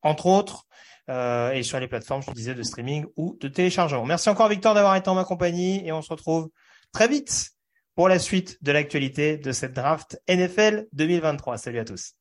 entre 0.03 0.27
autres, 0.27 0.67
et 1.09 1.63
sur 1.65 1.81
les 1.81 1.89
plateformes, 1.89 2.23
je 2.23 2.31
disais, 2.31 2.55
de 2.55 2.63
streaming 2.63 3.05
ou 3.17 3.37
de 3.41 3.49
téléchargement. 3.49 4.05
Merci 4.05 4.29
encore 4.29 4.49
Victor 4.49 4.75
d'avoir 4.75 4.95
été 4.95 5.09
en 5.11 5.17
ma 5.17 5.25
compagnie 5.25 5.85
et 5.85 5.91
on 5.91 6.01
se 6.01 6.11
retrouve 6.11 6.51
très 6.93 7.09
vite 7.09 7.51
pour 7.97 8.09
la 8.09 8.21
suite 8.21 8.63
de 8.63 8.71
l'actualité 8.71 9.39
de 9.39 9.51
cette 9.51 9.73
draft 9.73 10.23
NFL 10.29 10.87
2023. 10.93 11.59
Salut 11.59 11.81
à 11.81 11.85
tous. 11.85 12.15